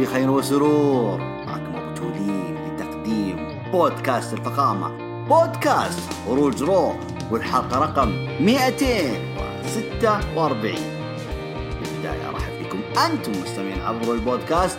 بكل 0.00 0.12
خير 0.12 0.30
وسرور. 0.30 1.20
معكم 1.20 1.76
أبو 1.76 1.94
تولين 1.94 2.56
لتقديم 2.66 3.48
بودكاست 3.72 4.32
الفخامة. 4.32 4.88
بودكاست 5.28 6.00
خروج 6.26 6.62
رو 6.62 6.94
والحلقة 7.30 7.78
رقم 7.78 8.08
246 8.40 10.74
بالبداية 11.80 12.28
أرحب 12.28 12.52
بكم 12.62 12.80
أنتم 13.00 13.32
مستمعين 13.42 13.80
عبر 13.80 14.14
البودكاست 14.14 14.78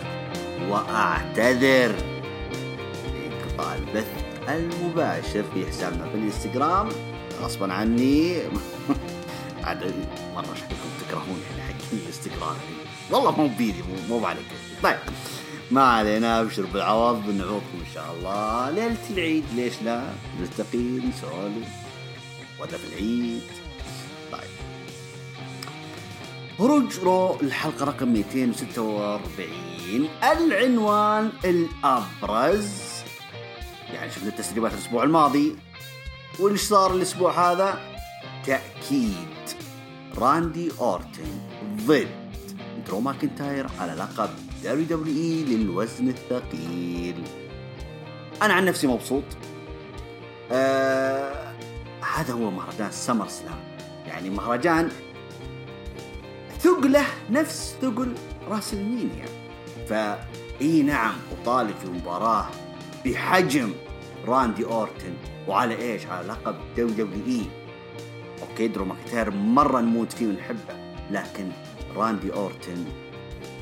وأعتذر 0.68 1.94
لانقطاع 3.14 3.74
البث 3.74 4.10
المباشر 4.48 5.44
في 5.54 5.66
حسابنا 5.66 6.04
في 6.04 6.14
الإنستغرام. 6.14 6.88
غصبا 7.42 7.72
عني. 7.72 8.36
عاد 9.64 9.94
مرة 10.34 10.54
شكلكم 10.54 10.91
تكرهون 11.12 11.42
يعني 11.50 11.62
حق 11.62 11.92
الانستغرام 11.92 12.56
والله 13.10 13.30
مو 13.30 13.48
بيدي 13.48 13.82
مو 13.82 14.18
مو 14.18 14.26
عليك 14.26 14.44
طيب 14.82 14.98
ما 15.70 15.82
علينا 15.82 16.40
أبشر 16.40 16.66
بالعوض 16.66 17.26
بنعوضكم 17.26 17.78
إن 17.80 17.86
شاء 17.94 18.12
الله 18.12 18.70
ليلة 18.70 18.96
العيد. 19.10 19.44
ليش 19.54 19.82
لا؟ 19.82 20.04
نلتقي 20.40 20.78
نسولف 20.78 21.68
ولا 22.60 22.78
في 22.78 22.84
العيد. 22.92 23.42
طيب. 24.32 24.50
هروج 26.60 26.98
رو 26.98 27.40
الحلقة 27.40 27.84
رقم 27.84 28.08
246 28.08 30.08
العنوان 30.22 31.32
الأبرز. 31.44 32.70
يعني 33.92 34.10
شفنا 34.10 34.28
التسريبات 34.28 34.72
الأسبوع 34.72 35.04
الماضي. 35.04 35.56
واللي 36.38 36.58
صار 36.58 36.94
الأسبوع 36.94 37.52
هذا؟ 37.52 37.80
تأكيد. 38.46 39.31
راندي 40.18 40.70
أورتن 40.80 41.40
ضد 41.86 42.08
درو 42.86 43.00
ماكنتاير 43.00 43.66
على 43.80 43.92
لقب 43.92 44.30
WWE 44.64 45.44
للوزن 45.44 46.08
الثقيل. 46.08 47.24
أنا 48.42 48.54
عن 48.54 48.64
نفسي 48.64 48.86
مبسوط. 48.86 49.24
آه 50.52 51.52
هذا 52.14 52.34
هو 52.34 52.50
مهرجان 52.50 52.90
SummerSlam 52.90 53.58
يعني 54.06 54.30
مهرجان 54.30 54.88
ثقله 56.60 57.04
نفس 57.30 57.76
ثقل 57.82 58.14
WrestleMania. 58.48 59.26
فاي 59.88 60.82
نعم 60.82 61.14
أطالب 61.32 61.74
في 61.76 61.90
مباراة 61.90 62.46
بحجم 63.04 63.72
راندي 64.26 64.64
أورتن 64.64 65.14
وعلى 65.48 65.76
إيش؟ 65.76 66.06
على 66.06 66.28
لقب 66.28 66.56
WWE. 66.76 67.61
okay 68.42 68.68
درو 68.68 68.84
ماكنتاير 68.84 69.30
مرة 69.30 69.80
نموت 69.80 70.12
فيه 70.12 70.26
ونحبه 70.26 70.94
لكن 71.10 71.50
راندي 71.96 72.32
أورتن 72.32 72.84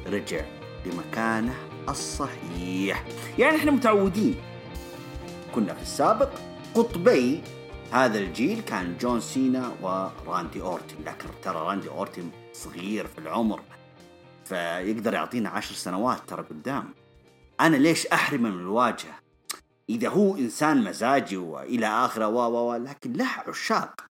رجع 0.07 0.45
لمكانه 0.87 1.55
الصحيح. 1.89 3.05
يعني 3.39 3.57
إحنا 3.57 3.71
متعودين. 3.71 4.37
كنا 5.55 5.75
في 5.75 5.83
السابق 5.83 6.31
قطبي 6.75 7.43
هذا 7.93 8.19
الجيل 8.19 8.61
كان 8.61 8.97
جون 9.01 9.21
سينا 9.21 9.73
وراندي 9.83 10.63
أورتن 10.63 10.97
لكن 11.07 11.29
ترى 11.43 11.57
راندي 11.57 11.89
أورتن 11.89 12.31
صغير 12.53 13.07
في 13.07 13.19
العمر 13.19 13.61
فيقدر 14.45 15.15
يعطينا 15.15 15.49
عشر 15.49 15.75
سنوات 15.75 16.19
ترى 16.27 16.43
قدام. 16.43 16.95
أنا 17.61 17.77
ليش 17.77 18.07
أحرمه 18.07 18.51
من 18.51 18.61
الواجهة؟ 18.61 19.21
إذا 19.89 20.09
هو 20.09 20.37
إنسان 20.37 20.85
مزاجي 20.85 21.37
وإلى 21.37 21.87
آخره 21.87 22.29
و 22.29 22.75
لكن 22.75 23.13
له 23.13 23.29
عشاق. 23.49 24.10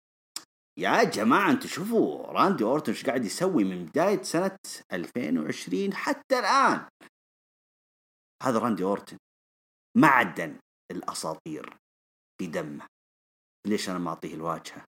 يا 0.80 1.04
جماعة 1.04 1.52
أنتوا 1.52 1.70
شوفوا 1.70 2.28
راندي 2.28 2.64
أورتون 2.64 2.94
إيش 2.94 3.06
قاعد 3.06 3.26
يسوي 3.26 3.64
من 3.64 3.86
بداية 3.86 4.22
سنة 4.22 4.58
2020 4.94 5.94
حتى 5.94 6.40
الآن. 6.40 6.88
هذا 8.44 8.60
راندي 8.60 8.84
أورتون 8.84 9.20
معدن 9.98 10.60
الأساطير 10.92 11.78
في 12.42 12.48
دمه. 12.48 12.88
ليش 13.68 13.90
أنا 13.90 14.00
ما 14.00 14.10
أعطيه 14.10 14.34
الواجهة؟ 14.34 14.86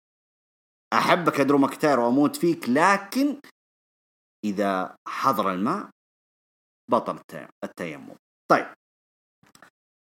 أحبك 0.93 1.39
يا 1.39 1.45
درو 1.45 1.59
ماكنتاير 1.59 2.01
وأموت 2.01 2.37
فيك 2.37 2.69
لكن 2.69 3.41
إذا 4.45 4.97
حضر 5.09 5.53
الماء 5.53 5.91
بطل 6.91 7.21
التيمم. 7.65 8.17
طيب. 8.51 8.80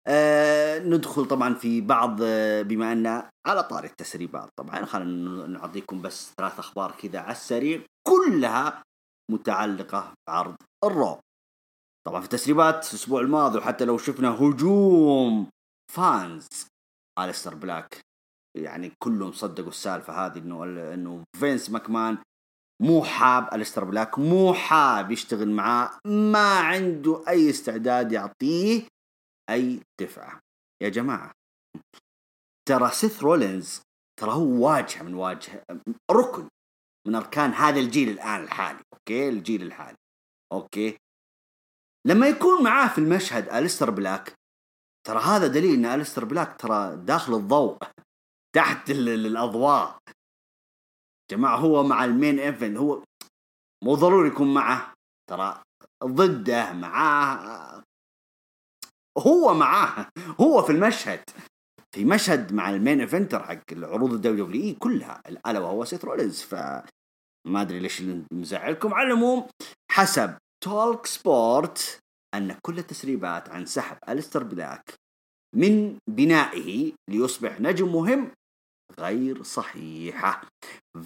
آه 0.07 0.79
ندخل 0.79 1.25
طبعا 1.25 1.53
في 1.53 1.81
بعض 1.81 2.19
آه 2.21 2.61
بما 2.61 2.91
أن 2.91 3.29
على 3.47 3.63
طاري 3.63 3.87
التسريبات 3.87 4.49
طبعا 4.59 4.85
خلينا 4.85 5.47
نعطيكم 5.47 6.01
بس 6.01 6.33
ثلاث 6.37 6.59
أخبار 6.59 6.91
كذا 6.91 7.19
على 7.19 7.31
السريع 7.31 7.81
كلها 8.07 8.83
متعلقة 9.31 10.13
بعرض 10.29 10.55
ال 10.83 10.92
Raw 10.92 11.19
طبعا 12.07 12.19
في 12.19 12.25
التسريبات 12.25 12.89
الأسبوع 12.89 13.21
الماضي 13.21 13.57
وحتى 13.57 13.85
لو 13.85 13.97
شفنا 13.97 14.29
هجوم 14.29 15.49
fans 15.91 16.47
أليستر 17.19 17.55
بلاك 17.55 18.01
يعني 18.57 18.91
كلهم 19.03 19.31
صدقوا 19.31 19.69
السالفة 19.69 20.25
هذه 20.25 20.37
إنه 20.37 20.63
إنه 20.93 21.23
فينس 21.39 21.69
ماكمان 21.69 22.17
مو 22.81 23.03
حاب 23.03 23.53
أليستر 23.53 23.83
بلاك 23.83 24.19
مو 24.19 24.53
حاب 24.53 25.11
يشتغل 25.11 25.49
معاه 25.49 25.89
ما 26.05 26.59
عنده 26.59 27.23
أي 27.27 27.49
استعداد 27.49 28.11
يعطيه 28.11 28.87
أي 29.49 29.81
دفعة. 30.01 30.39
يا 30.83 30.89
جماعة 30.89 31.31
ترى 32.69 32.91
سيث 32.91 33.23
رولينز 33.23 33.81
ترى 34.19 34.31
هو 34.31 34.65
واجهة 34.67 35.03
من 35.03 35.13
واجهة 35.13 35.63
ركن 36.11 36.49
من 37.07 37.15
أركان 37.15 37.49
هذا 37.49 37.79
الجيل 37.79 38.09
الآن 38.09 38.43
الحالي 38.43 38.79
okay؟ 38.93 39.29
الجيل 39.29 39.61
الحالي 39.61 39.97
okay؟ 40.53 40.97
لما 42.07 42.27
يكون 42.27 42.63
معاه 42.63 42.87
في 42.87 42.97
المشهد 42.97 43.49
أليستر 43.49 43.89
بلاك 43.89 44.33
ترى 45.07 45.19
هذا 45.19 45.47
دليل 45.47 45.73
إن 45.73 45.85
أليستر 45.85 46.25
بلاك 46.25 46.61
ترى 46.61 46.95
داخل 46.95 47.33
الضوء 47.33 47.77
تحت 48.55 48.89
الأضواء. 48.89 49.97
جماعة 51.31 51.57
هو 51.57 51.83
مع 51.83 52.05
ال 52.05 52.12
main 52.12 52.39
event 52.39 52.77
هو 52.77 53.03
مو 53.83 53.95
ضروري 53.95 54.27
يكون 54.27 54.53
معه 54.53 54.93
ترى 55.29 55.61
ضده 56.03 56.73
معاه 56.73 57.82
هو 59.17 59.53
معاه 59.53 60.07
هو 60.41 60.61
في 60.61 60.71
المشهد 60.71 61.23
في 61.95 62.05
مشهد 62.05 62.53
مع 62.53 62.69
ال 62.69 62.75
main 62.75 62.99
eventer 63.01 63.43
حق 63.43 63.63
العروض 63.71 64.13
ال 64.13 64.45
WWE 64.45 64.73
كلها 64.73 65.21
الا 65.27 65.59
وهو 65.59 65.85
سيث 65.85 66.05
رولينز. 66.05 66.41
ف 66.41 66.55
ما 67.47 67.61
أدري 67.61 67.79
ليش 67.79 68.03
مزعلكم 68.33 68.93
على 68.93 69.07
العموم 69.07 69.47
حسب 69.91 70.37
talkSPORT 70.63 71.99
أن 72.35 72.57
كل 72.65 72.79
التسريبات 72.79 73.49
عن 73.49 73.65
سحب 73.65 73.97
أليستر 74.09 74.43
بلاك 74.43 74.93
من 75.55 75.97
بنائه 76.09 76.91
ليصبح 77.09 77.61
نجم 77.61 77.93
مهم 77.93 78.31
غير 78.99 79.43
صحيحة. 79.43 80.41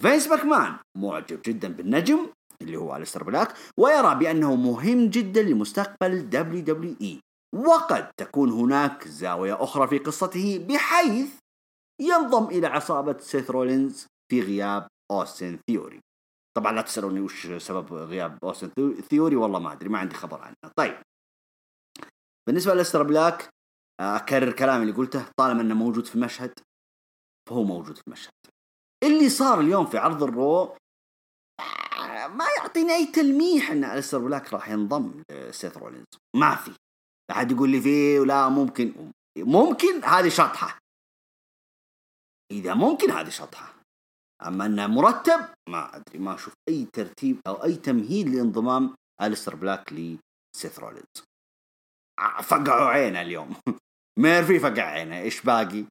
فينس 0.00 0.28
ماكمان 0.28 0.78
معجب 0.98 1.40
جدا 1.46 1.68
بالنجم 1.68 2.26
اللي 2.62 2.76
هو 2.76 2.96
أليستر 2.96 3.24
بلاك 3.24 3.54
ويرى 3.80 4.14
بأنه 4.14 4.56
مهم 4.56 5.06
جدا 5.06 5.42
لمستقبل 5.42 6.30
WWE. 6.30 7.20
وقد 7.54 8.12
تكون 8.16 8.50
هناك 8.50 9.08
زاوية 9.08 9.64
أخرى 9.64 9.88
في 9.88 9.98
قصته 9.98 10.66
بحيث 10.68 11.38
ينضم 12.00 12.44
إلى 12.44 12.66
عصابة 12.66 13.18
سيث 13.18 13.50
رولينز 13.50 14.06
في 14.30 14.42
غياب 14.42 14.88
أوستن 15.10 15.58
ثيوري. 15.70 16.00
طبعا 16.56 16.72
لا 16.72 16.82
تسألوني 16.82 17.20
وش 17.20 17.46
سبب 17.46 17.92
غياب 17.92 18.38
أوستن 18.44 19.00
ثيوري 19.00 19.36
والله 19.36 19.58
ما 19.58 19.72
أدري 19.72 19.88
ما 19.88 19.98
عندي 19.98 20.14
خبر 20.14 20.40
عنه. 20.42 20.54
طيب. 20.76 21.02
بالنسبة 22.48 22.74
لأليستر 22.74 23.02
بلاك 23.02 23.48
أكرر 24.00 24.52
كلامي 24.52 24.82
اللي 24.82 24.94
قلته 24.94 25.26
طالما 25.36 25.62
أنه 25.62 25.74
موجود 25.74 26.06
في 26.06 26.14
المشهد 26.14 26.52
فهو 27.48 27.62
موجود 27.62 27.96
في 27.96 28.02
المشهد. 28.08 28.32
اللي 29.04 29.28
صار 29.28 29.60
اليوم 29.60 29.86
في 29.86 29.98
عرض 29.98 30.22
ال 30.22 30.35
Raw 30.35 30.76
ما 32.28 32.44
يعطيني 32.56 32.92
أي 32.92 33.06
تلميح 33.06 33.70
إن 33.70 33.84
أليستر 33.84 34.18
بلاك 34.18 34.52
راح 34.52 34.68
ينضم 34.68 35.22
لسيث 35.30 35.76
رولينز. 35.76 36.06
ما 36.36 36.54
في. 36.54 36.74
أحد 37.30 37.52
يقول 37.52 37.70
لي 37.70 37.80
فيه 37.80 38.20
ولا 38.20 38.48
ممكن. 38.48 39.12
ممكن 39.38 40.04
هذه 40.04 40.28
شطحة. 40.28 40.78
إذا 42.52 42.74
ممكن 42.74 43.10
هذه 43.10 43.28
شطحة. 43.28 43.74
أما 44.46 44.66
إنه 44.66 44.86
مرتب 44.86 45.40
ما 45.68 45.96
أدري 45.96 46.18
ما 46.18 46.34
أشوف 46.34 46.54
أي 46.68 46.84
ترتيب 46.92 47.40
أو 47.46 47.64
أي 47.64 47.76
تمهيد 47.76 48.28
لانضمام 48.28 48.94
أليستر 49.22 49.54
بلاك 49.54 49.92
لسيث 49.92 50.78
رولينز. 50.78 51.24
فقعوا 52.42 52.88
عينه 52.88 53.20
اليوم. 53.20 53.56
ميرفي 54.22 54.58
فقع 54.58 54.82
عينه. 54.82 55.20
إيش 55.20 55.42
باقي؟ 55.42 55.84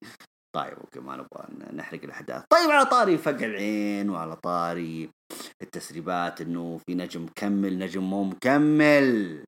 طيب 0.56 0.74
okay 0.74 1.00
ما 1.00 1.16
نبغى 1.16 1.74
نحرق 1.74 2.04
الأحداث. 2.04 2.44
طيب 2.50 2.70
على 2.72 2.86
طاري 2.86 3.18
فقع 3.18 3.46
العين 3.46 4.10
وعلى 4.10 4.36
طاري 4.36 5.10
التسريبات 5.62 6.42
إنه 6.42 6.78
في 6.78 6.96
نجم 6.96 7.24
مكمل 7.24 7.80
نجم 7.80 8.04
مو 8.04 8.24
مكمل. 8.24 9.44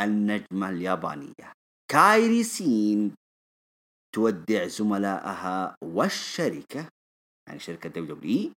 النجمة 0.00 0.70
اليابانية. 0.70 1.52
كايري 1.90 2.42
سين 2.42 3.14
تودع 4.14 4.66
زملائها 4.66 5.76
والشركة 5.84 6.88
يعني 7.48 7.60
شركة 7.60 7.88
دبليو 7.88 8.52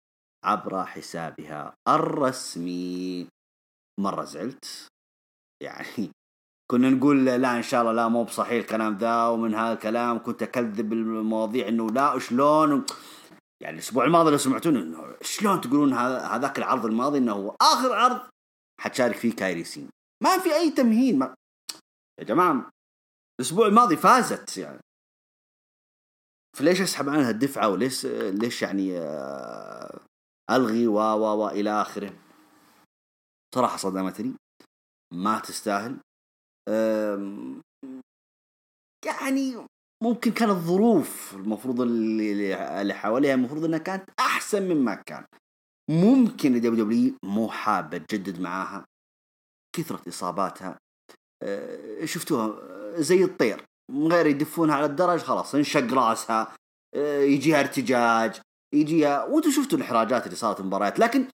عبر 0.45 0.85
حسابها 0.85 1.73
الرسمي. 1.87 3.27
مرة 3.99 4.23
زعلت. 4.23 4.87
يعني 5.63 6.11
كنا 6.71 6.89
نقول 6.89 7.25
لا 7.25 7.57
إن 7.57 7.61
شاء 7.61 7.81
الله 7.81 7.93
لا 7.93 8.07
مو 8.07 8.23
بصحيح 8.23 8.51
الكلام 8.51 8.97
ذا 8.97 9.27
ومن 9.27 9.55
هذا 9.55 9.73
الكلام 9.73 10.23
كنت 10.23 10.43
أكذب 10.43 10.93
المواضيع 10.93 11.67
إنه 11.67 11.87
لا 11.89 12.19
شلون 12.19 12.85
يعني 13.61 13.75
الأسبوع 13.75 14.05
الماضي 14.05 14.31
لو 14.31 14.37
سمعتون 14.37 14.77
إنه 14.77 15.15
شلون 15.21 15.61
تقولون 15.61 15.93
هذاك 15.93 16.57
العرض 16.57 16.85
الماضي 16.85 17.17
إنه 17.17 17.31
هو 17.31 17.55
آخر 17.61 17.93
عرض 17.93 18.21
حتشارك 18.81 19.15
فيه 19.15 19.35
كايري 19.35 19.63
سين. 19.63 19.89
ما 20.23 20.39
في 20.39 20.55
أي 20.55 20.71
تمهيد. 20.71 21.15
ما 21.15 21.35
يا 22.19 22.23
جماعة 22.23 22.69
الأسبوع 23.39 23.67
الماضي 23.67 23.97
فازت 23.97 24.57
يعني. 24.57 24.79
فليش 26.57 26.81
أسحب 26.81 27.09
عنها 27.09 27.29
الدفعة؟ 27.29 27.69
وليش 27.69 28.05
ليش 28.05 28.61
يعني 28.61 28.97
آه، 28.97 29.99
ألغي؟ 30.51 30.87
و 30.87 30.97
و 30.97 31.43
و 31.43 31.49
إلى 31.49 31.81
آخره. 31.81 32.13
صراحة 33.55 33.77
صدمتني. 33.77 34.33
ما 35.13 35.39
تستاهل. 35.39 35.97
يعني 39.05 39.67
ممكن 40.03 40.31
كانت 40.31 40.51
الظروف 40.51 41.33
المفروض 41.35 41.81
اللي, 41.81 42.81
اللي 42.81 42.93
حواليها 42.93 43.33
المفروض 43.33 43.65
إنها 43.65 43.79
كانت 43.79 44.09
أحسن 44.19 44.69
مما 44.69 44.95
كان. 44.95 45.25
ممكن 45.89 46.55
ال 46.55 46.85
WW 46.85 47.17
مو 47.23 47.49
حابة 47.49 47.97
تجدد 47.97 48.41
معاها. 48.41 48.85
كثرة 49.73 50.01
إصاباتها. 50.07 50.77
أه، 51.43 52.05
شفتوها 52.05 52.55
زي 53.01 53.23
الطير 53.23 53.65
من 53.91 54.11
غير 54.11 54.25
يدفونها 54.25 54.75
على 54.75 54.85
الدرج 54.85 55.19
خلاص 55.19 55.55
انشق 55.55 55.93
راسها 55.93 56.55
أه، 56.95 57.21
يجيها 57.21 57.59
ارتجاج 57.59 58.39
يجيها 58.73 59.23
وأنتم 59.23 59.51
شفتوا 59.51 59.77
الإحراجات 59.77 60.25
اللي 60.25 60.35
صارت 60.35 60.59
المباريات. 60.59 60.99
لكن 60.99 61.27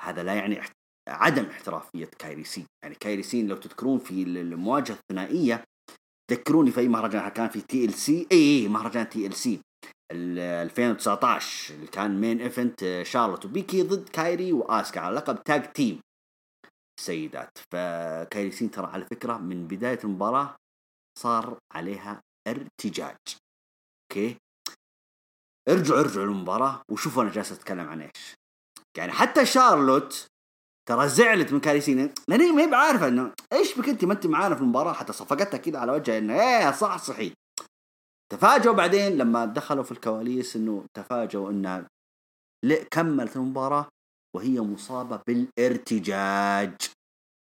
هذا 0.00 0.22
لا 0.22 0.34
يعني 0.34 0.60
عدم 1.08 1.44
احترافية 1.44 2.10
كايري 2.18 2.44
سين. 2.44 2.66
يعني 2.84 2.94
كايري 2.94 3.22
سين 3.22 3.48
لو 3.48 3.56
تذكرون 3.56 3.98
في 3.98 4.22
المواجهة 4.22 4.94
الثنائية 4.94 5.64
ذكروني 6.30 6.70
في 6.70 6.80
أي 6.80 6.88
مهرجان 6.88 7.28
كان 7.28 7.48
في 7.48 7.60
تي 7.60 7.84
ال 7.84 7.94
سي 7.94 8.26
اي 8.32 8.68
مهرجان 8.68 9.08
تي 9.08 9.26
ال 9.26 9.34
سي 9.34 9.60
2019 10.12 11.74
اللي 11.74 11.86
كان 11.86 12.20
main 12.20 12.40
event 12.40 13.02
شارلوت 13.02 13.44
وبيكي 13.44 13.82
ضد 13.82 14.08
كايري 14.08 14.52
وآسكا 14.52 15.00
على 15.00 15.16
لقب 15.16 15.42
tag 15.44 15.72
team 15.72 16.00
سيدات. 17.00 17.58
فكايري 17.72 18.50
سين 18.50 18.70
ترى 18.70 18.86
على 18.86 19.04
فكرة 19.04 19.36
من 19.36 19.66
بداية 19.66 19.98
المباراة 20.04 20.56
صار 21.18 21.58
عليها 21.72 22.20
ارتجاج. 22.48 23.16
okay؟ 24.02 24.36
ارجعوا 25.68 26.00
ارجعوا 26.00 26.26
للمباراة 26.26 26.82
وشوفوا 26.90 27.22
أنا 27.22 27.30
جالس 27.30 27.52
أتكلم 27.52 27.88
عن 27.88 28.00
إيش. 28.00 28.34
يعني 28.96 29.12
حتى 29.12 29.46
شارلوت 29.46 30.26
ترى 30.88 31.08
زعلت 31.08 31.52
من 31.52 31.60
كايري 31.60 31.91
سين 31.91 32.14
لأن 32.28 32.54
ما 32.54 32.62
هي 32.62 32.66
بعارفه 32.66 33.08
إنه 33.08 33.32
إيش 33.52 33.78
بك 33.78 33.88
أنت 33.88 34.04
ما 34.04 34.12
أنت 34.12 34.26
معانا 34.26 34.54
في 34.54 34.60
المباراة؟ 34.60 34.92
حتى 34.92 35.12
صفقتها 35.12 35.58
كذا 35.58 35.78
على 35.78 35.92
وجهها 35.92 36.18
إنه 36.18 36.34
إيه 36.40 36.72
صح 36.72 36.98
صحي. 36.98 37.32
تفاجئوا 38.32 38.74
بعدين 38.74 39.18
لما 39.18 39.44
دخلوا 39.44 39.84
في 39.84 39.92
الكواليس 39.92 40.56
إنه 40.56 40.84
تفاجئوا 40.96 41.50
انها 41.50 41.88
كملت 42.90 43.36
المباراة 43.36 43.88
وهي 44.36 44.60
مصابة 44.60 45.22
بالارتجاج. 45.26 46.76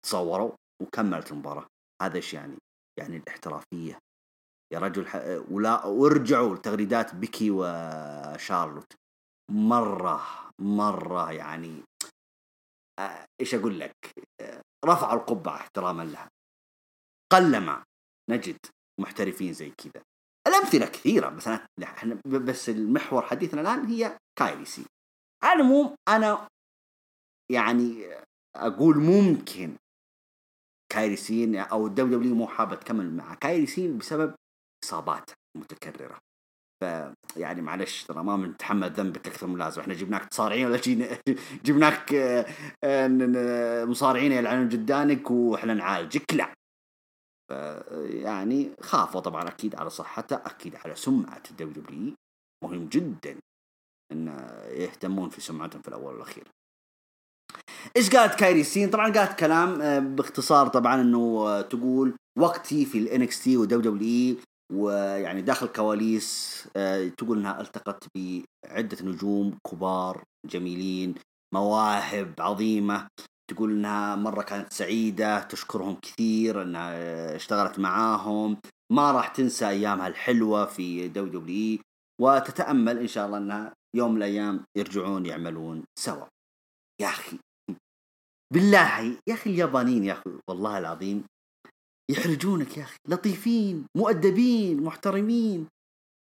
تصوروا؟ 0.06 0.52
وكملت 0.82 1.32
المباراة. 1.32 1.67
هذا 2.02 2.17
إيش 2.17 2.34
يعني؟ 2.34 2.56
يعني 2.99 3.17
الاحترافية. 3.17 3.99
يا 4.73 4.79
رجل 4.79 5.08
ح... 5.08 5.17
ولا 5.50 5.87
وارجعوا 5.87 6.55
لتغريدات 6.55 7.14
بيكي 7.14 7.50
وشارلوت. 7.50 8.93
مرة 9.50 10.50
مرة 10.61 11.32
يعني 11.32 11.82
آه، 12.99 13.25
إيش 13.40 13.55
أقول 13.55 13.81
لك؟ 13.81 13.94
رفعوا 14.84 15.20
القبعة 15.20 15.56
احتراما 15.56 16.02
لها. 16.02 16.29
قلما 17.32 17.84
نجد 18.31 18.58
محترفين 19.00 19.52
زي 19.52 19.70
كذا. 19.70 20.02
الأمثلة 20.49 20.87
كثيرة 20.87 21.29
بس 21.29 21.49
إحنا 21.82 22.20
بس 22.26 22.69
المحور 22.69 23.23
حديثنا 23.23 23.61
الآن 23.61 23.87
هي 23.87 24.19
كايري 24.39 24.65
سين. 24.65 24.85
على 25.43 25.61
العموم 25.61 25.94
أنا 26.08 26.49
يعني 27.53 28.07
أقول 28.57 28.99
ممكن 28.99 29.77
كايري 30.93 31.17
سين 31.17 31.57
أو 31.57 31.87
ال 31.87 32.19
WW 32.19 32.35
مو 32.35 32.47
حابة 32.47 32.75
تكمل 32.75 33.11
مع 33.11 33.35
كايري 33.35 33.67
سين 33.67 33.99
بسبب 33.99 34.35
اصابات 34.85 35.31
متكررة. 35.57 36.19
يعني 37.37 37.63
معلش 37.63 38.05
ترى 38.05 38.23
ما 38.23 38.37
بنتحمل 38.37 38.91
ذنبك 38.91 39.27
أكثر 39.27 39.47
من 39.47 39.55
اللازم. 39.55 39.81
إحنا 39.81 39.95
جبناك 39.95 40.25
تصارعين 40.25 40.67
ولا 40.67 40.81
جبناك 41.67 42.15
آه، 42.85 43.85
مصارعين 43.85 44.33
يلعنون 44.33 44.69
جدانك 44.69 45.31
وإحنا 45.31 45.75
نعالجك 45.75 46.35
لا 46.35 46.53
يعني 48.03 48.71
خافوا 48.81 49.21
طبعا 49.21 49.49
أكيد 49.49 49.75
على 49.75 49.91
صحته 49.91 50.37
أكيد 50.37 50.77
على 50.77 50.95
سمعة 50.95 51.43
ال 51.50 51.83
WWE 51.83 52.15
مهم 52.65 52.87
جدا 52.87 53.37
إن 54.13 54.27
يهتمون 54.71 55.29
في 55.29 55.41
سمعتهم 55.41 55.83
في 55.83 55.89
الأول 55.89 56.15
والأخير. 56.15 56.45
إيش 57.97 58.11
قالت 58.11 58.35
كايري 58.35 58.64
سين؟ 58.64 58.91
طبعا 58.91 59.12
قالت 59.12 59.38
كلام 59.38 59.81
آه، 59.82 59.99
باختصار 59.99 60.69
طبعا 60.69 61.00
إنه 61.00 61.19
آه، 61.19 61.61
تقول 61.61 62.14
وقتي 62.38 62.85
في 62.85 62.99
الانكس 62.99 63.43
تي 63.43 63.56
ودبليو 63.56 63.93
دبليو 63.93 64.37
ويعني 64.73 65.43
داخل 65.43 65.67
كواليس 65.67 66.64
آه، 66.76 67.09
تقول 67.09 67.38
إنها 67.38 67.61
التقت 67.61 68.05
بعدة 68.17 68.97
نجوم 69.03 69.59
كبار 69.70 70.25
جميلين 70.47 71.14
مواهب 71.55 72.35
عظيمة. 72.38 73.09
تقول 73.51 73.70
إنها 73.70 74.17
مرة 74.17 74.43
كانت 74.43 74.72
سعيدة 74.72 75.41
تشكرهم 75.41 75.94
كثير 75.94 76.63
إنها 76.63 77.37
اشتغلت 77.37 77.79
معاهم. 77.79 78.56
ما 78.93 79.13
راح 79.13 79.29
تنسى 79.29 79.69
أيامها 79.69 80.08
الحلوة 80.08 80.65
في 80.65 81.08
WWE 81.08 81.79
وتتأمل 82.20 82.98
إن 82.98 83.06
شاء 83.06 83.27
الله 83.27 83.39
إنها 83.39 83.72
يوم 83.96 84.10
من 84.10 84.17
الأيام 84.17 84.65
يرجعون 84.77 85.27
يعملون 85.27 85.84
سوا. 85.98 86.27
يا 87.01 87.06
أخي. 87.06 87.39
بالله 88.53 89.19
يا 89.29 89.35
أخي 89.35 89.51
اليابانيين 89.51 90.05
يا 90.05 90.13
أخي 90.13 90.31
والله 90.49 90.79
العظيم 90.79 91.25
يحرجونك 92.11 92.77
يا 92.77 92.82
أخي 92.82 92.97
لطيفين 93.09 93.87
مؤدبين 93.97 94.82
محترمين. 94.82 95.69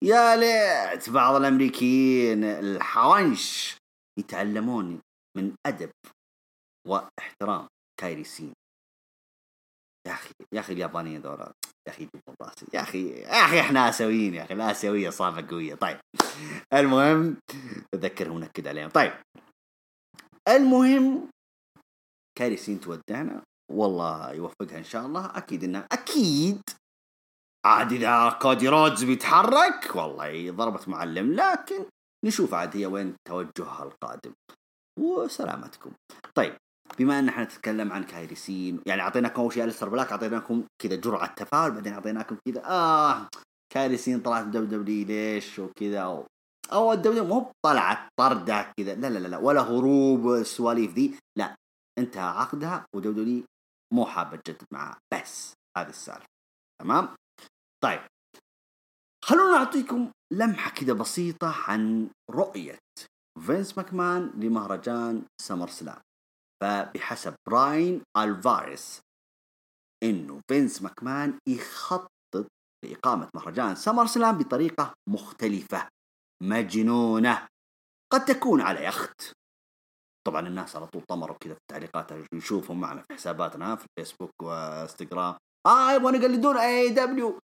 يا 0.03 0.35
ليت 0.35 1.09
بعض 1.09 1.35
الأمريكيين 1.35 2.43
الحوانش 2.43 3.77
يتعلمون 4.19 5.01
من 5.37 5.55
أدب 5.65 5.91
واحترام 6.87 7.67
كايري 8.01 8.23
سين. 8.23 8.53
يا 10.07 10.13
أخي 10.13 10.29
يا 10.53 10.59
أخي 10.59 10.73
اليابانيين 10.73 11.21
ذولا 11.21 11.53
يا 11.87 11.91
أخي 11.93 12.09
يا 12.73 12.81
أخي 12.81 13.09
يا 13.09 13.45
أخي 13.45 13.59
إحنا 13.59 13.89
آسيويين 13.89 14.33
يا 14.33 14.43
أخي 14.43 14.53
الآسيوية 14.53 15.09
صافة 15.09 15.47
قوية. 15.47 15.75
طيب 15.75 15.99
المهم 16.73 17.37
اذكرهم 17.93 18.35
ونكد 18.35 18.67
عليهم. 18.67 18.89
طيب 18.89 19.13
المهم 20.47 21.29
كايري 22.37 22.57
سين 22.57 22.79
تودعنا 22.79 23.41
والله 23.71 24.31
يوفقها 24.31 24.77
إن 24.77 24.83
شاء 24.83 25.05
الله. 25.05 25.37
أكيد 25.37 25.63
إنها 25.63 25.87
أكيد 25.91 26.61
عاد 27.65 27.91
إذا 27.93 28.37
كودي 28.41 28.69
رودز 28.69 29.03
بيتحرك 29.03 29.95
والله 29.95 30.51
ضربت 30.51 30.87
معلم 30.89 31.33
لكن 31.33 31.85
نشوف 32.25 32.53
عاد 32.53 32.77
هي 32.77 32.85
وين 32.85 33.15
توجهها 33.27 33.83
القادم. 33.83 34.33
وسلامتكم. 34.99 35.91
طيب 36.35 36.55
بما 36.99 37.19
أن 37.19 37.29
إحنا 37.29 37.43
نتكلم 37.43 37.91
عن 37.91 38.03
كايريسين 38.03 38.81
يعني 38.85 39.01
أعطيناكم 39.01 39.41
أول 39.41 39.53
شيء 39.53 39.63
أليستر 39.63 39.89
بلاك 39.89 40.11
أعطيناكم 40.11 40.63
كذا 40.81 40.95
جرعة 40.95 41.33
تفاؤل 41.33 41.71
بعدين 41.71 41.93
أعطيناكم 41.93 42.37
كذا 42.45 42.65
آه 42.65 43.27
كايريسين 43.73 44.19
طلعت 44.19 44.43
من 44.43 44.51
WWE 44.51 45.05
ليش 45.05 45.59
وكذا 45.59 45.99
أو 45.99 46.25
أو 46.71 46.93
ال 46.93 47.09
W 47.09 47.25
مو 47.25 47.51
طلعت 47.65 47.99
طردة 48.19 48.71
كذا 48.77 48.95
لا 48.95 49.07
لا 49.07 49.27
لا 49.27 49.37
ولا 49.37 49.61
هروب 49.61 50.27
السواليف 50.33 50.93
ذي 50.93 51.15
لا. 51.37 51.55
انتهى 51.99 52.23
عقدها 52.23 52.85
و 52.95 53.19
W 53.19 53.43
مو 53.93 54.05
حابه 54.05 54.37
تجدد 54.37 54.63
معاه 54.73 54.97
بس 55.13 55.53
هذه 55.77 55.89
السالفة. 55.89 56.25
تمام؟ 56.81 57.15
طيب. 57.83 58.01
خلونا 59.25 59.57
نعطيكم 59.57 60.11
لمحة 60.33 60.71
كذا 60.71 60.93
بسيطة 60.93 61.69
عن 61.69 62.09
رؤية 62.31 62.79
فينس 63.45 63.77
ماكمان 63.77 64.31
لمهرجان 64.35 65.25
سمر 65.41 65.67
سلام. 65.67 66.01
فبحسب 66.63 67.35
براين 67.47 68.01
ألفاريس 68.17 69.01
إنه 70.03 70.41
فينس 70.47 70.81
ماكمان 70.81 71.39
يخطط 71.47 72.47
لإقامة 72.85 73.29
مهرجان 73.35 73.75
سمر 73.75 74.05
سلام 74.05 74.37
بطريقة 74.37 74.93
مختلفة 75.09 75.89
مجنونة. 76.43 77.47
قد 78.13 78.25
تكون 78.25 78.61
على 78.61 78.85
يخت. 78.85 79.33
طبعا 80.27 80.47
الناس 80.47 80.75
على 80.75 80.87
طول 80.87 81.01
طمروا 81.01 81.37
كذا 81.39 81.53
في 81.53 81.59
التعليقات 81.61 82.11
يشوفوا 82.33 82.75
معنا 82.75 83.01
في 83.01 83.13
حساباتنا 83.13 83.75
في 83.75 83.85
الفيسبوك 83.85 84.31
وإنستغرام. 84.43 85.35
آه 85.67 85.93
يبغون 85.93 86.15
يقلدون 86.15 86.57
AEW 86.57 87.39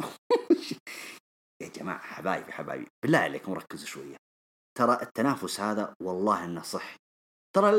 يا 1.62 1.68
جماعة 1.68 1.98
حبايبي 1.98 2.52
حبايبي 2.52 2.86
بالله 3.04 3.18
عليكم 3.18 3.52
ركزوا 3.52 3.86
شوية. 3.86 4.16
ترى 4.78 4.98
التنافس 5.02 5.60
هذا 5.60 5.94
والله 6.02 6.44
إنه 6.44 6.62
صح. 6.62 6.96
ترى 7.56 7.72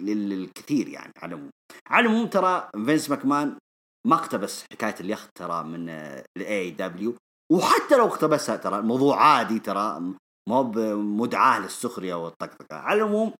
للكثير 0.00 0.88
يعني 0.88 1.12
على 1.16 1.34
العموم. 1.34 1.50
على 1.88 2.06
العموم 2.06 2.26
ترى 2.26 2.70
فينس 2.72 3.10
ماكمان 3.10 3.58
ما 4.06 4.14
اقتبس 4.16 4.64
حكاية 4.72 4.94
اليخت 5.00 5.30
ترى 5.34 5.64
من 5.64 5.88
ال 6.38 6.70
AEW 6.70 7.14
وحتى 7.52 7.96
لو 7.96 8.06
اقتبسها 8.06 8.56
ترى 8.56 8.78
الموضوع 8.78 9.22
عادي 9.22 9.58
ترى. 9.58 10.14
مو 10.48 10.62
بمدعاه 10.62 11.58
للسخرية 11.60 12.14
والطقطقة 12.14 12.76
على 12.76 12.98
العموم 13.02 13.34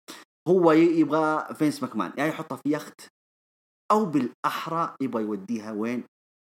هو 0.48 0.72
يبغى 0.72 1.54
فينس 1.54 1.82
ماكمان 1.82 2.12
يا 2.18 2.26
يحطها 2.26 2.56
في 2.56 2.70
يخت 2.72 3.00
أو 3.92 4.04
بالأحرى 4.04 4.96
يبغى 5.00 5.22
يوديها 5.22 5.72
وين؟ 5.72 6.04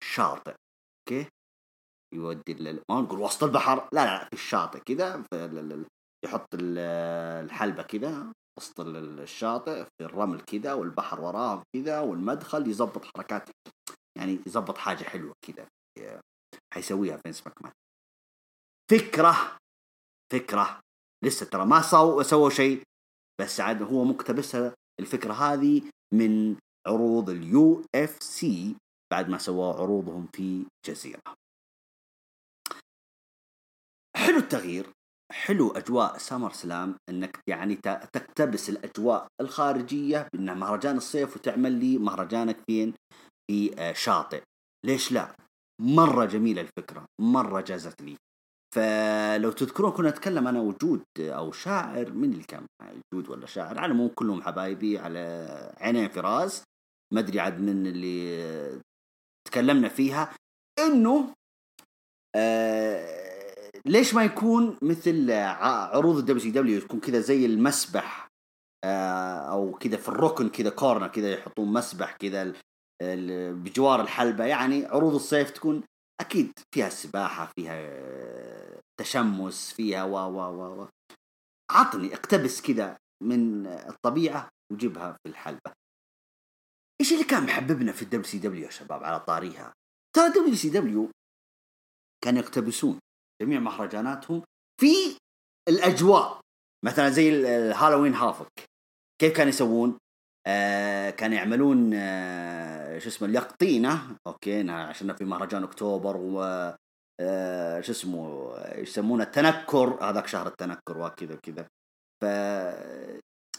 شاطئ 0.04 0.54
أوكي؟ 1.10 1.28
يودي 2.14 2.54
ما 2.90 3.02
نقول 3.02 3.20
وسط 3.20 3.44
البحر 3.44 3.90
لا 3.94 4.06
لا 4.06 4.26
في 4.26 4.34
الشاطئ 4.34 4.80
كذا 4.80 5.24
يحط 6.26 6.48
ال- 6.54 6.80
الحلبة 7.46 7.84
كذا 7.84 8.34
وسط 8.60 8.80
ال- 8.80 9.20
الشاطئ 9.20 9.84
في 9.86 10.06
الرمل 10.06 10.42
كذا 10.42 10.74
والبحر 10.74 11.22
وراهم 11.22 11.64
كذا 11.76 12.00
والمدخل 12.00 12.68
يظبط 12.68 13.06
حركات 13.06 13.50
يعني 14.18 14.40
يظبط 14.48 14.78
حاجة 14.78 15.04
حلوة 15.04 15.34
كذا 15.48 15.68
حيسويها 16.74 17.18
فينس 17.18 17.48
ماكمان 17.48 17.72
فكرة 18.92 19.58
فكرة. 20.34 20.80
لسه 21.24 21.46
ترى 21.46 21.66
ما 21.66 21.82
سووا 21.82 22.24
سووا 22.24 22.50
شيء 22.50 22.82
بس 23.42 23.60
عاد 23.60 23.82
هو 23.82 24.04
مقتبسها 24.04 24.74
الفكرة 25.00 25.34
هذه 25.34 25.82
من 26.14 26.56
عروض 26.88 27.30
اليو 27.30 27.86
إف 27.96 28.24
سي 28.24 28.76
بعد 29.14 29.30
ما 29.30 29.38
سووا 29.38 29.74
عروضهم 29.74 30.28
في 30.34 30.66
جزيرة 30.88 31.22
حلو 34.18 34.38
التغيير. 34.38 34.92
حلو 35.32 35.72
أجواء 35.72 36.18
سمر 36.18 36.52
سلام 36.52 36.96
إنك 37.10 37.40
يعني 37.48 37.76
تقتبس 38.14 38.70
الأجواء 38.70 39.28
الخارجية 39.42 40.28
بانها 40.34 40.54
مهرجان 40.54 40.98
الصيف 40.98 41.36
وتعمل 41.36 41.72
لي 41.72 41.98
مهرجانك 41.98 42.58
فين؟ 42.68 42.94
في 43.52 43.76
شاطئ. 43.96 44.44
ليش 44.86 45.12
لا؟ 45.12 45.36
مرة 45.82 46.26
جميلة 46.26 46.62
الفكرة. 46.62 47.06
مرة 47.22 47.62
جازت 47.62 48.02
لي. 48.02 48.18
فلو 48.74 49.52
تذكرون 49.52 49.92
كنا 49.92 50.10
نتكلم 50.10 50.48
أنا 50.48 50.60
وجود 50.60 51.04
أو 51.20 51.52
شاعر 51.52 52.12
من 52.12 52.32
اللي 52.32 52.44
كان 52.44 52.66
معي 52.82 52.98
جود 53.14 53.30
ولا 53.30 53.46
شاعر؟ 53.46 53.80
على 53.80 53.94
مو 53.94 54.10
كلهم 54.10 54.42
حبايبي 54.42 54.98
على 54.98 55.48
عينين 55.78 56.10
في 56.10 56.20
راس 56.20 56.64
ما 57.14 57.20
أدري 57.20 57.40
عاد 57.40 57.62
من 57.62 57.88
اللي 57.88 58.82
تكلمنا 59.48 59.90
فيها. 59.90 60.34
إنه 60.80 61.34
آه 62.36 63.24
ليش 63.86 64.14
ما 64.14 64.24
يكون 64.24 64.78
مثل 64.82 65.32
عروض 65.32 66.18
ال 66.18 66.40
WCW 66.40 66.82
تكون 66.82 67.00
كذا 67.00 67.20
زي 67.20 67.46
المسبح 67.46 68.30
آه 68.84 69.38
أو 69.38 69.72
كذا 69.72 69.98
في 69.98 70.10
الركن 70.10 70.50
كذا 70.50 70.70
corner 70.70 71.08
كذا 71.08 71.34
يحطون 71.34 71.74
مسبح 71.74 72.16
كذا 72.16 72.54
بجوار 73.52 74.02
الحلبة؟ 74.02 74.46
يعني 74.46 74.86
عروض 74.86 75.16
الصيف 75.16 75.52
تكون 75.52 75.84
أكيد 76.22 76.52
فيها 76.76 76.90
سباحة 76.90 77.52
فيها 77.56 77.80
تشمس 79.00 79.74
فيها 79.74 80.04
و 80.04 80.16
و 80.16 80.82
و 80.82 80.88
عطني 81.72 82.14
اقتبس 82.14 82.62
كذا 82.62 82.98
من 83.24 83.68
الطبيعة 83.68 84.50
وجيبها 84.72 85.12
في 85.24 85.30
الحلبة. 85.30 85.74
إيش 87.02 87.14
اللي 87.14 87.24
كان 87.24 87.44
محببنا 87.44 87.92
في 87.92 88.02
ال 88.02 88.24
WCW 88.24 88.66
يا 88.66 88.70
شباب 88.70 89.04
على 89.04 89.20
طاريها؟ 89.20 89.74
ترى 90.16 90.30
WCW 90.30 91.10
كانوا 92.24 92.40
يقتبسون 92.42 93.00
جميع 93.42 93.60
مهرجاناتهم 93.60 94.44
في 94.82 95.18
الأجواء 95.70 96.40
مثلا 96.86 97.10
زي 97.10 97.30
ال- 97.30 97.46
Halloween 97.46 98.14
Havoc. 98.14 98.66
كيف 99.22 99.36
كانوا 99.38 99.50
يسوون؟ 99.50 99.98
آه 100.48 101.10
كانوا 101.10 101.36
يعملون 101.36 101.92
آه 101.94 103.00
شو 103.00 103.10
اسمه 103.10 103.28
اليقطينة. 103.28 104.18
أوكي 104.28 104.70
عشان 104.72 105.14
في 105.14 105.26
مهرجان 105.26 105.64
أكتوبر 105.64 106.18
و 106.18 106.42
آه 107.20 107.82
شو 107.82 107.92
اسمه 107.92 108.54
يسمونه 108.76 109.24
التنكر 109.24 109.98
هذاك 110.02 110.28
شهر 110.28 110.48
التنكر 110.48 110.98
وكذا 110.98 111.36
وكذا. 111.36 111.68
ف 112.22 112.26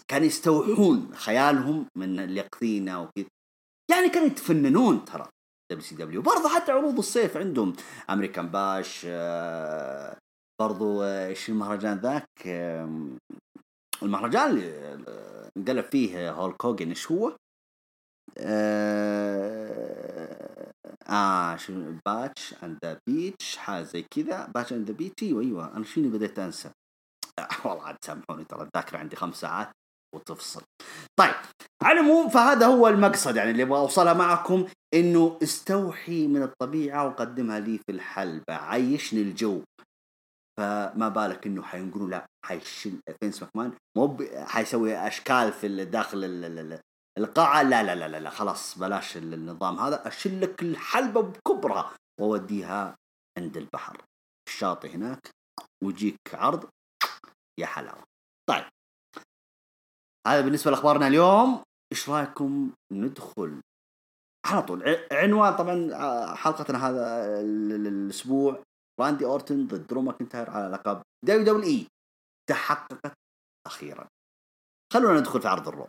كانوا 0.09 0.27
يستوحون 0.27 1.15
خيالهم 1.15 1.87
من 1.97 2.21
اليقطينة 2.21 3.03
وكذا. 3.03 3.27
يعني 3.91 4.09
كانوا 4.09 4.27
يتفننون 4.27 5.05
ترى 5.05 5.29
WCW 5.71 6.23
برضه 6.23 6.49
حتى 6.49 6.73
عروض 6.73 6.99
الصيف 6.99 7.37
عندهم. 7.37 7.73
American 8.11 8.49
Bash 8.49 9.07
برضه 10.61 11.05
آه، 11.05 11.27
إيش 11.27 11.49
المهرجان 11.49 11.99
ذاك؟ 11.99 12.29
المهرجان 14.03 14.63
آه، 15.57 15.61
انقلب 15.61 15.85
فيه 15.85 16.31
هولك 16.31 16.65
هوجن 16.65 16.89
إيش 16.89 17.11
هو؟ 17.11 17.37
آه, 18.39 19.45
آه 21.09 21.57
شو 21.57 21.93
Bash 22.07 22.55
at 22.63 22.79
the 22.85 22.99
Beach 23.09 23.57
حاجة 23.57 23.83
زي 23.83 24.03
كذا. 24.03 24.47
Bash 24.55 24.73
at 24.73 24.91
the 24.91 24.97
Beach 24.97 25.23
إيوه 25.23 25.43
إيوه. 25.43 25.77
أنا 25.77 25.85
شيني 25.85 26.09
بديت 26.09 26.39
أنسى؟ 26.39 26.71
آه، 27.39 27.49
والله 27.69 27.85
عاد 27.85 27.97
سامحوني 28.05 28.45
ترى 28.45 28.63
الذاكرة 28.63 28.99
عندي 28.99 29.17
خمس 29.17 29.37
ساعات 29.41 29.71
وتفصل. 30.15 30.63
طيب 31.21 31.35
على 31.83 32.01
العموم 32.01 32.29
فهذا 32.29 32.67
هو 32.67 32.89
المقصد 32.89 33.37
يعني 33.37 33.51
اللي 33.51 33.63
أبغى 33.63 33.79
اوصلها 33.79 34.13
معكم 34.13 34.67
إنه 34.95 35.39
استوحي 35.43 36.27
من 36.27 36.43
الطبيعة 36.43 37.07
وقدمها 37.07 37.61
لي 37.61 37.79
في 37.79 37.93
الحلبة. 37.93 38.55
عيشني 38.55 39.23
الجو. 39.23 39.63
فما 40.61 41.09
بالك 41.09 41.47
إنه 41.47 41.63
حينقلوا 41.63 42.09
لا 42.09 42.27
حيشل 42.47 43.01
فينس 43.21 43.43
ماكمان. 43.43 43.73
مو 43.97 44.19
حيسوي 44.47 44.97
أشكال 44.97 45.53
في 45.53 45.85
داخل 45.85 46.25
ال- 46.25 46.45
ال- 46.45 46.59
ال- 46.59 46.81
القاعة. 47.19 47.63
لا 47.63 47.83
لا 47.83 47.95
لا 47.95 48.09
لا, 48.09 48.21
لا 48.21 48.31
خلاص 48.31 48.79
بلاش 48.79 49.17
ال- 49.17 49.35
النظام 49.35 49.79
هذا. 49.79 50.09
اشيل 50.09 50.41
لك 50.41 50.63
الحلبة 50.63 51.21
بكبرها 51.23 51.93
واوديها 52.21 52.97
عند 53.39 53.57
البحر. 53.57 54.03
الشاطئ 54.49 54.95
هناك 54.95 55.31
ويجيك 55.85 56.35
عرض. 56.35 56.69
يا 57.61 57.67
حلاوة. 57.67 58.03
طيب. 58.49 58.65
هذا 60.27 60.41
بالنسبة 60.41 60.71
لأخبارنا 60.71 61.07
اليوم. 61.07 61.63
إيش 61.93 62.09
رأيكم 62.11 62.73
ندخل؟ 62.93 63.61
على 64.47 64.63
طول 64.63 64.83
عنوان 65.13 65.57
طبعا 65.57 65.91
آه، 65.95 66.35
حلقتنا 66.35 66.89
هذا 66.89 67.25
ال- 67.41 67.73
ال- 67.73 67.87
الأسبوع. 67.87 68.63
راندي 69.01 69.25
أورتن 69.25 69.67
ضد 69.67 69.87
درو 69.87 70.03
ماكنتاير 70.03 70.51
على 70.51 70.73
لقب 70.73 71.03
WWE. 71.25 71.87
تحققت 72.51 73.13
أخيرا. 73.67 74.09
خلونا 74.93 75.21
ندخل 75.21 75.41
في 75.43 75.49
عرض 75.49 75.69
الرو 75.69 75.89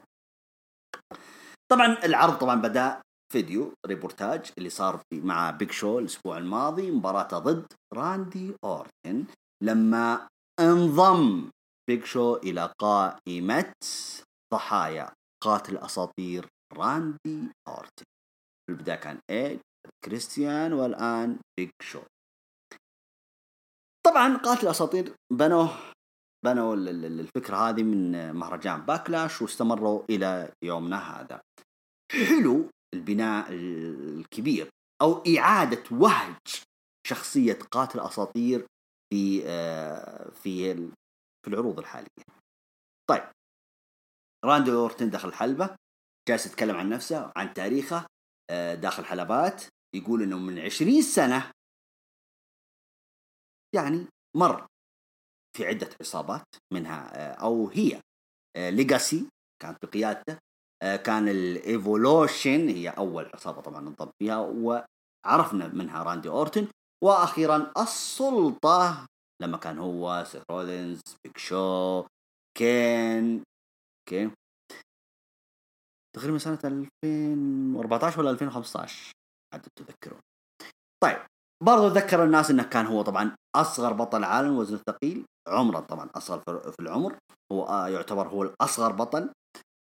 طبعا 1.71 2.05
العرض 2.05 2.37
طبعا 2.37 2.55
بدأ 2.55 3.01
فيديو 3.31 3.73
ريبورتاج 3.87 4.51
اللي 4.57 4.69
صار 4.69 5.01
في 5.09 5.21
مع 5.21 5.51
بيج 5.51 5.71
شو 5.71 5.99
الأسبوع 5.99 6.37
الماضي 6.37 6.91
مباراته 6.91 7.39
ضد 7.39 7.73
راندي 7.93 8.55
أورتن. 8.63 9.25
لما 9.63 10.27
انضم 10.59 11.49
بيج 11.89 12.03
شو 12.03 12.35
إلى 12.35 12.73
قائمة 12.79 13.73
ضحايا 14.53 15.13
قاتل 15.43 15.77
أساطير 15.77 16.47
راندي 16.73 17.51
أورتن. 17.67 18.05
في 18.65 18.69
البداية 18.69 18.95
كان 18.95 19.19
إيج 19.29 19.59
كريستيان 20.05 20.73
والآن 20.73 21.39
بيج 21.59 21.69
شو 21.81 22.01
طبعا 24.05 24.37
قاتل 24.37 24.65
الاساطير 24.65 25.15
بنوا 25.33 25.67
بنوا 26.45 26.75
ال- 26.75 26.89
ال- 26.89 27.19
الفكرة 27.19 27.57
هذه 27.69 27.83
من 27.83 28.31
مهرجان 28.35 28.81
باكلاش 28.81 29.41
واستمروا 29.41 30.03
إلى 30.09 30.51
يومنا 30.63 30.97
هذا. 31.21 31.41
حلو 32.11 32.69
البناء 32.93 33.47
الكبير 33.51 34.69
أو 35.01 35.23
إعادة 35.37 35.83
وهج 35.91 36.35
شخصية 37.07 37.59
قاتل 37.71 37.99
أساطير 37.99 38.65
في 39.13 39.43
آه، 39.45 40.29
في 40.31 40.75
في 41.45 41.47
العروض 41.47 41.79
الحالية. 41.79 42.07
طيب. 43.09 43.23
راندي 44.45 44.71
أورتن 44.71 45.09
دخل 45.09 45.29
الحلبة 45.29 45.75
جالس 46.29 46.45
يتكلم 46.45 46.75
عن 46.75 46.89
نفسه 46.89 47.31
عن 47.35 47.53
تاريخه 47.53 48.05
آه، 48.51 48.75
داخل 48.75 49.05
حلبات 49.05 49.63
يقول 49.95 50.21
إنه 50.23 50.37
من 50.37 50.59
20 50.59 51.01
سنة 51.01 51.51
يعني 53.75 54.07
مر 54.37 54.67
في 55.57 55.65
عدة 55.65 55.89
عصابات 56.01 56.45
منها 56.73 57.11
آه، 57.15 57.33
أو 57.33 57.67
هي 57.67 58.01
Legacy 58.57 59.29
كانت 59.61 59.85
بقيادته 59.85 60.37
آه، 60.83 60.95
كان 60.95 61.27
ال 61.27 61.41
Evolution 61.41 62.67
هي 62.69 62.89
أول 62.89 63.31
عصابة 63.33 63.61
طبعا 63.61 63.87
انضم 63.87 64.09
فيها 64.19 64.37
وعرفنا 64.37 65.67
منها 65.67 66.03
راندي 66.03 66.29
أورتن. 66.29 66.67
وأخيرا 67.03 67.71
السلطة 67.77 69.05
لما 69.41 69.57
كان 69.57 69.79
هو 69.79 70.23
سيث 70.27 70.43
رولينز 70.51 71.01
بيج 71.23 71.37
شو 71.37 72.05
كين 72.57 73.43
كين 74.09 74.31
تقريبا 76.15 76.37
سنة 76.37 76.59
2014 76.65 78.19
ولا 78.19 78.29
2015 78.29 79.11
عاد 79.53 79.67
تذكرون. 79.75 80.21
طيب 81.03 81.17
برضو 81.63 81.87
ذكر 81.87 82.23
الناس 82.23 82.51
إنه 82.51 82.63
كان 82.63 82.85
هو 82.85 83.01
طبعا 83.01 83.35
أصغر 83.55 83.93
بطل 83.93 84.23
عالم 84.23 84.57
وزنه 84.57 84.77
ثقيل 84.77 85.25
عمرا 85.47 85.79
طبعا 85.79 86.09
أصغر 86.15 86.39
في 86.71 86.79
العمر. 86.79 87.17
هو 87.51 87.63
آه، 87.63 87.87
يعتبر 87.87 88.27
هو 88.27 88.43
الأصغر 88.43 88.91
بطل. 88.91 89.33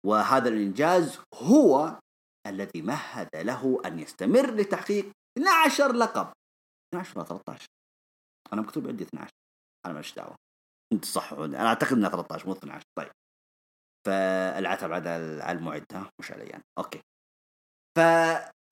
وهذا 0.07 0.49
الإنجاز 0.49 1.19
هو 1.35 1.99
الذي 2.47 2.83
مهد 2.83 3.29
له 3.37 3.83
أن 3.87 3.99
يستمر 3.99 4.51
لتحقيق 4.55 5.13
12 5.39 5.93
لقب. 5.93 6.33
12 6.95 7.19
ولا 7.19 7.29
13 7.29 7.67
أنا 8.53 8.63
مكتوب 8.63 8.87
عندي 8.89 9.05
12 9.05 9.31
أنا 9.87 9.95
ماليش 9.95 10.15
دعوة. 10.15 10.37
أنت 10.93 11.05
صح. 11.05 11.33
أنا 11.33 11.67
أعتقد 11.67 11.93
انها 11.93 12.11
13 12.11 12.47
مو 12.47 12.53
12 12.53 12.85
طيب. 12.99 13.11
فالعتب 14.07 14.93
على 14.93 15.17
المعد 15.53 15.85
ها 15.93 16.11
مش 16.21 16.33
علي 16.33 16.45
يعني 16.45 16.63
أوكي. 16.79 17.01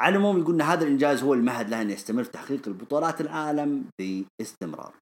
فعلى 0.02 0.16
العموم 0.16 0.38
يقول 0.38 0.54
إن 0.54 0.62
هذا 0.62 0.84
الإنجاز 0.84 1.22
هو 1.22 1.34
المهد 1.34 1.68
له 1.68 1.82
إن 1.82 1.90
يستمر 1.90 2.24
في 2.24 2.30
تحقيق 2.30 2.68
البطولات 2.68 3.20
العالم 3.20 3.90
باستمرار 3.98 4.94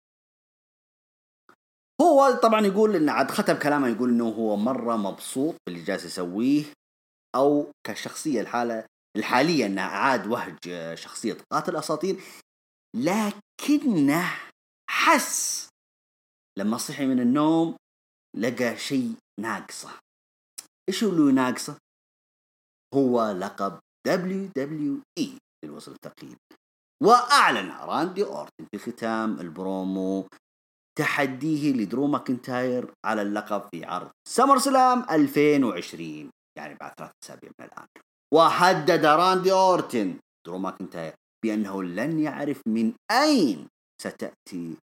هو 2.00 2.38
طبعا 2.42 2.66
يقول 2.66 2.97
إن 2.97 3.09
عاد 3.09 3.30
ختم 3.30 3.59
كلامه 3.59 3.88
يقول 3.88 4.11
إنه 4.11 4.28
هو 4.28 4.57
مرة 4.57 4.97
مبسوط 4.97 5.54
باللي 5.66 5.83
جالس 5.83 6.04
يسويه 6.04 6.64
أو 7.37 7.73
كشخصية 7.87 8.40
الحالة 8.40 8.87
الحالية 9.16 9.66
انه 9.66 9.83
اعاد 9.83 10.26
وهج 10.26 10.95
شخصية 10.95 11.37
قاتل 11.52 11.76
أساطير 11.76 12.21
لكنه 12.97 14.30
حس 14.90 15.69
لما 16.59 16.76
صحي 16.76 17.07
من 17.07 17.21
النوم 17.21 17.76
لقى 18.37 18.76
شيء 18.76 19.14
ناقصه 19.40 19.90
إيش 20.88 21.04
اللي 21.04 21.33
ناقصه؟ 21.33 21.78
هو 22.95 23.30
لقب 23.30 23.80
إي 25.19 25.38
للوزن 25.64 25.93
الثقيل 25.92 26.37
وأعلن 27.02 27.71
راندي 27.71 28.25
أورتن 28.25 28.66
في 28.73 28.78
ختام 28.78 29.40
البرومو 29.40 30.26
تحديه 30.99 31.73
لدرو 31.73 32.07
ماكنتاير 32.07 32.92
على 33.04 33.23
اللقب 33.23 33.69
في 33.71 33.85
عرض 33.85 34.11
SummerSlam 34.29 35.07
2020 35.11 36.30
يعني 36.59 36.75
بعد 36.75 36.92
ثلاث 36.99 37.11
أسابيع 37.25 37.50
من 37.61 37.66
الآن. 37.66 37.87
وهدد 38.35 39.05
راندي 39.04 39.52
أورتن 39.52 40.19
درو 40.47 40.59
ماكنتاير 40.59 41.14
بأنه 41.45 41.83
لن 41.83 42.19
يعرف 42.19 42.62
من 42.69 42.92
أين 43.11 43.69
ستأتي 44.02 44.76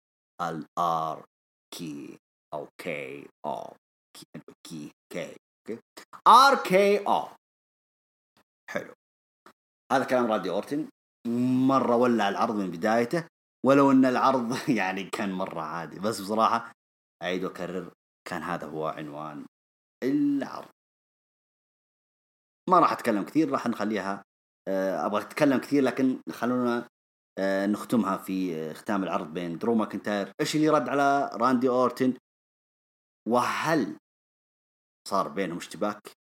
الار 0.42 1.24
كي 1.74 2.18
أو 2.54 2.68
كي 2.78 3.28
أو 3.46 3.76
كي 4.64 4.92
كي 5.12 5.78
ار 6.28 6.62
كي 6.62 6.98
أو. 6.98 7.28
حلو. 8.70 8.94
هذا 9.92 10.04
كلام 10.04 10.26
راندي 10.26 10.50
أورتن. 10.50 10.88
مرة 11.68 11.96
ولع 11.96 12.28
العرض 12.28 12.54
من 12.54 12.70
بدايته 12.70 13.26
ولو 13.66 13.90
إن 13.90 14.04
العرض 14.04 14.56
يعني 14.78 15.04
كان 15.04 15.32
مرة 15.32 15.60
عادي. 15.60 15.98
بس 15.98 16.20
بصراحة 16.20 16.72
أعيد 17.22 17.44
وأكرر 17.44 17.92
كان 18.28 18.42
هذا 18.42 18.66
هو 18.66 18.86
عنوان 18.86 19.46
العرض. 20.02 20.68
ما 22.70 22.80
راح 22.80 22.92
أتكلم 22.92 23.24
كثير 23.24 23.50
راح 23.50 23.66
نخليها 23.66 24.22
آه، 24.68 25.06
أبغى 25.06 25.22
أتكلم 25.22 25.58
كثير 25.58 25.82
لكن 25.82 26.20
خلونا 26.30 26.88
آه، 27.38 27.66
نختمها 27.66 28.16
في 28.16 28.74
ختام 28.74 29.02
العرض 29.04 29.34
بين 29.34 29.58
درو 29.58 29.74
ماكنتاير. 29.74 30.32
إيش 30.40 30.56
اللي 30.56 30.68
رد 30.68 30.88
على 30.88 31.30
راندي 31.34 31.68
أورتن؟ 31.68 32.14
وهل 33.28 33.96
صار 35.08 35.28
بينهم 35.28 35.56
اشتباك؟ 35.56 36.25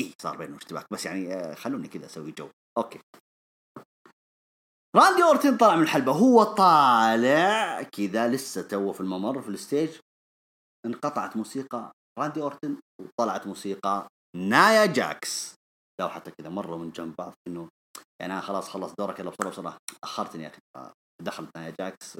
اي 0.00 0.12
صار 0.22 0.36
بينهم 0.36 0.56
اشتباك 0.56 0.86
بس 0.92 1.06
يعني 1.06 1.34
آه، 1.34 1.54
خلوني 1.54 1.88
كذا 1.88 2.06
أسوي 2.06 2.30
جو. 2.30 2.48
okay. 2.78 3.00
راندي 4.96 5.22
أورتن 5.22 5.56
طلع 5.56 5.76
من 5.76 5.82
الحلبة. 5.82 6.12
هو 6.12 6.42
طالع 6.42 7.82
كذا 7.82 8.28
لسه 8.28 8.62
تو 8.62 8.92
في 8.92 9.00
الممر 9.00 9.42
في 9.42 9.48
ال 9.48 9.55
stage. 9.55 9.98
انقطعت 10.86 11.36
موسيقى 11.36 11.92
راندي 12.18 12.42
أورتن 12.42 12.76
وطلعت 13.00 13.46
موسيقى 13.46 14.08
نايا 14.36 14.86
جاكس. 14.86 15.54
لو 16.00 16.08
حتى 16.08 16.30
كذا 16.30 16.48
مروا 16.48 16.78
من 16.78 16.90
جنب 16.90 17.14
بعض 17.18 17.34
إنه 17.48 17.68
يعني 18.20 18.32
أنا 18.32 18.40
خلاص 18.40 18.68
خلص 18.68 18.94
دورك 18.98 19.18
يلا 19.18 19.30
بسرعة 19.30 19.50
بسرعة. 19.50 19.78
أخرتني 20.04 20.42
يا 20.42 20.48
أخي. 20.48 20.92
دخلت 21.22 21.50
نايا 21.56 21.74
جاكس. 21.80 22.18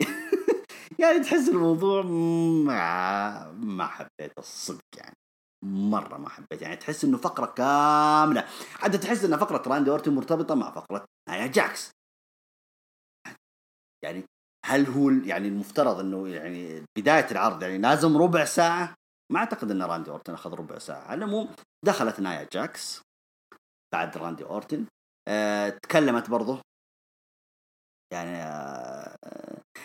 يعني 1.00 1.20
تحس 1.20 1.48
الموضوع 1.48 2.02
ما 2.02 3.52
ما 3.52 3.86
حبيت 3.86 4.32
الصدق 4.38 4.80
يعني. 4.96 5.16
مرة 5.64 6.16
ما 6.18 6.28
حبيت 6.28 6.62
يعني 6.62 6.76
تحس 6.76 7.04
إنه 7.04 7.18
فقرة 7.18 7.46
كاملة. 7.46 8.40
حتى 8.74 8.98
تحس 8.98 9.24
ان 9.24 9.36
فقرة 9.36 9.68
راندي 9.68 9.90
أورتن 9.90 10.14
مرتبطة 10.14 10.54
مع 10.54 10.70
فقرة 10.70 11.04
نايا 11.28 11.46
جاكس. 11.46 11.90
يعني 14.04 14.24
هل 14.66 14.86
هو 14.86 15.10
يعني 15.10 15.48
المفترض 15.48 16.00
إنه 16.00 16.28
يعني 16.28 16.84
بداية 16.98 17.30
العرض 17.30 17.62
يعني 17.62 17.78
لازم 17.78 18.16
ربع 18.16 18.44
ساعة؟ 18.44 18.94
ما 19.32 19.38
أعتقد 19.38 19.70
إن 19.70 19.82
راندي 19.82 20.10
أورتن 20.10 20.32
أخذ 20.34 20.54
ربع 20.54 20.78
ساعة. 20.78 21.00
على 21.00 21.18
العموم 21.18 21.48
دخلت 21.84 22.20
نايا 22.20 22.48
جاكس 22.52 23.02
بعد 23.94 24.16
راندي 24.16 24.44
أورتن. 24.44 24.86
أه 25.28 25.68
تكلمت 25.68 26.30
برضه 26.30 26.60
يعني 28.12 28.36
أه 28.36 29.16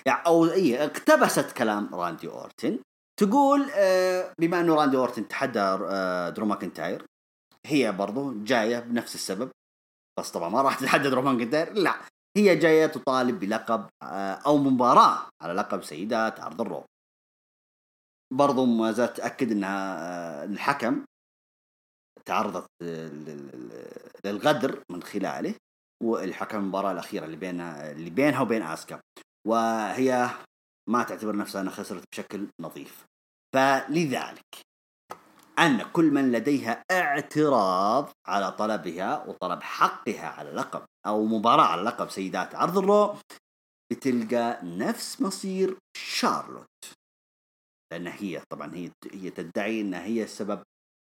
يعني 0.05 0.25
أو 0.25 0.45
اي 0.45 0.83
اقتبست 0.83 1.51
كلام 1.51 1.95
راندي 1.95 2.27
أورتن. 2.27 2.79
تقول 3.21 3.71
أه 3.75 4.33
بما 4.39 4.59
أنه 4.59 4.75
راندي 4.75 4.97
أورتن 4.97 5.27
تحدى 5.27 5.59
أه 5.59 6.29
درو 6.29 6.45
ماكنتاير 6.45 7.05
هي 7.65 7.91
برضه 7.91 8.33
جاية 8.43 8.79
بنفس 8.79 9.15
السبب 9.15 9.51
بس 10.19 10.31
طبعا 10.31 10.49
ما 10.49 10.61
راح 10.61 10.79
تتحدى 10.79 11.09
درو 11.09 11.21
ماكنتاير 11.21 11.73
لا 11.73 12.01
هي 12.37 12.55
جاية 12.55 12.85
تطالب 12.85 13.39
بلقب 13.39 13.89
آه، 14.03 14.33
أو 14.33 14.57
مباراة 14.57 15.29
على 15.41 15.53
لقب 15.53 15.83
سيدات 15.83 16.39
عرض 16.39 16.61
ال 16.61 16.67
Raw 16.67 16.83
برضو 18.33 18.65
ما 18.65 18.91
زالت 18.91 19.17
تأكد 19.17 19.51
إنها 19.51 19.97
آه، 19.99 20.45
الحكم 20.45 21.05
تعرضت 22.25 22.67
للغدر 24.25 24.83
من 24.91 25.03
خلاله 25.03 25.55
والحكم 26.03 26.57
المباراة 26.57 26.91
الأخيرة 26.91 27.25
اللي 27.25 27.37
بينها 27.37 27.91
اللي 27.91 28.09
بينها 28.09 28.41
وبين 28.41 28.61
آسكا. 28.61 29.01
وهي 29.47 30.29
ما 30.89 31.03
تعتبر 31.03 31.35
نفسها 31.35 31.61
إنها 31.61 31.71
خسرت 31.71 32.03
بشكل 32.11 32.47
نظيف. 32.61 33.05
فلذلك 33.53 34.71
أن 35.59 35.91
كل 35.91 36.11
من 36.11 36.31
لديها 36.31 36.83
اعتراض 36.91 38.09
على 38.27 38.51
طلبها 38.51 39.25
وطلب 39.27 39.63
حقها 39.63 40.27
على 40.27 40.51
لقب 40.51 40.85
أو 41.05 41.25
مباراة 41.25 41.63
على 41.63 41.81
لقب 41.81 42.09
سيدات 42.09 42.55
عرض 42.55 42.77
ال 42.77 42.87
Raw 42.87 43.15
بتلقى 43.91 44.59
نفس 44.63 45.21
مصير 45.21 45.77
شارلوت 45.97 46.67
لأن 47.91 48.07
هي 48.07 48.41
طبعا 48.49 48.75
هي 48.75 48.91
هي 49.11 49.29
تدعي 49.29 49.81
أن 49.81 49.93
هي 49.93 50.23
السبب 50.23 50.63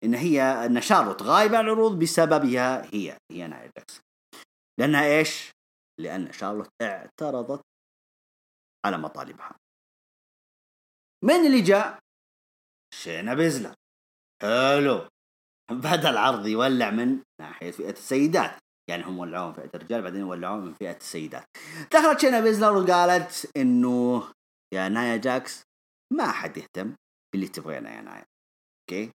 أن 0.05 0.15
هي 0.15 0.43
أن 0.43 0.81
شارلوت 0.81 1.23
غايبة 1.23 1.59
عن 1.59 1.65
العروض 1.65 1.99
بسببها 1.99 2.95
هي 2.95 3.19
هي 3.31 3.47
نايا 3.47 3.71
جاكس 3.77 4.01
لأنها 4.81 5.05
إيش؟ 5.05 5.51
لأن 6.01 6.33
شارلوت 6.33 6.69
اعترضت 6.83 7.61
على 8.87 8.99
مطالبها 8.99 9.57
من 11.25 11.47
اللي 11.47 11.61
جاء؟ 11.61 12.06
شينا 13.03 13.35
بيزلر. 13.35 13.75
حلو. 14.43 15.09
بدأ 15.71 16.11
العرض 16.11 16.47
يولع 16.47 16.91
من 16.91 17.23
ناحية 17.41 17.71
فئة 17.71 17.91
السيدات. 17.91 18.59
يعني 18.91 19.05
هم 19.05 19.19
ولعوهم 19.19 19.53
فئة 19.53 19.71
الرجال 19.75 20.03
بعدين 20.03 20.23
ولعوهم 20.23 20.65
من 20.65 20.75
فئة 20.75 20.97
السيدات. 20.97 21.45
دخلت 21.93 22.21
شينا 22.21 22.41
بيزلر 22.41 22.77
وقالت 22.77 23.51
إنه 23.57 24.33
يا 24.75 24.89
نايا 24.89 25.17
جاكس 25.17 25.63
ما 26.13 26.33
حد 26.33 26.57
يهتم 26.57 26.95
باللي 27.33 27.49
تبغينه 27.49 27.91
يا 27.91 28.01
نايا. 28.01 28.25
okay؟ 28.83 29.13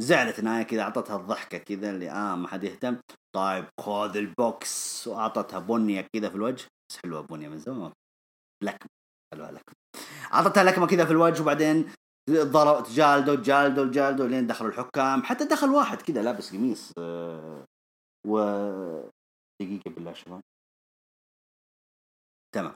زعلت 0.00 0.40
نايا 0.40 0.62
كذا 0.62 0.82
أعطتها 0.82 1.16
الضحكة 1.16 1.58
كذا 1.58 1.90
اللي 1.90 2.10
آه 2.10 2.36
ما 2.36 2.48
حد 2.48 2.64
يهتم. 2.64 3.00
طيب 3.36 3.68
خذ 3.80 4.16
البوكس 4.16 5.06
وأعطتها 5.06 5.58
بنية 5.58 6.06
كذا 6.12 6.28
في 6.28 6.34
الوجه. 6.34 6.66
بس 6.90 6.98
حلوة 7.04 7.20
بنية 7.20 7.48
من 7.48 7.58
زمان. 7.58 7.92
لكم. 8.64 8.88
حلوة 9.34 9.50
لكم. 9.50 9.72
أعطتها 10.32 10.64
لكمة 10.64 10.86
كذا 10.86 11.04
في 11.04 11.10
الوجه 11.10 11.42
وبعدين 11.42 11.92
ضرب 12.30 12.84
جالدو 12.84 13.34
جالدو 13.34 13.90
جالدو 13.90 14.26
لين 14.26 14.46
دخلوا 14.46 14.70
الحكام. 14.70 15.22
حتى 15.22 15.44
دخل 15.44 15.70
واحد 15.70 16.02
كذا 16.02 16.22
لابس 16.22 16.52
قميص 16.52 16.92
آه، 16.98 17.64
و 18.26 18.38
دقيقة 19.62 19.90
بالله 19.90 20.12
شباب 20.12 20.40
تمام. 22.54 22.74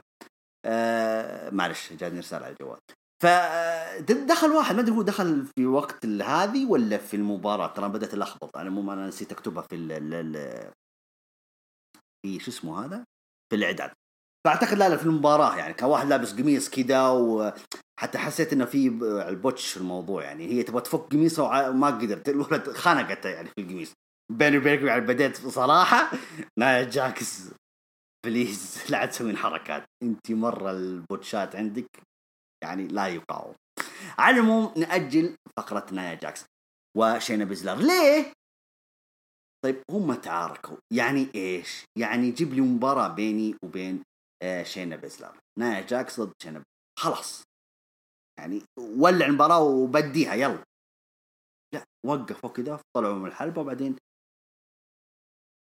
آه 0.65 1.49
معلش 1.49 1.93
جاني 1.93 2.19
رسالة 2.19 2.45
على 2.45 2.53
الجوال. 2.53 2.79
فدخل 3.23 4.51
واحد 4.51 4.75
ما 4.75 4.81
أدري 4.81 4.95
هو 4.95 5.01
دخل 5.01 5.45
في 5.45 5.65
وقت 5.65 6.05
هذه 6.05 6.65
ولا 6.65 6.97
في 6.97 7.15
المباراة؟ 7.15 7.67
ترى 7.67 7.89
بدأت 7.89 8.13
ألخبط. 8.13 8.57
أنا 8.57 8.69
مو 8.69 8.93
أنا 8.93 9.07
نسيت 9.07 9.31
أكتبها 9.31 9.61
في 9.61 9.75
ال 9.75 9.91
ال 10.13 10.71
في 12.25 12.39
شو 12.39 12.51
اسمه 12.51 12.85
هذا؟ 12.85 13.05
في 13.49 13.55
الإعداد. 13.55 13.91
فأعتقد 14.47 14.77
لا 14.77 14.89
لا 14.89 14.97
في 14.97 15.05
المباراة 15.05 15.57
يعني. 15.57 15.73
كان 15.73 15.89
واحد 15.89 16.07
لابس 16.07 16.33
قميص 16.33 16.69
كذا 16.69 17.09
وحتى 17.97 18.17
حسيت 18.17 18.53
إنه 18.53 18.65
في 18.65 18.87
ال 19.29 19.36
botch 19.36 19.71
في 19.71 19.77
الموضوع 19.77 20.23
يعني. 20.23 20.47
هي 20.47 20.63
تبغى 20.63 20.81
تفك 20.81 20.99
قميصها 20.99 21.69
وما 21.69 21.87
قدرت. 21.87 22.29
الولد 22.29 22.69
خنقته 22.69 23.29
يعني 23.29 23.49
في 23.49 23.61
القميص. 23.61 23.93
بيني 24.31 24.57
وبينك 24.57 24.81
يعني 24.81 25.01
بديت 25.01 25.45
بصراحه 25.45 26.11
نايا 26.59 26.83
جاكس 26.83 27.49
please 28.25 28.77
لا 28.89 29.05
تسوين 29.05 29.37
حركات 29.37 29.85
انت 30.03 30.31
مرة 30.31 30.71
ال 30.71 30.83
botch 30.83 31.43
ات 31.43 31.55
عندك 31.55 31.85
يعني 32.63 32.87
لا 32.87 33.07
يقاوم. 33.07 33.55
على 34.17 34.35
العموم 34.35 34.73
نأجل 34.77 35.35
فقره 35.57 35.93
نايا 35.93 36.15
جاكس. 36.15 36.45
وشينا 36.97 37.45
بزلر. 37.45 37.75
ليه؟ 37.75 38.33
طيب 39.65 39.83
هم 39.91 40.13
تعاركوا. 40.13 40.77
يعني 40.93 41.27
إيش؟ 41.35 41.83
يعني 41.97 42.31
جيب 42.31 42.53
لي 42.53 42.61
مباراة 42.61 43.07
بيني 43.07 43.55
وبين 43.65 44.03
آه، 44.43 44.63
شينا 44.63 44.95
بزلر. 44.95 45.37
نايا 45.59 45.81
جاكس 45.81 46.19
ضد 46.19 46.33
شينا 46.43 46.63
خلاص. 46.99 47.43
يعني 48.39 48.61
ولع 48.77 49.25
المباراة 49.25 49.63
وبديها 49.63 50.33
يلا. 50.33 50.63
لا 51.73 51.83
وقفوا 52.05 52.49
كذا 52.49 52.79
طلعوا 52.95 53.15
من 53.15 53.25
الحلبة 53.25 53.61
وبعدين 53.61 53.95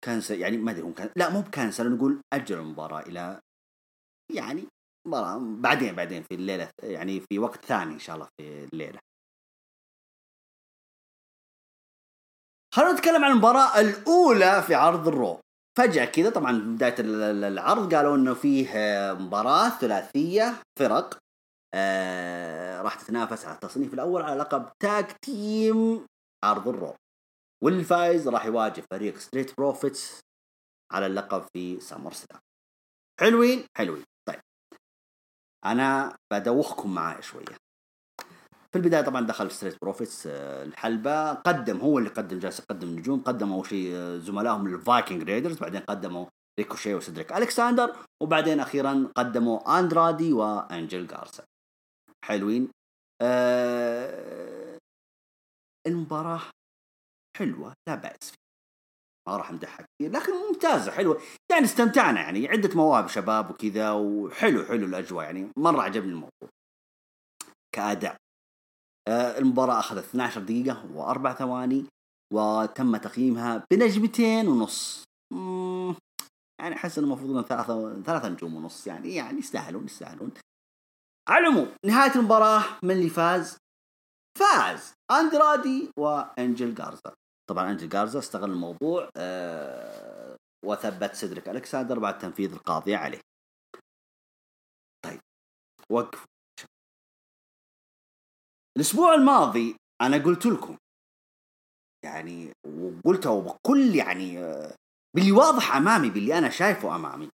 cancel 0.05 0.41
يعني 0.41 0.57
ما 0.57 0.71
أدري 0.71 0.83
هم 0.83 0.93
كان 0.93 1.11
لا 1.17 1.31
مو 1.31 1.41
ب 1.41 1.48
cancel 1.48 1.93
نقول 1.97 2.21
أجل 2.33 2.59
المباراة 2.59 3.01
إلى 3.01 3.41
يعني 4.35 4.67
مباراة 5.07 5.39
بعدين 5.39 5.95
بعدين 5.95 6.23
في 6.23 6.35
الليلة 6.35 6.71
يعني 6.83 7.21
في 7.21 7.39
وقت 7.39 7.65
ثاني 7.65 7.95
إن 7.95 7.99
شاء 7.99 8.17
الله 8.17 8.29
في 8.37 8.65
الليلة. 8.73 8.99
خلونا 12.75 12.93
نتكلم 12.93 13.25
عن 13.25 13.31
المباراة 13.31 13.81
الأولى 13.81 14.63
في 14.63 14.75
عرض 14.75 15.09
ال 15.09 15.15
Raw. 15.15 15.41
فجأة 15.79 16.05
كذا 16.05 16.31
طبعا 16.31 16.53
بداية 16.53 16.95
العرض 17.49 17.95
قالوا 17.95 18.17
إنه 18.17 18.35
فيه 18.35 18.69
مباراة 19.13 19.69
ثلاثية 19.69 20.63
فرق. 20.79 21.19
آه 21.75 22.83
راح 22.83 22.95
تتنافس 22.95 23.45
على 23.45 23.55
التصنيف 23.55 23.95
الأول 23.95 24.23
على 24.23 24.41
لقب 24.41 24.73
tag 24.83 25.07
team 25.25 26.07
عرض 26.45 26.69
ال 26.69 26.75
Raw 26.75 26.95
والفايز 27.65 28.29
راح 28.29 28.47
يواجه 28.47 28.83
فريق 28.91 29.19
Street 29.19 29.57
Profits 29.57 30.21
على 30.93 31.07
اللقب 31.07 31.43
في 31.53 31.81
SummerSlam 31.81 32.41
حلوين؟ 33.21 33.65
حلوين. 33.77 34.05
طيب. 34.29 34.41
أنا 35.65 36.17
بدوخكم 36.33 36.95
معايا 36.95 37.21
شوية. 37.21 37.57
في 38.73 38.77
البداية 38.77 39.03
طبعا 39.03 39.27
دخل 39.27 39.51
Street 39.51 39.77
Profits 39.83 40.27
آه، 40.27 40.65
الحلبة. 40.65 41.33
قدم 41.33 41.81
هو 41.81 41.99
اللي 41.99 42.11
قدم 42.11 42.39
جالس 42.39 42.61
يقدم 42.61 42.89
نجوم. 42.89 43.21
قدموا 43.21 43.65
شيء 43.65 43.93
آه، 43.95 44.19
زملائهم 44.19 44.67
ال 44.67 44.75
Viking 44.75 45.23
Raiders 45.23 45.59
بعدين 45.59 45.81
قدموا 45.81 46.27
ريكوشي 46.59 46.95
وسيدريك 46.95 47.33
ألكساندر 47.33 47.97
وبعدين 48.23 48.61
أخيرا 48.61 49.09
قدموا 49.17 49.79
أندرادي 49.79 50.33
وانجل 50.33 51.07
جارسا 51.07 51.45
حلوين. 52.25 52.69
آه 53.23 54.79
المباراة 55.87 56.41
حلوة 57.37 57.75
لا 57.89 57.95
بأس 57.95 58.31
فيها. 58.31 58.39
ما 59.29 59.37
راح 59.37 59.51
امدحها 59.51 59.87
كثير 59.87 60.13
لكن 60.13 60.33
ممتازة 60.33 60.93
حلوة. 60.93 61.21
يعني 61.51 61.65
استمتعنا 61.65 62.21
يعني 62.21 62.49
عدة 62.49 62.77
مواهب 62.77 63.09
شباب 63.09 63.51
وكذا 63.51 63.91
وحلو 63.91 64.65
حلو 64.65 64.87
الأجواء 64.87 65.25
يعني 65.25 65.49
مرة 65.59 65.83
عجبني 65.83 66.11
الموضوع. 66.13 66.49
كأداء. 67.75 68.17
آه 69.09 69.39
المباراة 69.39 69.79
أخذت 69.79 70.05
12 70.05 70.41
دقيقة 70.41 70.97
وأربع 70.97 71.35
ثواني 71.35 71.87
وتم 72.35 72.97
تقييمها 72.97 73.65
بنجمتين 73.71 74.49
ونص. 74.49 75.05
يعني 76.61 76.75
أحس 76.75 76.99
إنه 76.99 77.07
المفروض 77.07 77.45
ثلاثة 77.47 78.03
ثلاثة 78.03 78.29
نجوم 78.29 78.55
ونص 78.55 78.87
يعني 78.87 79.15
يعني 79.15 79.39
يستاهلون 79.39 79.85
يستاهلون. 79.85 80.31
على 81.29 81.47
العموم 81.47 81.77
نهاية 81.87 82.15
المباراة 82.17 82.65
من 82.83 82.91
اللي 82.91 83.11
فاز؟ 83.11 83.59
فاز 84.39 84.95
أندرادي 85.11 85.91
وانجل 85.99 86.75
جارزا 86.75 87.15
طبعا 87.51 87.71
انجل 87.71 87.89
جارزا 87.89 88.19
استغل 88.19 88.51
الموضوع 88.51 89.11
آه 89.17 90.37
وثبت 90.65 91.15
سيدريك 91.15 91.49
الكساندر 91.49 91.99
بعد 91.99 92.19
تنفيذ 92.19 92.53
القاضية 92.53 92.97
عليه. 92.97 93.21
طيب 95.05 95.21
وقف. 95.91 96.25
الأسبوع 98.77 99.15
الماضي 99.15 99.77
أنا 100.03 100.25
قلت 100.25 100.47
لكم 100.47 100.77
يعني 102.05 102.53
وقلته 102.67 103.43
بكل 103.43 103.95
يعني 103.95 104.39
آه، 104.39 104.75
باللي 105.17 105.33
واضح 105.33 105.77
أمامي 105.77 106.11
باللي 106.11 106.39
أنا 106.39 106.51
شايفه 106.51 106.97
أمامي. 106.97 107.29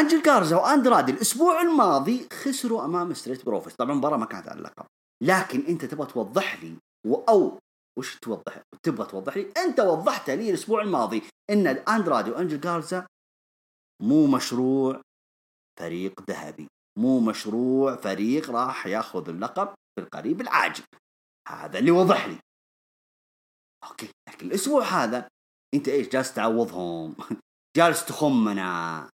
أنجل 0.00 0.22
جارزا 0.22 0.56
واندرادي 0.56 1.12
الأسبوع 1.12 1.62
الماضي 1.62 2.28
خسروا 2.32 2.84
أمام 2.84 3.14
Street 3.14 3.46
Profits. 3.46 3.74
طبعا 3.74 3.92
المباراة 3.92 4.16
ما 4.16 4.26
كانت 4.26 4.48
على 4.48 4.58
اللقب. 4.58 4.86
لكن 5.22 5.60
أنت 5.60 5.84
تبغى 5.84 6.06
توضح 6.06 6.62
لي 6.62 6.76
أو 7.28 7.58
وش 7.98 8.18
توضح؟ 8.18 8.62
تبغى 8.82 9.06
توضح 9.06 9.36
لي؟ 9.36 9.52
أنت 9.56 9.80
وضحت 9.80 10.30
لي 10.30 10.50
الأسبوع 10.50 10.82
الماضي 10.82 11.22
إن 11.50 11.66
اندرادي 11.66 12.30
وأنجل 12.30 12.60
جارزا 12.60 13.06
مو 14.02 14.26
مشروع 14.26 15.02
فريق 15.80 16.30
ذهبي. 16.30 16.66
مو 16.98 17.20
مشروع 17.20 17.96
فريق 17.96 18.50
راح 18.50 18.86
ياخذ 18.86 19.28
اللقب 19.28 19.68
في 19.68 20.04
القريب 20.04 20.40
العاجل. 20.40 20.84
هذا 21.48 21.78
اللي 21.78 21.90
وضح 21.90 22.26
لي. 22.26 22.38
أوكي 23.84 24.08
لكن 24.28 24.46
الأسبوع 24.46 24.84
هذا 24.84 25.28
أنت 25.74 25.88
إيش 25.88 26.08
جالس 26.08 26.34
تعوضهم؟ 26.34 27.16
جالس 27.76 28.04
تخمنا. 28.04 29.08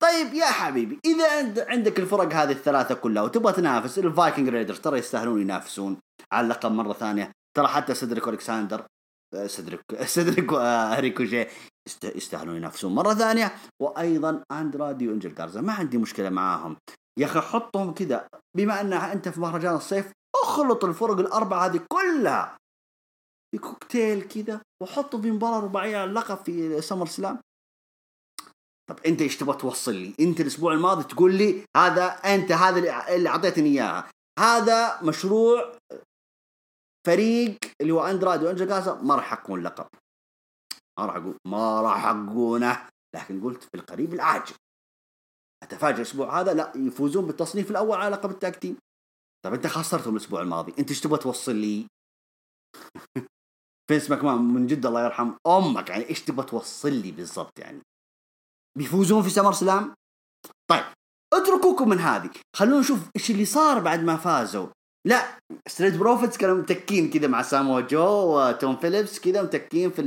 طيب 0.00 0.34
يا 0.34 0.46
حبيبي 0.46 0.98
إذا 1.04 1.66
عندك 1.68 1.98
الفرق 1.98 2.32
هذه 2.32 2.52
الثلاثة 2.52 2.94
كلها 2.94 3.22
وتبغى 3.22 3.52
تنافس 3.52 3.98
ال 3.98 4.05
Viking 4.05 4.48
Raiders 4.48 4.80
ترى 4.80 4.98
يستاهلون 4.98 5.40
ينافسون. 5.40 5.96
على 6.32 6.44
اللقب 6.44 6.72
مرة 6.72 6.92
ثانية. 6.92 7.32
ترى 7.56 7.68
حتى 7.68 7.94
سيدريك 7.94 8.28
الكساندر 8.28 8.86
سيدريك 9.46 9.80
سيدريك 10.14 10.52
ريكوشي 11.00 11.46
يستاهلون 12.04 12.56
ينافسون. 12.56 12.94
مرة 12.94 13.14
ثانية. 13.14 13.52
وأيضا 13.82 14.42
اندرادي 14.52 15.08
وانجل 15.08 15.34
جارزا. 15.34 15.60
ما 15.60 15.72
عندي 15.72 15.98
مشكلة 15.98 16.30
معاهم. 16.30 16.76
يا 17.18 17.26
أخي 17.26 17.40
حطهم 17.40 17.94
كذا. 17.94 18.26
بما 18.56 18.80
ان 18.80 18.92
أنت 18.92 19.28
في 19.28 19.40
مهرجان 19.40 19.74
الصيف 19.74 20.12
اخلط 20.42 20.84
الفرق 20.84 21.18
الأربعة 21.18 21.66
هذه 21.66 21.80
كلها. 21.88 22.56
في 23.50 23.58
كوكتيل 23.58 24.22
كذا. 24.22 24.60
وحطه 24.82 25.20
في 25.20 25.30
مباراة 25.30 25.60
رباعية 25.60 26.04
اللقب 26.04 26.36
في 26.44 26.80
SummerSlam. 26.80 27.38
طب 28.90 28.98
انت 29.06 29.22
إيش 29.22 29.36
تبغى 29.36 29.56
توصل 29.56 29.94
لي؟ 29.94 30.14
انت 30.20 30.40
الأسبوع 30.40 30.72
الماضي 30.72 31.04
تقول 31.04 31.34
لي 31.34 31.64
هذا 31.76 32.04
انت 32.06 32.52
هذا 32.52 32.78
اللي 33.14 33.28
اعطيتني 33.28 33.68
إياها. 33.68 34.10
هذا 34.38 35.02
مشروع 35.02 35.78
فريق 37.06 37.58
اللي 37.80 37.92
هو 37.92 38.00
اندرادي 38.00 38.42
وانجل 38.42 38.64
جارزا 38.64 38.94
ما 38.94 39.14
راح 39.14 39.24
يحققون 39.24 39.58
اللقب 39.58 39.86
ما 40.98 41.06
راح 41.06 41.16
أقول 41.16 41.36
ما 41.46 41.80
راح 41.80 41.98
يحققونه. 41.98 42.88
لكن 43.14 43.44
قلت 43.44 43.62
في 43.62 43.74
القريب 43.74 44.14
العاجل. 44.14 44.54
اتفاجئ 45.62 45.96
الأسبوع 45.96 46.40
هذا؟ 46.40 46.54
لا 46.54 46.72
يفوزون 46.76 47.26
بالتصنيف 47.26 47.70
الأول 47.70 47.96
على 47.96 48.16
لقب 48.16 48.30
ال 48.30 48.36
tag 48.36 48.52
team. 48.52 48.76
طب 49.44 49.54
أنت 49.54 49.66
خسرتهم 49.66 50.16
الأسبوع 50.16 50.40
الماضي. 50.42 50.74
أنت 50.78 50.88
إيش 50.88 51.00
تبغى 51.00 51.18
توصل 51.18 51.56
لي؟ 51.56 51.86
فينس 53.88 54.10
ماكمان 54.10 54.38
من 54.38 54.66
جد 54.66 54.86
الله 54.86 55.04
يرحم 55.04 55.32
أمك 55.46 55.90
يعني 55.90 56.08
إيش 56.08 56.20
تبغى 56.20 56.46
توصل 56.46 56.92
لي 56.92 57.12
بالضبط 57.12 57.58
يعني؟ 57.58 57.80
بيفوزون 58.78 59.22
في 59.22 59.30
SummerSlam؟ 59.30 59.94
طيب 60.70 60.84
اتركوكم 61.34 61.88
من 61.88 61.98
هذه. 61.98 62.30
خلونا 62.56 62.80
نشوف 62.80 62.98
إيش 63.16 63.30
اللي 63.30 63.44
صار 63.44 63.80
بعد 63.80 64.00
ما 64.00 64.16
فازوا. 64.16 64.66
لا 65.06 65.38
Street 65.68 65.96
Profits 65.96 66.36
كانوا 66.36 66.56
متكين 66.56 67.10
كذا 67.10 67.26
مع 67.26 67.42
سامو 67.42 67.80
جو 67.80 68.38
وتوم 68.38 68.76
فيليبس 68.76 69.20
كذا 69.20 69.42
متكين 69.42 69.90
في 69.90 70.02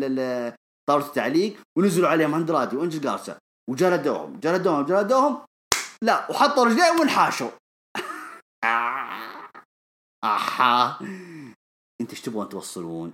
طاولة 0.89 1.05
التعليق 1.05 1.61
ونزلوا 1.77 2.09
عليهم 2.09 2.33
اندرادي 2.33 2.75
وإنجل 2.75 3.01
جارزا 3.01 3.37
وجلدوهم 3.69 4.39
جلدوهم 4.39 4.85
جلدوهم 4.85 5.45
لا 6.03 6.31
وحطوا 6.31 6.65
رجليهم 6.65 6.99
وانحاشوا. 6.99 7.49
آحا. 10.23 10.99
أنت 12.01 12.09
إيش 12.09 12.21
تبغون 12.21 12.49
توصلون؟ 12.49 13.13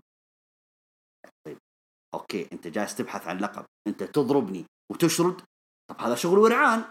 طيب 1.45 1.57
أوكي 2.13 2.47
أنت 2.53 2.67
جالس 2.67 2.95
تبحث 2.95 3.27
عن 3.27 3.37
لقب. 3.37 3.65
أنت 3.87 4.03
تضربني. 4.03 4.65
وتشرد. 4.93 5.41
طب 5.89 6.01
هذا 6.01 6.15
شغل 6.15 6.37
ورعان. 6.37 6.83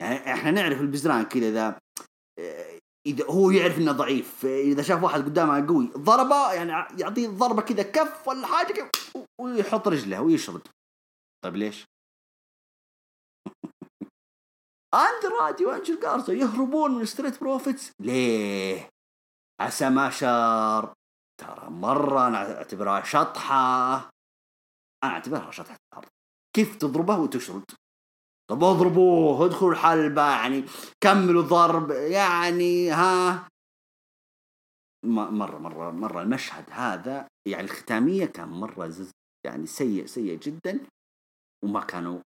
يعني 0.00 0.34
إحنا 0.34 0.50
نعرف 0.50 0.80
البزران 0.80 1.24
كذا 1.24 1.48
إذا 1.48 1.78
إذا 3.06 3.24
هو 3.26 3.50
يعرف 3.50 3.78
إنه 3.78 3.92
ضعيف 3.92 4.44
إذا 4.44 4.82
شاف 4.82 5.02
واحد 5.02 5.24
قدامه 5.24 5.66
قوي 5.66 5.86
ضربة 5.86 6.52
يعني 6.52 7.00
يعطيه 7.00 7.28
ضربه 7.28 7.62
كذا 7.62 7.82
كف 7.82 8.28
ولا 8.28 8.46
حاجة 8.46 8.90
ويحط 9.40 9.88
رجله 9.88 10.20
ويشرد. 10.22 10.68
طيب 11.44 11.56
ليش؟ 11.56 11.84
اندرادي 14.94 15.66
وانجل 15.66 16.00
جارزا 16.00 16.32
يهربون 16.32 16.90
من 16.90 17.04
Street 17.04 17.40
Profits 17.40 17.92
ليه؟ 18.00 18.88
عسى 19.60 19.90
ما 19.90 20.10
شر. 20.10 20.92
ترى 21.40 21.70
مرة 21.70 22.26
أنا 22.28 22.56
أعتبرها 22.56 23.02
شطحة. 23.02 23.94
أنا 25.04 25.12
أعتبرها 25.12 25.50
شطحة. 25.50 25.76
الأرض 25.92 26.08
كيف 26.56 26.76
تضربه 26.76 27.18
وتشرد. 27.18 27.64
طب 28.50 28.64
اضربوه 28.64 29.46
ادخلوا 29.46 29.72
الحلبة 29.72 30.30
يعني 30.30 30.64
كملوا 31.00 31.42
ضرب 31.42 31.90
يعني 31.90 32.90
ها. 32.90 33.48
مرة 35.04 35.58
مرة 35.58 35.90
مرة 35.90 36.22
المشهد 36.22 36.64
هذا 36.70 37.28
يعني 37.48 37.64
الختامية 37.64 38.26
كان 38.26 38.48
مرة 38.48 38.92
يعني 39.46 39.66
سيء 39.66 40.06
سيء 40.06 40.38
جدا 40.38 40.80
وما 41.64 41.80
كانوا 41.80 42.20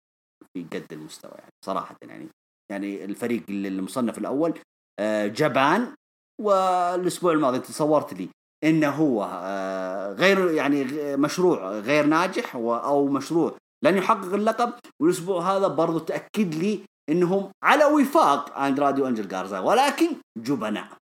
في 0.54 0.64
قد 0.64 0.92
المستوى 0.92 1.32
يعني 1.38 1.52
صراحة 1.64 1.96
يعني. 2.02 2.28
يعني 2.72 3.04
الفريق 3.04 3.42
المصنف 3.48 4.18
الأول 4.18 4.58
آه، 4.98 5.26
جبان 5.26 5.94
والأسبوع 6.40 7.32
الماضي 7.32 7.56
انت 7.56 7.70
صورت 7.70 8.14
لي 8.14 8.28
إنه 8.64 8.90
هو 8.90 9.24
آه، 9.24 10.12
غير 10.12 10.50
يعني 10.50 10.84
مشروع 11.16 11.70
غير 11.70 12.06
ناجح 12.06 12.56
أو 12.56 13.08
مشروع 13.08 13.58
لن 13.84 13.96
يحقق 13.96 14.34
اللقب. 14.34 14.72
والأسبوع 15.02 15.56
هذا 15.56 15.68
برضو 15.68 15.98
تأكد 15.98 16.54
لي 16.54 16.84
إنهم 17.08 17.52
على 17.62 17.84
وفاق 17.84 18.58
اندرادي 18.58 19.02
وانجل 19.02 19.28
جارزا 19.28 19.58
ولكن 19.58 20.16
جبناء 20.38 20.96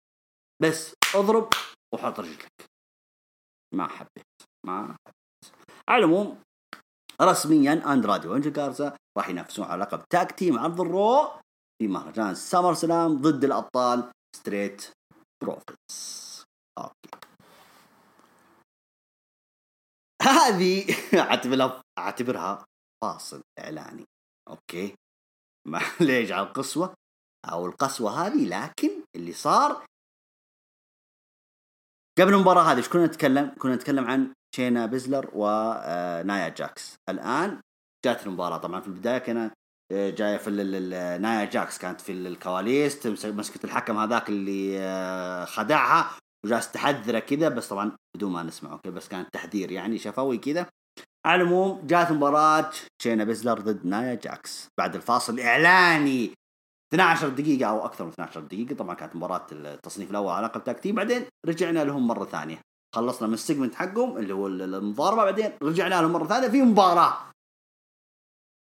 بس 0.63 0.95
اضرب 1.15 1.49
وحط 1.95 2.21
رجلك. 2.21 2.53
ما 3.75 3.87
حبيت. 3.87 4.27
ما 4.67 4.83
حبيت. 4.83 5.15
على 5.89 6.05
العموم 6.05 6.39
رسميا 7.23 7.93
اندرادي 7.93 8.29
وانجل 8.29 8.53
جارزا 8.53 8.97
راح 9.19 9.29
ينافسون 9.29 9.65
على 9.65 9.83
لقب 9.83 10.03
tag 10.11 10.33
team 10.33 10.59
عرض 10.59 10.81
ال 10.81 10.92
Raw 10.92 11.27
في 11.79 11.89
مهرجان 11.89 12.35
SummerSlam 12.35 13.21
ضد 13.21 13.45
الأبطال 13.45 14.11
Street 14.37 14.91
Profits 15.43 16.45
أوكي. 16.79 17.24
هذه 20.25 20.85
اعتبرها 21.21 21.83
أعتبرها 21.99 22.65
فاصل 23.03 23.43
إعلاني. 23.59 24.05
أوكي. 24.49 24.95
معليش 25.69 26.33
على 26.33 26.47
القسوة؟ 26.47 26.95
أو 27.53 27.67
القسوة 27.67 28.27
هذه 28.27 28.49
لكن 28.49 28.91
اللي 29.17 29.33
صار 29.33 29.87
قبل 32.19 32.35
المباراة 32.35 32.63
هذه 32.63 32.77
إيش 32.77 32.89
كنا 32.89 33.07
نتكلم؟ 33.07 33.55
كنا 33.59 33.75
نتكلم 33.75 34.05
عن 34.05 34.33
شينا 34.57 34.87
بيزلر 34.87 35.31
ونايا 35.35 36.49
جاكس. 36.49 36.97
الآن 37.09 37.61
جات 38.05 38.27
المباراة. 38.27 38.59
طبعا 38.59 38.81
في 38.81 38.87
البداية 38.87 39.19
كان 39.19 39.51
آه، 39.93 40.11
جاية 40.11 40.37
في 40.37 40.51
نايا 41.21 41.45
جاكس 41.45 41.79
كانت 41.79 42.01
في 42.01 42.13
الكواليس 42.13 43.07
مسكت 43.07 43.65
الحكم 43.65 43.99
هذاك 43.99 44.29
اللي 44.29 44.79
آه، 44.81 45.45
خدعها. 45.45 46.24
وجالس 46.45 46.73
تحذره 46.73 47.19
كذا 47.19 47.49
بس 47.49 47.69
طبعا 47.69 47.93
بدون 48.17 48.33
ما 48.33 48.43
نسمع 48.43 48.73
أوكي 48.73 48.91
بس 48.91 49.09
كان 49.09 49.27
تحذير 49.33 49.73
يعني 49.73 49.99
شفوي 49.99 50.39
كذا. 50.39 50.67
على 51.27 51.43
العموم 51.43 51.87
جات 51.87 52.13
مباراة 52.13 52.71
شينا 53.03 53.25
بيزلر 53.25 53.61
ضد 53.61 53.87
نايا 53.87 54.15
جاكس. 54.15 54.69
بعد 54.79 54.95
الفاصل 54.95 55.35
الإعلاني. 55.35 56.35
12 56.95 57.29
دقيقة 57.29 57.71
أو 57.71 57.85
أكثر 57.85 58.05
من 58.05 58.11
12 58.11 58.41
دقيقة. 58.41 58.75
طبعا 58.75 58.95
كانت 58.95 59.17
مباراة 59.17 59.47
التصنيف 59.53 60.11
الأول 60.11 60.33
على 60.33 60.47
لقب 60.47 60.65
tag 60.65 60.77
team 60.77 60.93
بعدين 60.93 61.27
رجعنا 61.47 61.85
لهم 61.85 62.07
مرة 62.07 62.25
ثانية. 62.25 62.61
خلصنا 62.95 63.29
من 63.29 63.35
ال 63.35 63.40
segment 63.40 63.75
حقهم 63.75 64.17
اللي 64.17 64.35
هو 64.35 64.47
المضاربة. 64.47 65.25
بعدين 65.25 65.53
رجعنا 65.63 66.03
لهم 66.03 66.13
مرة 66.13 66.27
ثانية. 66.27 66.49
في 66.49 66.63
مباراة. 66.63 67.31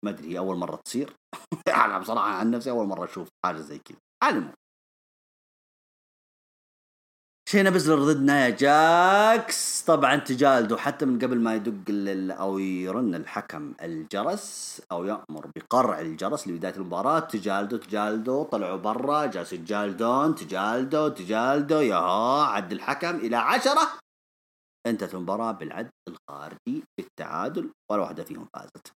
ما 0.05 0.11
أدري 0.11 0.37
أول 0.37 0.57
مرة 0.57 0.75
تصير. 0.75 1.13
أنا 1.85 1.99
بصراحة 1.99 2.27
عن 2.27 2.51
نفسي 2.51 2.69
أول 2.69 2.87
مرة 2.87 3.05
أشوف 3.05 3.27
حاجة 3.45 3.57
زي 3.57 3.79
كذا. 3.79 3.97
على 4.23 4.37
المهم 4.37 4.53
شينا 7.55 7.69
بزلر 7.69 7.99
ضد 8.03 8.21
نايا 8.21 8.49
جاكس. 8.49 9.83
طبعا 9.87 10.15
تجالدوا 10.15 10.77
حتى 10.77 11.05
من 11.05 11.19
قبل 11.19 11.39
ما 11.39 11.55
يدق 11.55 11.87
أو 12.39 12.59
يرن 12.59 13.15
الحكم 13.15 13.73
الجرس 13.81 14.81
أو 14.91 15.05
يأمر 15.05 15.49
بقرع 15.55 15.99
الجرس 15.99 16.47
لبداية 16.47 16.75
المباراة. 16.75 17.19
تجالدوا 17.19 17.77
تجالدوا 17.77 18.43
طلعوا 18.43 18.77
برا 18.77 19.25
جالس 19.25 19.53
يتجالدون 19.53 20.35
تجالدوا 20.35 21.09
تجالدوا 21.09 21.81
يا 21.81 21.95
عد 22.43 22.71
الحكم 22.71 23.15
إلى 23.15 23.35
عشرة. 23.35 23.99
انتهت 24.87 25.13
المباراة 25.13 25.51
بالعد 25.51 25.89
الخارجي 26.09 26.83
بالتعادل 26.97 27.69
ولا 27.91 28.01
واحدة 28.01 28.23
فيهم 28.23 28.47
فازت. 28.53 28.91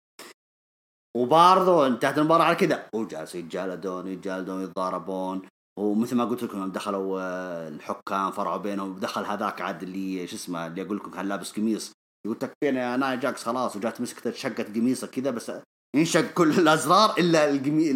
وبرضه 1.18 1.88
انتهت 1.88 2.18
المباراة 2.18 2.44
على 2.44 2.56
كذا. 2.56 2.90
وجالسوا 2.94 3.40
يتجالدون 3.40 4.08
يتجالدون 4.08 4.64
يتضاربون. 4.64 5.42
ومثل 5.78 6.16
ما 6.16 6.26
قلت 6.26 6.44
لكم 6.44 6.72
دخلوا 6.72 7.22
آه، 7.22 7.68
الحكام 7.68 8.32
فرعوا 8.32 8.58
بينهم 8.58 9.00
دخل 9.00 9.26
هذاك 9.26 9.62
عاد 9.62 9.84
اللي 9.84 10.28
شو 10.28 10.36
اسمه 10.36 10.68
اللي 10.68 10.82
أقول 10.82 10.98
لكم 10.98 11.12
كان 11.12 11.28
لابس 11.28 11.52
قميص. 11.52 11.92
يقول 12.26 12.38
تكفينا 12.38 12.92
يا 12.92 12.98
ناي 12.98 13.18
جاكس 13.18 13.44
خلاص 13.44 13.76
وجات 13.76 14.02
مسكت 14.02 14.36
شقت 14.36 14.76
قميصه 14.76 15.08
كذا 15.08 15.32
بس 15.32 15.52
انشق 15.96 16.34
كل 16.34 16.60
الأزرار 16.60 17.18
إلا 17.18 17.50
القمي 17.50 17.92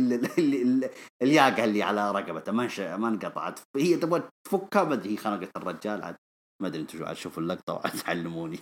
الياقة 1.24 1.64
اللي 1.64 1.84
على 1.84 2.12
رقبته. 2.12 2.52
ما 2.52 2.98
ما 2.98 3.08
انقطعت. 3.08 3.60
هي 3.76 3.98
تبغى 3.98 4.24
تفكها 4.48 4.84
ما 4.84 4.94
أدري 4.94 5.14
هي 5.14 5.18
خنقت 5.18 5.58
الرجال 5.58 6.04
عاد. 6.04 6.16
ما 6.62 6.68
أدري 6.68 6.82
أنتم 6.82 7.06
عاد 7.06 7.16
شوفوا 7.16 7.44
اللقطة 7.44 7.74
وعاد 7.74 7.92
تعلموني. 7.92 8.60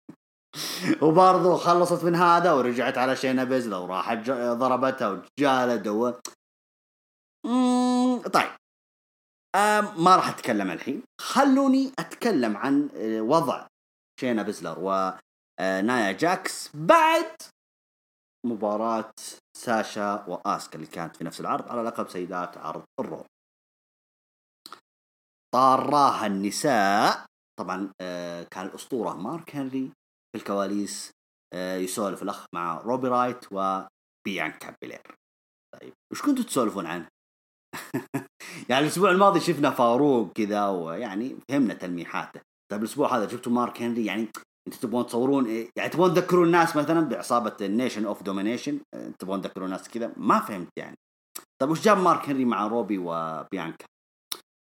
وبرضه 1.02 1.56
خلصت 1.56 2.04
من 2.04 2.14
هذا 2.14 2.52
ورجعت 2.52 2.98
على 2.98 3.16
شينا 3.16 3.44
بيزلر 3.44 3.76
وراحت 3.76 4.30
ضربتها 4.30 5.08
وجالد 5.38 5.88
طيب. 8.32 8.50
ما 9.98 10.16
راح 10.16 10.28
أتكلم 10.28 10.70
الحين. 10.70 11.02
خلوني 11.20 11.92
أتكلم 11.98 12.56
عن 12.56 12.88
آه، 12.94 13.20
وضع 13.20 13.66
شينا 14.20 14.42
بزلر 14.42 14.78
ونايا 14.78 16.10
آه، 16.10 16.12
جاكس 16.12 16.70
بعد 16.76 17.36
مباراة 18.46 19.14
ساشا 19.56 20.24
واسكا 20.28 20.74
اللي 20.74 20.86
كانت 20.86 21.16
في 21.16 21.24
نفس 21.24 21.40
العرض 21.40 21.68
على 21.68 21.82
لقب 21.82 22.08
سيدات 22.08 22.58
عرض 22.58 22.84
ال 23.00 23.06
Raw 23.06 23.24
طاري 25.54 26.26
النساء 26.26 27.26
طبعا 27.58 27.92
آه، 28.00 28.42
كان 28.42 28.66
الأسطورة 28.66 29.14
مارك 29.14 29.56
هنري 29.56 29.92
في 30.32 30.38
الكواليس 30.38 31.10
يسولف 31.54 32.22
الأخ 32.22 32.46
مع 32.54 32.80
روبي 32.80 33.08
رايت 33.08 33.44
وبيانكا 33.52 34.74
بيلير. 34.82 35.14
طيب 35.80 35.92
وش 36.12 36.22
كنتوا 36.22 36.44
تسولفون 36.44 36.86
عنه؟ 36.86 37.08
يعني 38.68 38.84
الأسبوع 38.84 39.10
الماضي 39.10 39.40
شفنا 39.40 39.70
فاروق 39.70 40.32
كذا 40.32 40.68
ويعني 40.68 41.36
فهمنا 41.48 41.74
تلميحاته. 41.74 42.40
طيب 42.72 42.80
الأسبوع 42.80 43.16
هذا 43.16 43.28
شفتوا 43.28 43.52
مارك 43.52 43.82
هنري؟ 43.82 44.04
يعني 44.04 44.28
أنتوا 44.66 44.80
تبغون 44.80 45.06
تصورون 45.06 45.46
إيه؟ 45.46 45.70
يعني 45.76 45.90
تبغون 45.90 46.14
تذكرون 46.14 46.46
الناس 46.46 46.76
مثلا 46.76 47.00
بعصابة 47.00 47.56
ال 47.60 47.66
Nation 47.66 48.04
of 48.04 48.22
Domination 48.22 48.80
تبغون 49.18 49.42
تذكرون 49.42 49.66
الناس 49.66 49.88
كذا؟ 49.88 50.12
ما 50.16 50.40
فهمت 50.40 50.68
يعني. 50.76 50.96
طيب 51.62 51.70
وش 51.70 51.80
جاب 51.80 51.98
مارك 51.98 52.28
هنري 52.28 52.44
مع 52.44 52.66
روبي 52.66 52.98
وبيانكا 52.98 53.84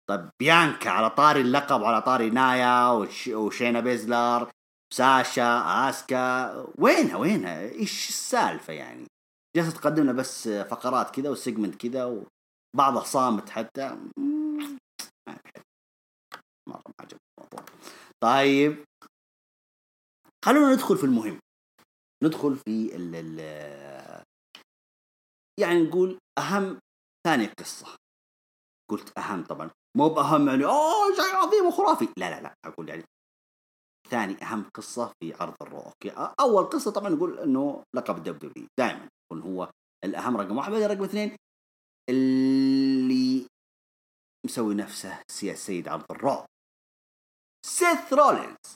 طيب 0.09 0.29
بيانكا 0.39 0.89
على 0.89 1.09
طاري 1.09 1.41
اللقب 1.41 1.81
وعلى 1.81 2.01
طاري 2.01 2.29
نايا 2.29 2.89
وش 2.89 3.27
وشينا 3.27 3.79
بيزلر 3.79 4.49
ساشا 4.93 5.63
آسكا 5.89 6.53
وينها 6.77 7.17
وينها؟ 7.17 7.61
إيش 7.61 8.09
السالفة 8.09 8.73
يعني؟ 8.73 9.05
جالسة 9.55 9.71
تقدم 9.71 10.03
لنا 10.03 10.11
بس 10.11 10.47
فقرات 10.47 11.15
كذا 11.15 11.29
و 11.29 11.35
segment 11.35 11.75
كذا 11.75 12.23
بعضه 12.75 13.03
صامت 13.03 13.49
حتى 13.49 13.97
مرة 16.69 16.81
ما 16.87 16.93
عجبني 16.99 17.19
الموضوع. 17.37 17.65
طيب. 18.23 18.85
خلونا 20.45 20.73
ندخل 20.73 20.97
في 20.97 21.03
المهم. 21.03 21.39
ندخل 22.23 22.55
في 22.55 22.95
ال 22.95 23.15
ال 23.15 23.39
يعني 25.59 25.83
نقول 25.83 26.19
أهم 26.37 26.79
ثاني 27.27 27.45
قصة. 27.45 27.95
قلت 28.91 29.17
أهم 29.17 29.43
طبعا. 29.43 29.71
مو 29.97 30.09
بأهم 30.09 30.47
يعني 30.47 30.65
أوه 30.65 31.15
شيء 31.15 31.35
عظيم 31.35 31.65
وخرافي. 31.65 32.07
لا 32.17 32.29
لا 32.29 32.41
لا 32.41 32.53
أقول 32.65 32.89
يعني 32.89 33.03
ثاني 34.09 34.43
أهم 34.43 34.69
قصة 34.73 35.13
في 35.19 35.33
عرض 35.33 35.55
الرو 35.61 35.79
أوكي. 35.79 36.31
أول 36.39 36.63
قصة 36.63 36.91
طبعا 36.91 37.09
نقول 37.09 37.39
إنه 37.39 37.83
لقب 37.95 38.17
الدبليو 38.17 38.67
دائما 38.79 39.09
يكون 39.31 39.41
هو 39.41 39.71
الأهم 40.05 40.37
رقم 40.37 40.57
واحد 40.57 40.71
بعدين 40.71 40.87
رقم 40.87 41.03
اثنين 41.03 41.37
اللي 42.09 43.47
مسوي 44.45 44.75
نفسه 44.75 45.23
سي 45.31 45.51
السيد 45.51 45.87
عرض 45.87 46.05
الرو 46.11 46.45
سيث 47.65 48.13
رولينز. 48.13 48.75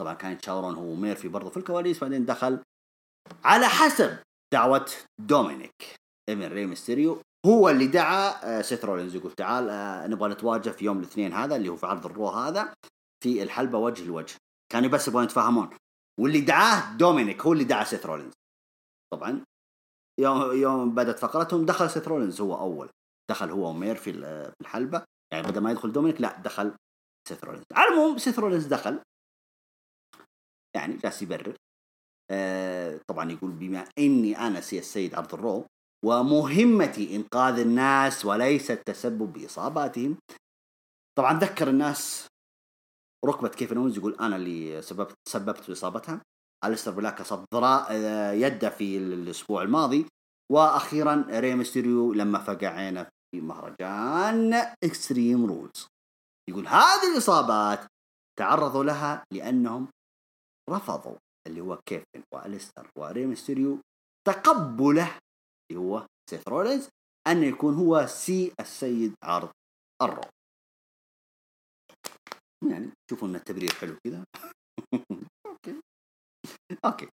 طبعا 0.00 0.14
كان 0.14 0.32
يتشاورون 0.32 0.74
هو 0.74 0.92
وميرفي 0.92 1.28
برضه 1.28 1.50
في 1.50 1.56
الكواليس 1.56 2.00
بعدين 2.00 2.24
دخل 2.24 2.62
على 3.44 3.68
حسب 3.68 4.18
دعوة 4.52 4.90
دومينيك. 5.20 5.96
ابن 6.28 6.52
ري 6.52 6.66
ميستيريو 6.66 7.22
هو 7.46 7.68
اللي 7.68 7.86
دعا 7.86 8.44
آه، 8.44 8.62
سيث 8.62 8.84
رولينز 8.84 9.14
يقول 9.14 9.32
تعال 9.32 9.68
آه، 9.68 10.06
نبغى 10.06 10.30
نتواجه 10.30 10.70
في 10.70 10.84
يوم 10.84 10.98
الاثنين 10.98 11.32
هذا 11.32 11.56
اللي 11.56 11.68
هو 11.68 11.76
في 11.76 11.86
عرض 11.86 12.06
الرو 12.06 12.28
هذا 12.28 12.74
في 13.24 13.42
الحلبة 13.42 13.78
وجه 13.78 14.04
لوجه. 14.04 14.36
كانوا 14.72 14.90
بس 14.90 15.08
يبغون 15.08 15.24
يتفاهمون. 15.24 15.70
واللي 16.20 16.40
دعاه 16.40 16.96
دومينيك 16.96 17.42
هو 17.42 17.52
اللي 17.52 17.64
دعا 17.64 17.84
سيث 17.84 18.06
رولينز. 18.06 18.32
طبعا 19.12 19.44
يوم 20.20 20.52
يوم 20.52 20.94
بدات 20.94 21.18
فقرتهم 21.18 21.66
دخل 21.66 21.90
سيث 21.90 22.08
رولينز 22.08 22.40
هو 22.40 22.54
أول. 22.58 22.90
دخل 23.30 23.50
هو 23.50 23.70
وميرفي 23.70 23.96
في 23.96 24.10
الحلبة. 24.60 25.04
يعني 25.32 25.48
بدل 25.48 25.60
ما 25.60 25.70
يدخل 25.70 25.92
دومينيك 25.92 26.20
لا 26.20 26.38
دخل 26.38 26.74
سيث 27.28 27.44
رولينز. 27.44 27.64
على 27.72 27.88
العموم 27.88 28.18
سيث 28.18 28.38
رولينز 28.38 28.66
دخل. 28.66 29.00
يعني 30.76 30.96
جالس 30.96 31.22
يبرر. 31.22 31.56
آه 32.30 33.00
طبعا 33.06 33.32
يقول 33.32 33.50
بما 33.50 33.88
إني 33.98 34.38
أنا 34.38 34.60
سي 34.60 34.78
السيد 34.78 35.14
عرض 35.14 35.34
الرو 35.34 35.66
ومهمتي 36.04 37.16
إنقاذ 37.16 37.58
الناس 37.58 38.24
وليس 38.24 38.70
التسبب 38.70 39.32
بإصاباتهم. 39.32 40.18
طبعا 41.18 41.38
ذكر 41.38 41.68
الناس 41.68 42.28
ركبة 43.26 43.48
كيفن 43.48 43.72
اونز 43.72 43.98
يقول 43.98 44.14
أنا 44.14 44.36
اللي 44.36 44.82
سببت 44.82 45.14
سببت 45.28 45.68
باصابتها 45.68 46.22
أليستر 46.64 46.90
بلاك 46.90 47.14
كسر 47.14 47.44
ذراع 47.54 47.92
يده 48.32 48.70
في 48.70 48.98
الأسبوع 48.98 49.62
الماضي. 49.62 50.06
وأخيرا 50.52 51.26
ري 51.28 51.54
ميستيريو 51.54 52.12
لما 52.12 52.38
فقع 52.38 52.68
عينه 52.68 53.06
في 53.34 53.40
مهرجان 53.40 54.54
Extreme 54.84 55.46
Rules. 55.46 55.86
يقول 56.50 56.66
هذه 56.66 57.12
الإصابات 57.12 57.86
تعرضوا 58.38 58.84
لها 58.84 59.24
لأنهم 59.32 59.88
رفضوا 60.70 61.16
اللي 61.46 61.60
هو 61.60 61.80
كيفن 61.88 62.22
وأليستر 62.34 62.90
وري 62.98 63.26
ميستيريو 63.26 63.78
تقبله 64.28 65.18
اللي 65.70 65.80
هو 65.80 66.06
سيث 66.30 66.48
رولينز 66.48 66.88
أن 67.26 67.42
يكون 67.42 67.74
هو 67.74 68.06
سي 68.06 68.52
السيد 68.60 69.14
عرض 69.24 69.50
الرو 70.02 70.22
يعني 72.70 72.90
تشوفوا 73.08 73.28
إن 73.28 73.34
التبرير 73.34 73.72
حلو 73.72 73.96
كذا. 74.06 74.24
أوكي. 76.84 77.08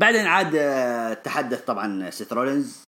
بعدين 0.00 0.26
عاد 0.26 0.54
آه، 0.54 1.14
تحدث 1.14 1.64
طبعا 1.64 2.10
سيث 2.10 2.32
رولينز 2.32 2.84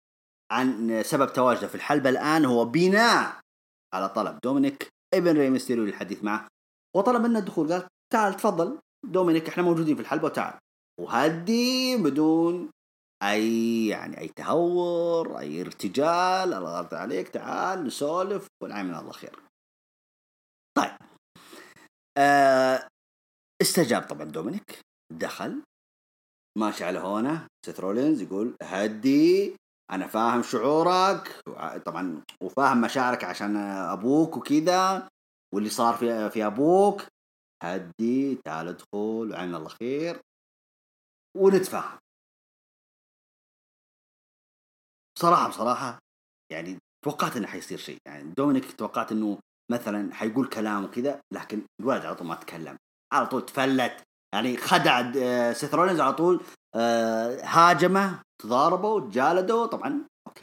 عن 0.52 1.02
سبب 1.02 1.32
تواجده 1.32 1.66
في 1.66 1.74
الحلبة 1.74 2.10
الآن. 2.10 2.44
هو 2.44 2.64
بناء 2.64 3.40
على 3.94 4.08
طلب 4.08 4.38
دومينيك 4.44 4.88
ابن 5.14 5.38
ري 5.38 5.50
ميستيريو 5.50 5.84
للحديث 5.84 6.24
معه 6.24 6.48
وطلب 6.96 7.22
منه 7.22 7.38
الدخول. 7.38 7.72
قال 7.72 7.88
تعال 8.12 8.34
تفضل 8.34 8.78
دومينيك 9.06 9.48
إحنا 9.48 9.62
موجودين 9.62 9.96
في 9.96 10.02
الحلبة 10.02 10.24
وتعال. 10.24 10.58
وهدي 11.00 11.96
بدون 11.96 12.70
أي 13.22 13.86
يعني 13.86 14.20
أي 14.20 14.28
تهور 14.28 15.38
أي 15.38 15.60
ارتجال 15.60 16.54
الله 16.54 16.78
يرضى 16.78 16.96
عليك 16.96 17.28
تعال 17.28 17.84
نسولف 17.84 18.46
والعين 18.62 18.86
من 18.86 18.94
الله 18.94 19.12
خير. 19.12 19.40
طيب 20.76 20.96
آه 22.18 22.88
استجاب 23.62 24.02
طبعا 24.02 24.24
دومينيك. 24.24 24.85
دخل 25.12 25.62
ماشي 26.58 26.84
على 26.84 26.98
هونه 26.98 27.46
سيث 27.66 27.80
رولينز 27.80 28.22
يقول 28.22 28.56
هدي 28.62 29.56
أنا 29.90 30.06
فاهم 30.06 30.42
شعورك 30.42 31.40
طبعا 31.86 32.22
وفاهم 32.42 32.80
مشاعرك 32.80 33.24
عشان 33.24 33.56
أبوك 33.56 34.36
وكذا 34.36 35.08
واللي 35.54 35.70
صار 35.70 35.94
في 35.94 36.30
في 36.30 36.46
أبوك. 36.46 37.02
هدي 37.62 38.34
تعال 38.44 38.68
ادخل 38.68 39.30
وعين 39.32 39.54
الله 39.54 39.68
خير. 39.68 40.20
ونتفاهم. 41.36 41.98
بصراحه 45.16 45.48
بصراحة 45.48 45.98
يعني 46.52 46.78
توقعت 47.04 47.36
إنه 47.36 47.46
حيصير 47.46 47.78
شيء. 47.78 47.98
يعني 48.06 48.32
دومينيك 48.36 48.72
توقعت 48.72 49.12
إنه 49.12 49.38
مثلا 49.72 50.14
حيقول 50.14 50.48
كلام 50.48 50.84
وكذا 50.84 51.20
لكن 51.32 51.62
الولد 51.80 52.04
على 52.04 52.14
طول 52.14 52.26
ما 52.26 52.34
تكلم. 52.34 52.76
على 53.12 53.26
طول 53.26 53.46
تفلت. 53.46 54.02
يعني 54.36 54.56
خدع 54.56 55.12
آه، 55.16 55.52
سيث 55.52 55.74
رولينز 55.74 56.00
على 56.00 56.12
طول 56.12 56.44
آه، 56.74 57.40
هاجمه 57.44 58.22
تضاربوا 58.42 59.00
تجالدوا 59.00 59.66
طبعا 59.66 60.08
أوكي 60.28 60.42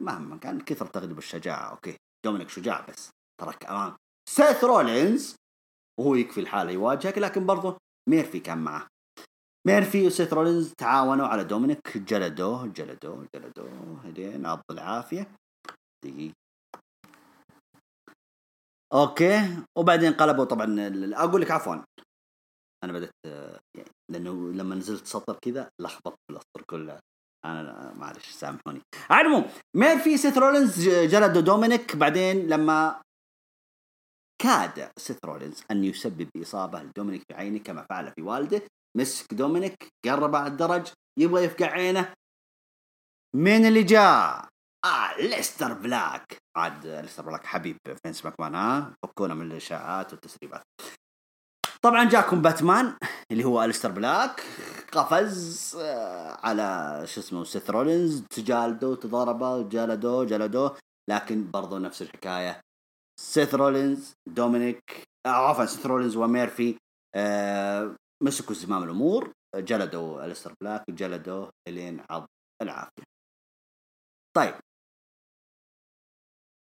مهما 0.00 0.36
كان 0.36 0.60
كثر 0.60 0.86
تغلب 0.86 1.18
الشجاعة 1.18 1.70
أوكي 1.70 1.96
دومينيك 2.24 2.48
شجاع 2.48 2.86
بس 2.88 3.10
تراك 3.40 3.66
امام 3.66 3.96
سيث 4.28 4.64
رولينز 4.64 5.36
وهو 6.00 6.14
يكفي 6.14 6.40
لحاله 6.40 6.72
يواجهك 6.72 7.18
لكن 7.18 7.46
برضه 7.46 7.76
ميرفي 8.10 8.40
كان 8.40 8.58
معه. 8.58 8.86
ميرفي 9.66 10.06
وسيث 10.06 10.32
رولينز 10.32 10.72
تعاونوا 10.78 11.26
على 11.26 11.44
دومينيك 11.44 11.98
جلدوه 11.98 12.66
جلدوه 12.66 13.26
جلدوه 13.34 14.00
إلين 14.04 14.46
عض 14.46 14.62
العافية. 14.70 15.26
دقيقة. 16.04 16.34
أوكي 18.92 19.62
وبعدين 19.78 20.12
قلبوا 20.12 20.44
طبعا 20.44 20.76
أقول 21.14 21.40
لك 21.40 21.50
عفوا. 21.50 21.76
أنا 22.84 22.92
بدأت 22.92 23.10
يعني 23.76 23.90
لأنه 24.10 24.52
لما 24.52 24.74
نزلت 24.74 25.06
سطر 25.06 25.38
كذا 25.42 25.70
لخبطت 25.80 26.16
في 26.26 26.32
الأسطر 26.32 26.62
كله 26.70 27.00
أنا 27.44 27.94
معلش 27.94 28.30
سامحوني. 28.30 28.80
على 29.10 29.20
العموم 29.20 29.50
ميرفي 29.76 30.16
سيث 30.16 30.38
رولينز 30.38 30.88
جلدوا 30.88 31.42
دومينيك 31.42 31.96
بعدين 31.96 32.46
لما 32.48 33.02
كاد 34.42 34.90
سيث 34.98 35.18
رولينز 35.24 35.62
أن 35.70 35.84
يسبب 35.84 36.28
إصابة 36.36 36.82
لدومينيك 36.82 37.22
في 37.28 37.34
عينه 37.34 37.58
كما 37.58 37.86
فعل 37.90 38.12
في 38.12 38.22
والده 38.22 38.62
مسك 38.96 39.34
دومينيك 39.34 39.88
قرب 40.04 40.36
على 40.36 40.46
الدرج 40.46 40.92
يبغى 41.18 41.44
يفقع 41.44 41.66
عينه. 41.66 42.14
مين 43.36 43.66
اللي 43.66 43.82
جاء؟ 43.82 44.48
أليستر 44.84 45.72
بلاك. 45.72 46.38
عاد 46.56 46.86
أليستر 46.86 47.22
بلاك 47.22 47.46
حبيب 47.46 47.76
فينس 48.02 48.24
ماكمان 48.24 48.54
ها؟ 48.54 48.94
فكونا 49.02 49.34
من 49.34 49.52
الإشاعات 49.52 50.12
والتسريبات. 50.12 50.62
طبعا 51.84 52.04
جاكم 52.04 52.42
باتمان 52.42 52.96
اللي 53.32 53.44
هو 53.44 53.64
أليستر 53.64 53.92
بلاك 53.92 54.40
قفز 54.92 55.76
آه، 55.80 56.38
على 56.46 57.02
شو 57.06 57.20
اسمه 57.20 57.44
سيث 57.44 57.70
رولينز 57.70 58.22
تجالدوا 58.30 58.96
تضاربوا 58.96 59.62
جلدوا 59.62 60.24
جلدوه 60.24 60.76
لكن 61.10 61.50
برضو 61.50 61.78
نفس 61.78 62.02
الحكاية. 62.02 62.60
سيث 63.20 63.54
رولينز 63.54 64.12
دومينيك 64.28 65.02
آه، 65.26 65.28
عفوا 65.28 65.64
سيث 65.66 65.86
رولينز 65.86 66.16
وميرفي 66.16 66.76
آه 67.14 67.96
مسكوا 68.22 68.54
زمام 68.54 68.82
الأمور. 68.82 69.32
جلدوا 69.56 70.24
أليستر 70.24 70.54
بلاك 70.60 70.90
جلدوه 70.90 71.50
إلين 71.68 72.00
عض 72.10 72.26
العافية. 72.62 73.04
طيب 74.36 74.54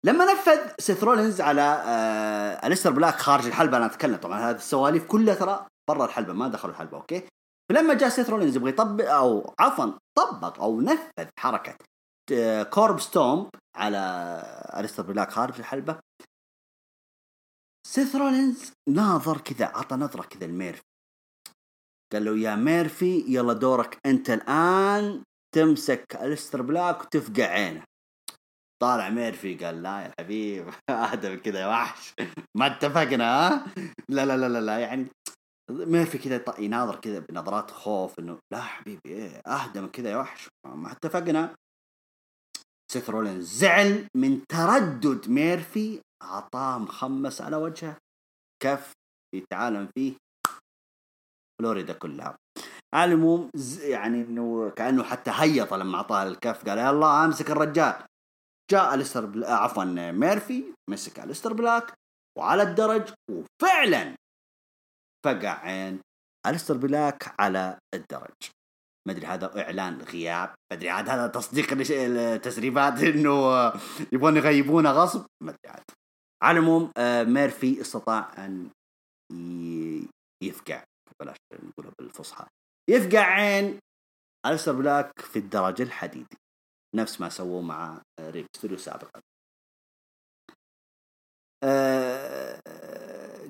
لما 0.06 0.34
نفذ 0.34 0.72
سيث 0.80 1.04
رولينز 1.04 1.42
على 1.42 1.62
آه 1.62 2.68
أليستر 2.68 2.92
بلاك 2.92 3.16
خارج 3.16 3.46
الحلبة 3.46 3.78
أنا 3.78 3.86
أتكلم 3.86 4.16
طبعا 4.16 4.40
هذه 4.40 4.56
السواليف 4.56 5.06
كلها 5.06 5.36
ترى 5.36 5.68
برا 5.90 6.06
الحلبة 6.06 6.34
ما 6.34 6.48
دخلوا 6.48 6.74
الحلبة 6.74 6.98
أوكي؟ 6.98 7.24
فلما 7.70 7.94
جاء 7.94 8.10
سيث 8.10 8.30
رولينز 8.30 8.56
يبغى 8.56 8.70
يطبق 8.70 9.12
أو 9.12 9.54
عفوا 9.60 9.92
طبق 10.18 10.62
أو 10.62 10.82
نفذ 10.82 11.28
حركة 11.40 11.76
آه 12.34 12.64
curb 12.64 13.00
stomp 13.00 13.50
على 13.76 14.00
أليستر 14.78 15.04
بلاك 15.04 15.32
خارج 15.32 15.60
الحلبة. 15.60 16.00
سيث 17.88 18.16
رولينز 18.16 18.74
ناظر 18.90 19.38
كذا 19.38 19.66
عطى 19.66 19.96
نظرة 19.96 20.22
كذا 20.22 20.46
لميرفي 20.46 20.82
قال 22.14 22.26
له 22.26 22.38
يا 22.38 22.56
ميرفي 22.56 23.26
يلا 23.28 23.54
دورك 23.54 23.98
أنت 24.06 24.30
الآن 24.30 25.24
تمسك 25.56 26.06
أليستر 26.22 26.62
بلاك 26.62 27.02
وتفقع 27.02 27.46
عينه. 27.46 27.84
طالع 28.82 29.10
ميرفي 29.10 29.56
قال 29.56 29.84
لا 29.84 30.02
يا 30.02 30.12
حبيب 30.20 30.70
اهدى 30.90 31.30
من 31.30 31.40
كذا 31.40 31.60
يا 31.60 31.68
وحش. 31.68 32.14
ما 32.58 32.68
اتفقنا 32.68 33.48
ها؟ 33.48 33.66
لا 34.10 34.26
لا 34.26 34.38
لا 34.38 34.60
لا, 34.60 34.80
يعني 34.80 35.08
ميرفي 35.72 36.18
كذا 36.18 36.44
يناظر 36.60 36.96
كذا 36.96 37.20
بنظرات 37.20 37.72
خوف 37.72 38.20
إنه 38.20 38.40
لا 38.54 38.62
حبيبي 38.62 39.02
إيه 39.06 39.42
اهدى 39.48 39.82
من 39.82 39.90
كذا 39.90 40.10
يا 40.10 40.18
وحش. 40.18 40.48
ما 40.68 40.92
اتفقنا. 40.92 41.56
سيث 42.92 43.10
رولين 43.10 43.42
زعل 43.42 44.08
من 44.18 44.42
تردد 44.50 45.30
ميرفي 45.30 46.02
أعطاه 46.24 46.78
مخمس 46.78 47.42
على 47.42 47.56
وجهه. 47.56 47.98
كف 48.64 48.92
يتعالم 49.36 49.90
فيه. 49.96 50.14
فلوريدا 51.60 51.94
كلها. 51.94 52.36
على 52.96 53.14
العموم 53.14 53.50
يعني 53.82 54.22
إنه 54.22 54.70
كأنه 54.70 55.04
حتى 55.04 55.32
هيط 55.34 55.74
لما 55.74 55.98
أعطاه 55.98 56.24
الكف 56.24 56.70
قال 56.70 56.78
يلا 56.78 57.26
أمسك 57.26 57.52
الرجال. 57.52 58.11
جاء 58.72 58.96
الستر 58.96 59.26
بل... 59.26 59.44
آه، 59.44 59.54
عفوا 59.54 59.84
ميرفي 60.12 60.64
مسك 60.90 61.20
الستر 61.20 61.54
بلاك 61.54 61.94
وعلى 62.38 62.64
الدرج 62.64 63.14
وفعلا 63.32 64.16
فقع 65.26 65.60
عين 65.60 66.00
الستر 66.48 66.78
بلاك 66.78 67.36
على 67.40 67.78
الدرج. 67.94 68.52
ما 69.08 69.14
أدري 69.14 69.26
هذا 69.26 69.62
إعلان 69.62 70.02
غياب 70.02 70.50
ما 70.50 70.78
أدري 70.78 70.90
عاد 70.90 71.10
هذا 71.10 71.28
تصديق 71.28 71.68
التسريبات 71.92 73.04
إنه 73.14 73.74
يبغون 74.14 74.38
يغيبونه 74.38 74.92
غصب 74.92 75.26
ما 75.44 75.50
أدري 75.50 75.74
عاد. 75.74 75.84
على 76.44 76.60
العموم 76.60 76.92
آه، 76.98 77.24
ميرفي 77.24 77.82
استطاع 77.82 78.46
أن 78.46 78.70
يفقع 80.44 80.84
بلاش 81.22 81.38
نقولها 81.54 81.94
بالفصحى. 82.00 82.46
يفقع 82.90 83.20
عين 83.20 83.80
الستر 84.46 84.72
بلاك 84.72 85.20
في 85.20 85.40
الدرج 85.40 85.82
الحديدي. 85.82 86.41
نفس 86.96 87.22
ما 87.22 87.30
سووه 87.30 87.62
مع 87.62 88.02
ريك 88.20 88.46
سابقا. 88.76 89.22
أه 91.64 92.62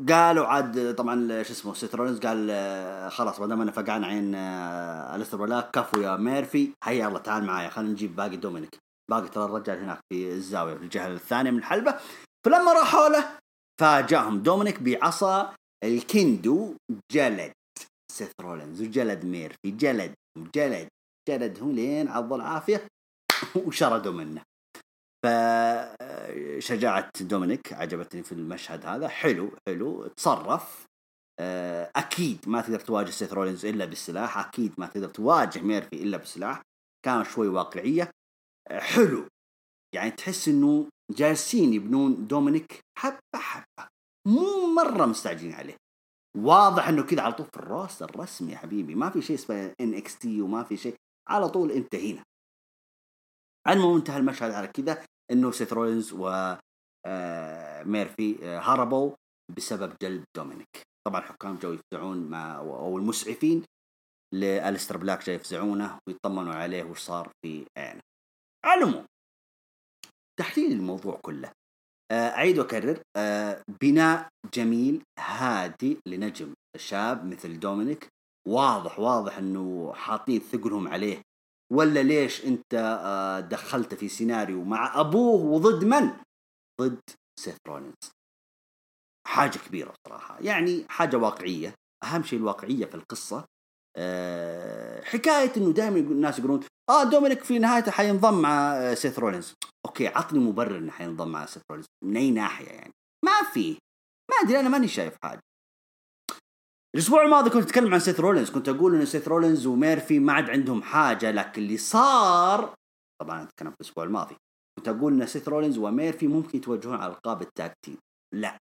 قالوا 0.09 0.45
عاد 0.45 0.95
طبعا 0.95 1.43
شو 1.43 1.53
اسمه 1.53 1.73
سيت 1.73 1.95
رولينز 1.95 2.19
قال 2.19 2.47
أه 2.51 3.09
خلاص 3.09 3.39
ما 3.39 3.47
دام 3.47 3.61
أنا 3.61 3.71
فقعنا 3.71 4.03
عين 4.03 4.35
أه 4.35 5.15
الستر 5.15 5.37
بلاك 5.37 5.71
كفو 5.71 6.01
يا 6.01 6.17
ميرفي 6.17 6.73
هيا 6.83 7.07
يلا 7.07 7.19
تعال 7.19 7.43
معايا 7.43 7.69
خلينا 7.69 7.91
نجيب 7.91 8.15
باقي 8.15 8.37
دومينيك. 8.37 8.77
باقي 9.11 9.29
ترى 9.29 9.45
الرجال 9.45 9.79
هناك 9.79 9.99
في 10.09 10.29
الزاوية 10.29 10.73
في 10.75 10.83
الجهة 10.83 11.07
الثانية 11.07 11.51
من 11.51 11.57
الحلبة. 11.57 11.99
فلما 12.45 12.73
راحوا 12.73 13.09
له 13.09 13.39
فاجاهم 13.81 14.39
دومينيك 14.43 14.81
بعصا 14.83 15.55
الكندو 15.83 16.75
جلد 17.11 17.53
سيث 18.11 18.31
رولينز 18.41 18.81
وجلد 18.81 19.25
ميرفي 19.25 19.71
جلد 19.71 20.13
جلد 20.55 20.87
جلدهم 21.29 21.71
لين 21.71 22.07
عض 22.07 22.33
العافية. 22.33 22.87
وشردوا 23.65 24.13
منه 24.13 24.41
فشجاعة 25.25 27.11
دومينيك 27.21 27.73
عجبتني 27.73 28.23
في 28.23 28.31
المشهد 28.31 28.85
هذا. 28.85 29.07
حلو 29.07 29.51
حلو 29.67 30.07
تصرف. 30.07 30.85
آه، 31.39 31.91
أكيد 31.95 32.49
ما 32.49 32.61
تقدر 32.61 32.79
تواجه 32.79 33.09
سيث 33.09 33.33
رولينز 33.33 33.65
إلا 33.65 33.85
بالسلاح. 33.85 34.37
أكيد 34.37 34.73
ما 34.77 34.87
تقدر 34.87 35.09
تواجه 35.09 35.59
ميرفي 35.59 36.03
إلا 36.03 36.17
بالسلاح. 36.17 36.61
كانت 37.05 37.27
شوي 37.27 37.47
واقعية. 37.47 38.11
آه، 38.67 38.79
حلو. 38.79 39.27
يعني 39.95 40.11
تحس 40.11 40.47
إنه 40.47 40.89
جالسين 41.11 41.73
يبنون 41.73 42.27
دومينيك 42.27 42.79
حبة 42.97 43.19
حبة. 43.35 43.87
مو 44.27 44.73
مرة 44.75 45.05
مستعجلين 45.05 45.53
عليه. 45.53 45.75
واضح 46.37 46.87
إنه 46.87 47.03
كذا 47.03 47.21
على 47.21 47.33
طول 47.33 47.45
في 47.45 47.57
ال 47.57 47.64
roster 47.64 48.01
الرسمي 48.01 48.51
يا 48.51 48.57
حبيبي. 48.57 48.95
ما 48.95 49.09
في 49.09 49.21
شيء 49.21 49.35
اسمه 49.35 49.73
NXT 49.81 50.41
وما 50.41 50.63
في 50.63 50.77
شيء. 50.77 50.95
على 51.29 51.49
طول 51.49 51.71
انت 51.71 51.95
هنا 51.95 52.23
المهم 53.67 53.95
انتهى 53.95 54.17
المشهد 54.17 54.51
على 54.51 54.67
كذا 54.67 55.05
انه 55.31 55.51
سيث 55.51 55.73
رولينز 55.73 56.13
و 56.13 56.55
آه، 57.05 57.83
ميرفي 57.83 58.37
آه، 58.43 58.59
هربوا 58.59 59.15
بسبب 59.57 59.95
جلد 60.01 60.23
دومينيك. 60.37 60.81
طبعا 61.07 61.21
حكام 61.21 61.55
جو 61.55 61.73
يفزعون 61.73 62.29
مع 62.29 62.57
أو 62.57 62.97
المسعفين 62.97 63.63
لالستر 64.33 64.97
بلاك 64.97 65.25
جاي 65.25 65.35
يفزعونه 65.35 65.99
ويطمنوا 66.07 66.53
عليه 66.53 66.83
وش 66.83 66.99
صار 66.99 67.31
في 67.41 67.65
عينه. 67.77 68.01
على 68.65 68.80
العموم 68.80 69.03
تحليل 70.39 70.71
الموضوع 70.71 71.19
كله 71.25 71.51
آه، 72.11 72.29
أعيد 72.29 72.59
وأكرر 72.59 73.01
بناء 73.81 74.29
جميل 74.53 75.03
هادي 75.19 75.97
لنجم 76.07 76.53
شاب 76.77 77.25
مثل 77.25 77.59
دومينيك 77.59 78.07
واضح 78.47 78.99
واضح 78.99 79.37
إنه 79.37 79.93
حاطين 79.93 80.39
ثقلهم 80.39 80.87
عليه 80.87 81.21
ولا 81.71 82.03
ليش 82.03 82.45
انت 82.45 83.47
دخلت 83.51 83.93
في 83.93 84.07
سيناريو 84.09 84.63
مع 84.63 84.99
أبوه 84.99 85.41
وضد 85.41 85.83
من؟ 85.83 86.11
ضد 86.81 87.01
سيث 87.39 87.57
رولينز 87.67 88.11
حاجة 89.27 89.57
كبيرة 89.57 89.93
صراحة. 90.07 90.37
يعني 90.41 90.85
حاجة 90.89 91.17
واقعية. 91.17 91.73
أهم 92.03 92.23
شيء 92.23 92.39
الواقعية 92.39 92.85
في 92.85 92.95
القصة. 92.95 93.45
أه 93.97 95.01
حكاية 95.03 95.51
إنه 95.57 95.71
دائما 95.73 95.97
الناس 95.97 96.39
يقولون 96.39 96.59
آه 96.89 97.03
دومينيك 97.03 97.43
في 97.43 97.59
نهايته 97.59 97.91
حينضم 97.91 98.41
مع 98.41 98.73
آه، 98.77 98.93
سيث 98.93 99.19
رولينز 99.19 99.53
okay 99.85 100.07
عطني 100.07 100.39
مبرر 100.39 100.77
إنه 100.77 100.91
حينضم 100.91 101.27
مع 101.31 101.45
سيث 101.45 101.63
رولينز 101.71 101.85
من 102.03 102.17
أي 102.17 102.31
ناحية 102.31 102.67
يعني؟ 102.67 102.93
ما 103.25 103.43
في. 103.53 103.77
ما 104.31 104.35
أدري 104.43 104.59
أنا 104.59 104.69
ماني 104.69 104.87
شايف 104.87 105.17
حاجة. 105.23 105.41
الأسبوع 106.95 107.23
الماضي 107.23 107.49
كنت 107.49 107.63
أتكلم 107.63 107.93
عن 107.93 107.99
سيث 107.99 108.19
رولينز. 108.19 108.49
كنت 108.49 108.69
أقول 108.69 108.95
ان 108.95 109.05
سيث 109.05 109.27
رولينز 109.27 109.65
وميرفي 109.67 110.19
ما 110.19 110.33
عاد 110.33 110.49
عندهم 110.49 110.81
حاجة 110.83 111.31
لكن 111.31 111.61
اللي 111.61 111.77
صار 111.77 112.73
طبعا 113.21 113.43
أتكلم 113.43 113.71
في 113.71 113.75
الأسبوع 113.81 114.03
الماضي 114.03 114.35
كنت 114.79 114.87
أقول 114.87 115.13
إن 115.13 115.27
سيث 115.27 115.49
رولينز 115.49 115.77
وميرفي 115.77 116.27
ممكن 116.27 116.57
يتوجهون 116.57 116.95
على 116.95 117.13
ألقاب 117.13 117.41
ال 117.41 117.49
tag 117.49 117.73
team. 117.85 117.97
لا. 118.35 118.57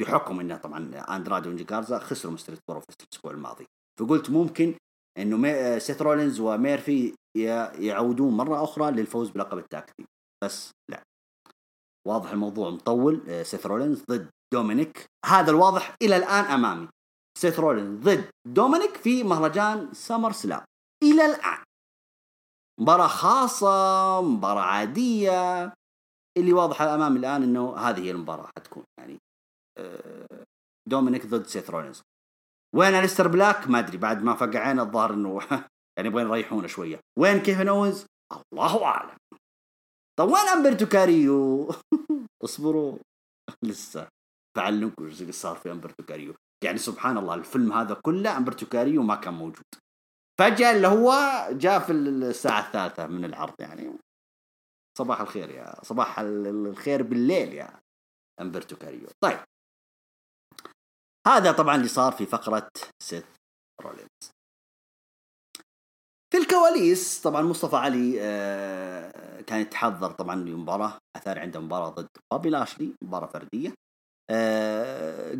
بحكم 0.00 0.40
إنه 0.40 0.56
طبعا 0.56 0.90
اندرادو 1.16 1.48
وانجي 1.48 1.64
جارزا 1.64 1.98
خسروا 1.98 2.36
برو 2.68 2.80
في 2.80 2.86
الأسبوع 3.02 3.32
الماضي. 3.32 3.66
فقلت 4.00 4.30
ممكن 4.30 4.74
إنه 5.18 5.36
مي... 5.36 5.80
سيث 5.80 6.02
رولينز 6.02 6.40
وميرفي 6.40 7.14
يعودون 7.78 8.36
مرة 8.36 8.64
أخرى 8.64 8.90
للفوز 8.90 9.30
بلقب 9.30 9.58
ال 9.58 9.65
tag 9.65 9.84
team. 9.84 10.06
بس 10.44 10.70
لا. 10.90 11.02
واضح 12.08 12.30
الموضوع 12.30 12.70
مطول. 12.70 13.46
سيث 13.46 13.66
رولينز 13.66 14.02
ضد 14.10 14.30
دومينيك. 14.54 15.06
هذا 15.26 15.50
الواضح 15.50 15.94
إلى 16.02 16.16
الآن 16.16 16.44
أمامي. 16.44 16.88
سيث 17.38 17.60
رولينز 17.60 18.04
ضد 18.04 18.30
دومينيك 18.46 18.96
في 18.96 19.22
مهرجان 19.24 19.94
SummerSlam 19.94 20.64
إلى 21.02 21.26
الآن 21.26 21.64
مباراة 22.80 23.06
خاصة 23.06 24.20
مباراة 24.22 24.62
عادية. 24.62 25.72
اللي 26.38 26.52
واضح 26.52 26.82
امامي 26.82 27.18
الآن 27.18 27.42
إنه 27.42 27.76
هذه 27.76 28.00
هي 28.00 28.10
المباراة 28.10 28.50
حتكون 28.58 28.84
يعني 29.00 29.18
آه، 29.78 30.44
دومينيك 30.88 31.26
ضد 31.26 31.46
سيث 31.46 31.70
رولينز. 31.70 32.02
وين 32.76 32.94
الستر 32.94 33.28
بلاك؟ 33.28 33.68
ما 33.68 33.78
أدري 33.78 33.98
بعد 33.98 34.22
ما 34.22 34.34
فقع 34.34 34.58
عينه 34.58 34.82
الظاهر 34.82 35.14
إنه 35.14 35.38
يعني 35.96 36.08
يبغون 36.08 36.26
يريحونه 36.26 36.66
شوية. 36.66 37.00
وين 37.18 37.40
كيفن 37.42 37.68
اوينز 37.68 38.06
الله 38.52 38.84
أعلم. 38.84 39.16
طب 40.18 40.28
وين 40.28 40.48
أمبرتو 40.56 40.86
كاريو؟ 40.86 41.68
اصبروا. 42.44 42.98
لسه 43.68 44.08
بعلمكم 44.56 45.06
إيش 45.06 45.30
صار 45.30 45.56
في 45.56 45.72
أمبرتو 45.72 46.04
كاريو. 46.04 46.34
يعني 46.64 46.78
سبحان 46.78 47.18
الله 47.18 47.34
الفيلم 47.34 47.72
هذا 47.72 47.94
كله 47.94 48.36
أمبرتو 48.36 48.66
كاريو 48.66 49.02
ما 49.02 49.16
كان 49.16 49.34
موجود. 49.34 49.64
فجأة 50.40 50.70
اللي 50.70 50.88
هو 50.88 51.12
جاء 51.50 51.78
في 51.78 51.92
الساعة 51.92 52.66
الثالثة 52.66 53.06
من 53.06 53.24
العرض 53.24 53.54
يعني. 53.60 53.98
صباح 54.98 55.20
الخير 55.20 55.50
يا 55.50 55.84
صباح 55.84 56.20
الخير 56.20 57.02
بالليل 57.02 57.52
يا 57.52 57.80
أمبرتو 58.40 58.76
كاريو 58.76 59.08
طيب. 59.24 59.38
هذا 61.26 61.52
طبعا 61.52 61.76
اللي 61.76 61.88
صار 61.88 62.12
في 62.12 62.26
فقرة 62.26 62.68
سيث 63.02 63.24
رولينز. 63.82 64.30
في 66.32 66.38
الكواليس 66.40 67.20
طبعا 67.22 67.42
مصطفى 67.42 67.76
علي 67.76 68.18
آه، 68.20 69.40
كان 69.40 69.60
يتحضر 69.60 70.10
طبعا 70.10 70.36
لمباراة 70.36 70.98
أثاري 71.16 71.38
عنده 71.38 71.60
مباراة 71.60 71.88
ضد 71.88 72.08
بابي 72.32 72.50
لاشلي 72.50 72.94
مباراة 73.02 73.26
فردية. 73.26 73.74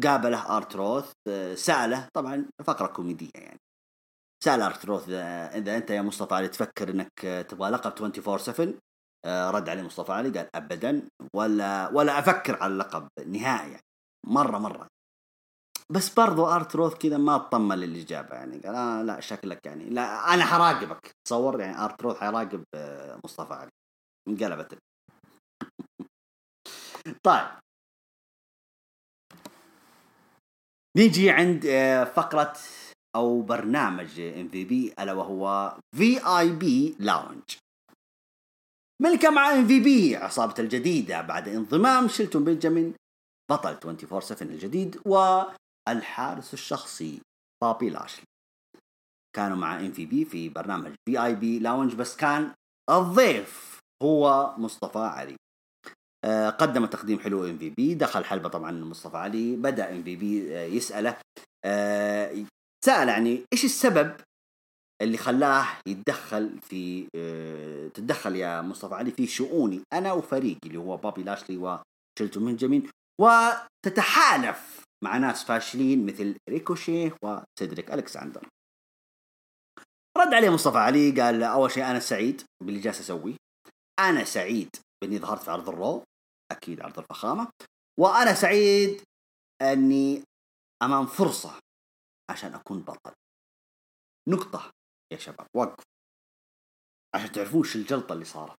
قابله 0.05 0.57
ارتروث 0.57 1.12
آه، 1.28 1.55
سأله 1.55 2.09
طبعا 2.14 2.47
فقرة 2.64 2.87
كوميدية 2.87 3.30
يعني. 3.35 3.61
سأل 4.45 4.62
ارتروث 4.62 5.09
إذا 5.09 5.76
أنت 5.76 5.91
يا 5.91 6.03
مصطفى 6.03 6.35
علي 6.35 6.49
تفكر 6.49 6.91
إنك 6.91 7.47
تبغى 7.49 7.70
لقب 7.70 7.93
24 7.93 8.39
7 8.39 8.74
آه، 9.24 9.51
رد 9.51 9.68
عليه 9.68 9.82
مصطفى 9.82 10.12
علي 10.12 10.39
قال 10.39 10.49
ابدا 10.57 11.09
ولا 11.37 11.89
ولا 11.89 12.18
أفكر 12.18 12.62
على 12.62 12.72
اللقب 12.72 13.09
نهائي 13.26 13.70
يعني. 13.70 13.82
مرة 14.26 14.59
مرة. 14.59 14.87
بس 15.91 16.14
برضو 16.14 16.47
ارتروث 16.47 16.95
كذا 16.95 17.16
ما 17.18 17.37
اطمن 17.37 17.78
للإجابة 17.78 18.35
يعني. 18.37 18.59
قال 18.59 18.74
آه 18.74 19.03
لا 19.03 19.20
شكلك 19.20 19.66
يعني 19.66 19.91
لا 19.91 20.35
أنا 20.35 20.45
حراقبك. 20.45 21.11
تصور 21.26 21.61
يعني 21.61 21.85
ارتروث 21.85 22.16
حيراقب 22.16 22.64
آه، 22.74 23.20
مصطفى 23.24 23.55
علي. 23.55 23.70
انقلبت. 24.28 24.78
طيب. 27.26 27.63
نيجي 30.97 31.30
عند 31.30 31.66
آه، 31.66 32.05
فقرة 32.05 32.57
أو 33.16 33.42
برنامج 33.42 34.20
ام 34.20 34.49
في 34.49 34.64
بي 34.64 34.95
ألا 34.99 35.12
وهو 35.12 35.76
VIP 35.96 36.96
Lounge 36.98 37.42
ملكة 39.03 39.30
مع 39.30 39.51
ام 39.53 39.66
في 39.66 39.80
بي 39.80 40.16
عصابة 40.16 40.55
الجديدة 40.59 41.20
بعد 41.20 41.49
انضمام 41.49 42.09
شيلتون 42.09 42.45
بنجامين 42.45 42.95
بطل 43.51 43.68
24 43.84 44.20
7 44.20 44.42
الجديد 44.55 45.01
والحارس 45.07 46.55
الشخصي 46.55 47.20
بابي 47.62 47.90
لاشلي. 47.90 48.24
كانوا 49.36 49.57
مع 49.57 49.80
ام 49.80 49.92
في 49.92 50.07
بي 50.07 50.24
في 50.24 50.49
برنامج 50.49 50.95
VIP 51.09 51.59
Lounge 51.59 51.94
بس 51.95 52.16
كان 52.16 52.53
الضيف 52.90 53.78
هو 54.03 54.55
مصطفى 54.59 54.99
علي. 54.99 55.36
قدم 56.58 56.86
تقديم 56.86 57.18
حلو 57.18 57.44
ام 57.44 57.58
في 57.58 57.70
بي 57.70 57.94
دخل 57.94 58.24
حلبة 58.24 58.48
طبعا 58.48 58.70
مصطفى 58.70 59.16
علي 59.16 59.56
بدأ 59.56 59.90
ام 59.90 60.02
في 60.02 60.16
بي 60.16 60.54
يسأله 60.54 61.16
آه، 61.64 62.44
سأل 62.84 63.08
يعني 63.08 63.42
إيش 63.52 63.64
السبب 63.64 64.16
اللي 65.02 65.16
خلاه 65.16 65.66
يتدخل 65.86 66.58
في 66.60 67.08
آه 67.16 67.88
تتدخل 67.88 68.36
يا 68.36 68.62
مصطفى 68.62 68.94
علي 68.94 69.10
في 69.10 69.26
شؤوني 69.26 69.80
أنا 69.92 70.12
وفريقي 70.12 70.66
اللي 70.66 70.78
هو 70.78 70.96
بابي 70.96 71.22
لاشلي 71.22 71.56
وشلتون 71.56 72.44
بنجامين 72.44 72.90
وتتحالف 73.20 74.84
مع 75.04 75.16
ناس 75.16 75.44
فاشلين 75.44 76.06
مثل 76.06 76.36
ريكوشي 76.50 77.10
وسيدريك 77.24 77.90
الكساندر 77.90 78.48
رد 80.18 80.34
عليه 80.34 80.50
مصطفى 80.50 80.78
علي 80.78 81.20
قال 81.20 81.42
أول 81.42 81.70
شيء 81.70 81.84
أنا 81.84 81.98
سعيد 82.00 82.42
باللي 82.64 82.80
جالس 82.80 83.00
أسويه. 83.00 83.36
أنا 84.00 84.24
سعيد 84.24 84.68
بإني 85.02 85.18
ظهرت 85.18 85.42
في 85.42 85.50
عرض 85.50 85.68
الرو. 85.68 86.02
أكيد 86.51 86.80
عرض 86.80 86.99
الفخامة. 86.99 87.49
وأنا 88.01 88.34
سعيد 88.34 89.03
أني 89.62 90.22
أمام 90.82 91.07
فرصة 91.07 91.61
عشان 92.30 92.55
أكون 92.55 92.80
بطل. 92.80 93.12
نقطة 94.28 94.70
يا 95.12 95.18
شباب 95.18 95.47
وقف. 95.57 95.84
عشان 97.14 97.32
تعرفون 97.32 97.61
وش 97.61 97.76
الجلطة 97.76 98.12
اللي 98.12 98.24
صارت. 98.24 98.55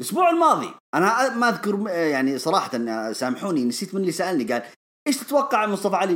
الأسبوع 0.00 0.30
الماضي 0.30 0.74
أنا 0.94 1.34
ما 1.36 1.48
أذكر 1.48 1.88
يعني 1.88 2.38
صراحة 2.38 2.70
سامحوني 3.12 3.64
نسيت 3.64 3.94
من 3.94 4.00
اللي 4.00 4.12
سألني 4.12 4.52
قال 4.52 4.72
إيش 5.06 5.16
تتوقع 5.16 5.66
مصطفى 5.66 5.96
علي 5.96 6.14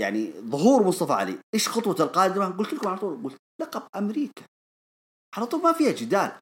يعني 0.00 0.32
ظهور 0.40 0.82
مصطفى 0.82 1.12
علي؟ 1.12 1.38
إيش 1.54 1.68
خطوته 1.68 2.04
القادمة؟ 2.04 2.56
قلت 2.56 2.72
لكم 2.72 2.88
على 2.88 2.98
طول 2.98 3.22
قلت 3.24 3.36
لقب 3.60 3.88
أمريكا. 3.96 4.46
على 5.36 5.46
طول 5.46 5.62
ما 5.62 5.72
فيها 5.72 5.92
جدال. 5.92 6.40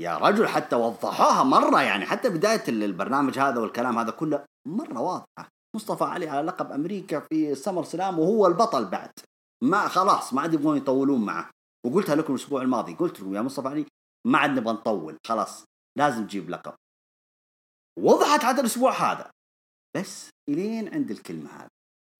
يا 0.00 0.18
رجل 0.18 0.48
حتى 0.48 0.76
وضحوها 0.76 1.42
مرة 1.42 1.82
يعني 1.82 2.06
حتى 2.06 2.28
بداية 2.28 2.68
البرنامج 2.68 3.38
هذا 3.38 3.60
والكلام 3.60 3.98
هذا 3.98 4.10
كله 4.10 4.44
مرة 4.68 5.00
واضحة. 5.00 5.48
مصطفى 5.76 6.04
علي 6.04 6.28
على 6.28 6.46
لقب 6.46 6.72
أمريكا 6.72 7.20
في 7.20 7.54
سمر 7.54 7.84
سلام 7.84 8.18
وهو 8.18 8.46
البطل 8.46 8.84
بعد. 8.84 9.10
ما 9.64 9.88
خلاص 9.88 10.34
ما 10.34 10.40
عاد 10.42 10.54
يبغون 10.54 10.76
يطولون 10.76 11.24
معه. 11.24 11.50
وقلتها 11.86 12.14
لكم 12.14 12.34
الأسبوع 12.34 12.62
الماضي 12.62 12.94
قلت 12.94 13.20
لكم 13.20 13.34
يا 13.34 13.42
مصطفى 13.42 13.68
علي 13.68 13.86
ما 14.26 14.38
عاد 14.38 14.50
نبغى 14.50 14.74
نطول 14.74 15.16
خلاص 15.26 15.64
لازم 15.98 16.26
تجيب 16.26 16.50
لقب. 16.50 16.74
وضحت 17.98 18.44
هذا 18.44 18.60
الأسبوع 18.60 18.92
هذا. 18.92 19.30
بس 19.96 20.30
إلين 20.48 20.94
عند 20.94 21.10
الكلمة 21.10 21.50
هذه 21.50 21.68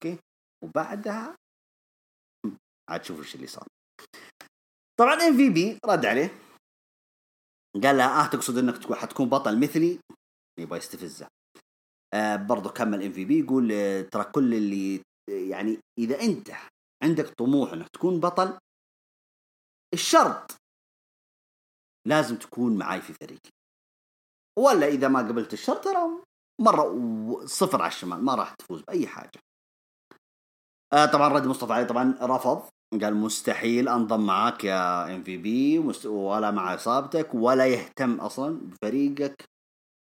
أوكي؟ 0.05 0.19
وبعدها 0.65 1.37
عاد 2.91 3.05
شوفوا 3.05 3.23
إيش 3.23 3.35
اللي 3.35 3.47
صار. 3.47 3.67
طبعا 5.01 5.15
MVP 5.15 5.79
رد 5.87 6.07
عليه. 6.07 6.44
قال 7.83 7.97
لها 7.97 8.25
آه 8.25 8.27
تقصد 8.27 8.59
إنك 8.59 8.79
تكون 8.79 8.97
حتكون 8.97 9.29
بطل 9.29 9.61
مثلي؟ 9.61 9.99
يبغى 10.61 10.79
يستفزه 10.79 11.29
آه 12.15 12.37
برضو 12.37 12.69
كمل 12.69 13.03
MVP 13.03 13.39
يقول 13.39 13.73
آه 13.73 14.03
ترى 14.03 14.25
كل 14.25 14.55
اللي 14.55 15.03
يعني 15.29 15.79
إذا 15.99 16.21
أنت 16.21 16.51
عندك 17.03 17.29
طموح 17.29 17.73
إنك 17.73 17.89
تكون 17.89 18.21
بطل 18.21 18.59
الشرط 19.95 20.57
لازم 22.09 22.37
تكون 22.37 22.79
معاي 22.79 23.01
في 23.03 23.13
فريقي. 23.13 23.51
ولا 24.59 24.87
إذا 24.87 25.09
ما 25.09 25.19
قبلت 25.19 25.53
الشرط 25.53 25.85
ترى 25.85 26.23
مرة 26.61 27.47
صفر 27.47 27.83
على 27.83 27.93
الشمال 27.93 28.25
ما 28.25 28.35
راح 28.35 28.55
تفوز 28.55 28.83
بأي 28.83 29.07
حاجة. 29.07 29.41
آه 30.93 31.07
طبعا 31.07 31.29
رد 31.29 31.47
مصطفى 31.47 31.73
علي 31.73 31.85
طبعا 31.85 32.19
رفض. 32.21 32.71
قال 33.03 33.15
مستحيل 33.15 33.89
أنضم 33.89 34.27
معاك 34.27 34.65
يا 34.65 35.15
MVP 35.15 35.79
ولا 36.07 36.51
مع 36.51 36.71
عصابتك 36.71 37.35
ولا 37.35 37.67
يهتم 37.67 38.21
أصلا 38.21 38.61
بفريقك. 38.61 39.45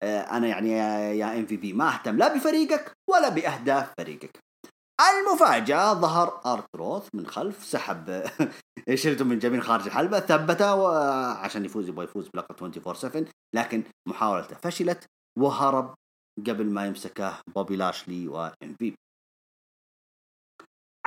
آه 0.02 0.20
أنا 0.20 0.46
يعني 0.46 0.70
يا 1.18 1.38
MVP 1.38 1.72
ما 1.72 1.94
أهتم 1.94 2.16
لا 2.16 2.34
بفريقك 2.36 2.92
ولا 3.10 3.28
بأهداف 3.28 3.92
فريقك. 3.98 4.40
المفاجأة 5.00 5.94
ظهر 5.94 6.40
R-Truth 6.46 7.08
من 7.14 7.26
خلف 7.26 7.64
سحب 7.64 8.24
شيلتون 8.94 9.26
بنجامين 9.26 9.62
خارج 9.62 9.86
الحلبة 9.86 10.20
ثبته 10.20 10.98
عشان 11.34 11.64
يفوز 11.64 11.88
يبغى 11.88 12.04
يفوز 12.04 12.28
بلقب 12.28 12.54
24 12.54 12.94
7 12.94 13.24
لكن 13.54 13.82
محاولته 14.08 14.56
فشلت 14.56 15.06
وهرب 15.38 15.94
قبل 16.38 16.70
ما 16.70 16.86
يمسكه 16.86 17.40
بوبي 17.54 17.76
لاشلي 17.76 18.28
وام 18.28 18.74
في 18.78 18.94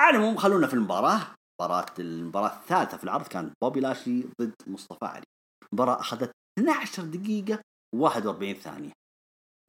على 0.00 0.16
العموم 0.16 0.36
خلونا 0.36 0.66
في 0.66 0.74
المباراة. 0.74 1.20
مباراة 1.60 1.94
المباراة 1.98 2.56
الثالثة 2.60 2.96
في 2.96 3.04
العرض 3.04 3.28
كان 3.28 3.52
بوبي 3.62 3.80
لاشلي 3.80 4.28
ضد 4.40 4.54
مصطفى 4.66 5.04
علي. 5.04 5.24
المباراة 5.72 6.00
أخذت 6.00 6.30
12 6.58 7.04
دقيقة 7.04 7.62
و41 7.96 8.52
ثانية 8.52 8.92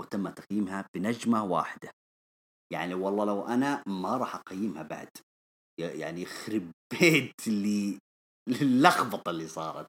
وتم 0.01 0.29
تقييمها 0.29 0.88
بنجمة 0.95 1.43
واحدة. 1.43 1.91
يعني 2.73 2.93
والله 2.93 3.25
لو 3.25 3.47
أنا 3.47 3.83
ما 3.88 4.17
راح 4.17 4.35
أقيمها 4.35 4.83
بعد 4.83 5.09
يعني 5.79 6.21
يخرب 6.21 6.71
بيت 6.99 7.47
اللي 7.47 7.99
اللخبطة 8.61 9.29
اللي 9.29 9.47
صارت. 9.47 9.88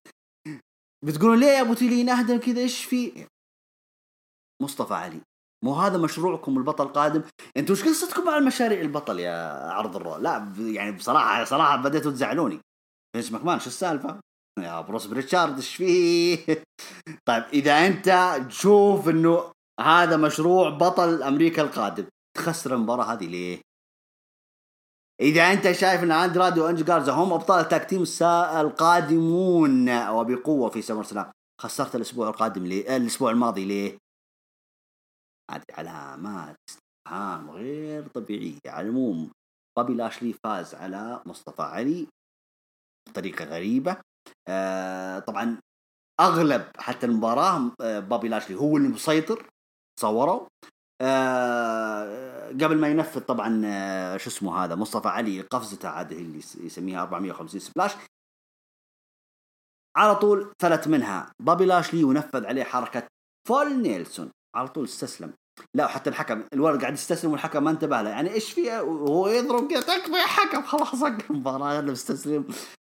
بتقولون 1.05 1.41
ليه 1.41 1.47
يا 1.47 1.61
أبو 1.61 1.75
تيلين 1.75 2.09
اهدى 2.09 2.39
كذا؟ 2.39 2.61
إيش 2.61 2.85
في؟ 2.85 3.27
مصطفى 4.63 4.95
علي. 4.95 5.21
مو 5.65 5.75
هذا 5.75 5.99
مشروعكم 5.99 6.59
البطل 6.59 6.85
القادم. 6.85 7.23
أنتوا 7.57 7.75
إيش 7.75 7.85
قصتكم 7.85 8.25
مع 8.25 8.39
المشاريع 8.39 8.81
البطل 8.81 9.19
يا 9.19 9.71
عرض 9.73 9.97
ال 9.97 10.02
Raw 10.02 10.17
لا 10.17 10.53
يعني 10.59 10.93
بصراحة 10.93 11.45
صراحة 11.45 11.77
بديتوا 11.77 12.11
تزعلوني. 12.11 12.61
فينس 13.13 13.33
ماكمان 13.33 13.61
شو 13.61 13.67
السالفة؟ 13.67 14.21
يا 14.59 14.81
بروس 14.81 15.07
بريتشارد 15.07 15.57
إيش 15.57 15.77
فيه؟ 15.77 16.63
طيب 17.29 17.45
إذا 17.53 17.87
أنت 17.87 18.39
تشوف 18.49 19.09
إنه 19.09 19.53
هذا 19.81 20.17
مشروع 20.17 20.71
بطل 20.71 21.23
أمريكا 21.23 21.63
القادم 21.63 22.05
تخسر 22.37 22.75
المباراة 22.75 23.05
هذه 23.05 23.27
ليه؟ 23.27 23.61
إذا 25.21 25.53
أنت 25.53 25.73
شايف 25.73 26.03
إن 26.03 26.13
أندرادي 26.13 26.59
وأنجل 26.59 26.83
جارزا 26.83 27.13
هم 27.13 27.33
أبطال 27.33 27.61
ال 27.61 27.69
tag 27.69 27.93
القادمون 28.61 30.09
وبقوة 30.09 30.71
في 30.71 30.83
SummerSlam 30.83 31.33
خسرت 31.61 31.95
الأسبوع 31.95 32.29
القادم 32.29 32.67
ليه؟ 32.67 32.97
الأسبوع 32.97 33.31
الماضي 33.31 33.65
ليه؟ 33.65 33.99
هذه 35.51 35.65
علامات 35.71 36.57
استفهام 36.71 37.51
غير 37.51 38.09
طبيعية. 38.09 38.59
على 38.67 38.89
العموم 38.89 39.31
بابي 39.79 39.95
لاشلي 39.95 40.33
فاز 40.45 40.75
على 40.75 41.23
مصطفى 41.27 41.63
علي 41.63 42.07
بطريقة 43.09 43.45
غريبة. 43.45 43.97
آه 44.49 45.19
طبعا 45.19 45.59
أغلب 46.21 46.71
حتى 46.79 47.07
المباراة 47.07 47.73
آه 47.81 48.01
بابي 48.01 48.29
لاشلي 48.29 48.57
هو 48.57 48.77
اللي 48.77 48.89
مسيطر 48.89 49.51
تصوروا. 49.99 50.49
آه 51.01 52.49
قبل 52.49 52.81
ما 52.81 52.89
ينفذ 52.89 53.21
طبعا 53.21 53.49
شو 54.17 54.31
اسمه 54.31 54.65
هذا 54.65 54.75
مصطفى 54.75 55.09
علي 55.09 55.41
قفزته 55.41 55.89
عاد 55.89 56.13
اللي 56.13 56.39
يسميها 56.39 57.03
450 57.03 57.61
splash. 57.61 57.93
على 59.97 60.17
طول 60.17 60.53
فلت 60.63 60.89
منها 60.89 61.33
بابي 61.43 61.65
لاشلي 61.65 62.05
ونفذ 62.05 62.47
عليه 62.47 62.65
حركة 62.65 63.07
full 63.49 63.83
nelson. 63.83 64.31
على 64.55 64.69
طول 64.69 64.85
استسلم. 64.85 65.35
لا 65.75 65.87
حتى 65.87 66.11
الحكم 66.11 66.45
الولد 66.53 66.81
قاعد 66.81 66.93
يستسلم 66.93 67.31
والحكم 67.31 67.65
ما 67.65 67.71
انتبه 67.71 68.03
له. 68.03 68.11
يعني 68.11 68.31
إيش 68.31 68.53
في 68.53 68.79
وهو 68.79 69.29
يضرب 69.29 69.71
كذا 69.71 69.81
تكفى 69.81 70.13
يا 70.13 70.27
حكم 70.27 70.63
خلاص 70.63 71.03
المباراه 71.03 71.73
أنا 71.79 71.93
مستسلم 71.93 72.49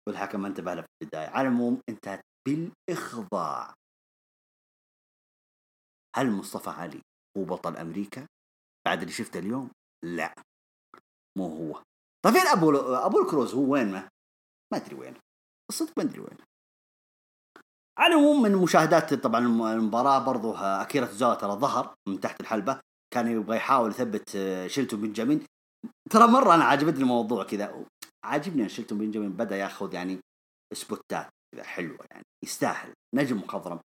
والحكم 0.08 0.40
ما 0.40 0.48
انتبه 0.48 0.74
له 0.74 0.82
في 0.82 0.88
البداية. 1.02 1.28
على 1.28 1.48
العموم 1.48 1.80
انتهت 1.88 2.20
بالإخضاع. 2.46 3.74
هل 6.16 6.30
مصطفى 6.30 6.70
علي 6.70 7.00
هو 7.38 7.44
بطل 7.44 7.76
أمريكا؟ 7.76 8.26
بعد 8.86 9.00
اللي 9.00 9.12
شفته 9.12 9.38
اليوم؟ 9.38 9.70
لا. 10.04 10.34
مو 11.38 11.46
هو. 11.46 11.82
طيب 12.24 12.34
فين 12.34 12.46
أبو 12.46 12.70
أبو 12.80 13.20
الكروز؟ 13.20 13.54
هو 13.54 13.72
وين 13.72 13.92
ما 13.92 14.08
ما 14.72 14.78
أدري 14.78 14.94
وين 14.94 15.14
الصدق 15.70 15.92
ما 15.98 16.04
أدري 16.04 16.20
وين 16.20 16.38
على 17.98 18.14
العموم 18.14 18.42
من 18.42 18.52
مشاهدات 18.56 19.14
طبعا 19.14 19.46
المباراة 19.74 20.24
برضو 20.24 20.54
أكيرا 20.54 21.06
توزاوا 21.06 21.34
ترى 21.34 21.52
ظهر 21.52 21.94
من 22.08 22.20
تحت 22.20 22.40
الحلبة 22.40 22.80
كان 23.14 23.28
يبغى 23.28 23.56
يحاول 23.56 23.90
يثبت 23.90 24.36
آه، 24.36 24.66
شيلتون 24.66 25.00
بنجامين. 25.00 25.46
ترى 26.10 26.26
مرة 26.26 26.54
أنا 26.54 26.64
عجبتني 26.64 27.02
الموضوع 27.02 27.44
كذا 27.44 27.84
عاجبني 28.24 28.62
أن 28.62 28.68
شيلتون 28.68 28.98
بنجامين 28.98 29.32
بدأ 29.32 29.56
ياخذ 29.56 29.94
يعني 29.94 30.18
سبوتات 30.74 31.28
كذا 31.54 31.64
حلوة 31.64 31.98
يعني 32.10 32.24
يستاهل 32.44 32.92
نجم 33.14 33.36
مخضرم. 33.36 33.80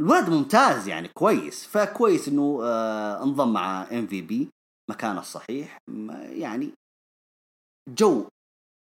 الولد 0.00 0.30
ممتاز 0.30 0.88
يعني 0.88 1.08
كويس. 1.08 1.66
فكويس 1.66 2.28
إنه 2.28 2.60
آه 2.62 3.22
انضم 3.22 3.52
مع 3.52 3.82
MVP 3.82 4.48
مكانه 4.90 5.20
الصحيح. 5.20 5.78
يعني 6.18 6.72
جو 7.88 8.28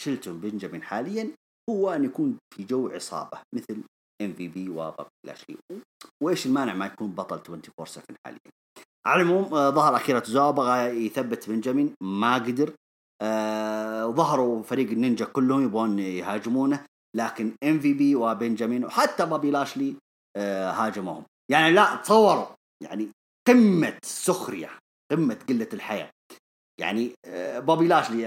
شيلتون 0.02 0.40
بنجامين 0.40 0.84
حاليا 0.84 1.32
هو 1.70 1.90
أن 1.90 2.04
يكون 2.04 2.38
في 2.56 2.64
جو 2.64 2.88
عصابة 2.90 3.42
مثل 3.56 3.84
MVP 4.26 4.70
وبابي 4.70 5.10
لاشلي 5.28 5.58
وإيش 6.24 6.46
المانع 6.46 6.74
ما 6.74 6.86
يكون 6.86 7.12
بطل 7.12 7.36
24 7.36 7.86
7 7.86 8.06
حاليا؟ 8.26 8.40
على 9.08 9.22
العموم 9.22 9.54
آه، 9.54 9.70
ظهر 9.70 9.96
أخيرا 9.96 10.20
توزاوا 10.20 10.52
بغى 10.52 11.06
يثبت 11.06 11.50
بنجامين 11.50 11.94
ما 12.02 12.36
قدر. 12.36 12.74
آه 13.24 14.06
ظهروا 14.06 14.64
فريق 14.64 14.90
النينجا 14.92 15.26
كلهم 15.26 15.64
يبغون 15.66 16.00
يهاجمونه 16.00 16.86
لكن 17.18 17.52
MVP 17.64 18.16
وبنجامين 18.16 18.86
وحتى 18.86 19.26
بابي 19.26 19.52
لاشلي 19.52 19.96
آه 20.38 20.72
هاجموهم. 20.72 21.24
يعني 21.52 21.74
لا 21.74 21.96
تصوروا. 21.96 22.46
يعني 22.84 23.10
قمة 23.48 23.98
سخرية 24.04 24.70
قمة 25.12 25.38
قلة 25.50 25.68
الحيا. 25.74 26.10
يعني 26.80 27.14
بابي 27.60 27.88
لاشلي 27.88 28.24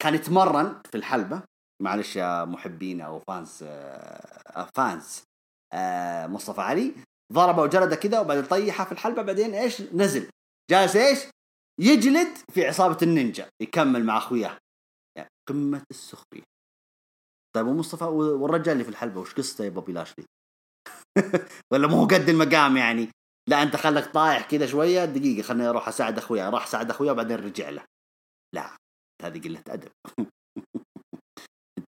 كان 0.00 0.14
يتمرن 0.14 0.82
في 0.90 0.96
الحلبة. 0.96 1.42
معلش 1.82 2.16
يا 2.16 2.44
محبين 2.44 3.00
أو 3.00 3.18
fans 3.18 3.62
آه 3.62 4.68
fans 4.76 5.22
آه 5.72 6.26
مصطفى 6.26 6.60
علي. 6.60 6.94
ضربه 7.32 7.62
وجلده 7.62 7.96
كذا 7.96 8.20
وبعدين 8.20 8.44
طيحة 8.44 8.84
في 8.84 8.92
الحلبة 8.92 9.22
بعدين 9.22 9.54
إيش؟ 9.54 9.80
نزل. 9.82 10.30
جالس 10.70 10.96
إيش؟ 10.96 11.18
يجلد 11.80 12.38
في 12.54 12.66
عصابة 12.66 12.98
النينجا 13.02 13.48
يكمل 13.62 14.04
مع 14.04 14.16
أخوياه. 14.18 14.58
يعني 15.18 15.28
قمة 15.48 15.82
السخرية. 15.90 16.42
طيب 17.56 17.66
ومصطفى 17.66 18.04
والرجال 18.04 18.72
اللي 18.72 18.84
في 18.84 18.90
الحلبة 18.90 19.20
وش 19.20 19.34
قصته 19.34 19.64
يا 19.64 19.68
بوبي 19.68 19.92
لاشلي؟ 19.92 20.24
ولا 21.72 21.86
مو 21.88 22.04
قد 22.06 22.28
المقام 22.28 22.76
يعني؟ 22.76 23.10
لا 23.48 23.62
أنت 23.62 23.76
خلك 23.76 24.12
طايح 24.12 24.50
كذا 24.50 24.66
شوية. 24.66 25.04
دقيقة 25.04 25.42
خليني 25.42 25.68
أروح 25.68 25.88
أساعد 25.88 26.18
أخويا 26.18 26.50
راح 26.50 26.66
ساعد 26.66 26.90
أخويا 26.90 27.12
وبعدين 27.12 27.36
رجع 27.36 27.68
له. 27.68 27.84
لا 28.54 28.76
هذه 29.22 29.40
قلة 29.40 29.62
أدب. 29.68 29.90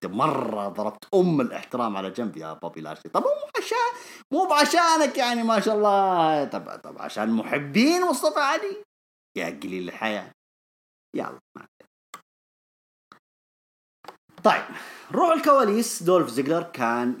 انت 0.03 0.13
مرة 0.13 0.67
ضربت 0.67 1.13
ام 1.13 1.41
الاحترام 1.41 1.97
على 1.97 2.09
جنب 2.09 2.37
يا 2.37 2.53
بوبي 2.53 2.81
لاشلي 2.81 3.11
طب 3.11 3.21
مو 3.21 3.29
عشان 3.57 3.77
مو 4.31 4.45
بعشانك 4.45 5.17
يعني 5.17 5.43
ما 5.43 5.59
شاء 5.59 5.75
الله. 5.75 6.45
طب 6.45 6.79
طب 6.83 7.01
عشان 7.01 7.29
محبين 7.29 8.01
مصطفى 8.01 8.39
علي؟ 8.39 8.83
يا 9.37 9.45
قليل 9.45 9.89
الحيا. 9.89 10.31
يلا 11.15 11.39
طيب 14.43 14.63
روح 15.11 15.31
الكواليس. 15.31 16.03
دولف 16.03 16.29
زيجلر 16.29 16.63
كان 16.63 17.17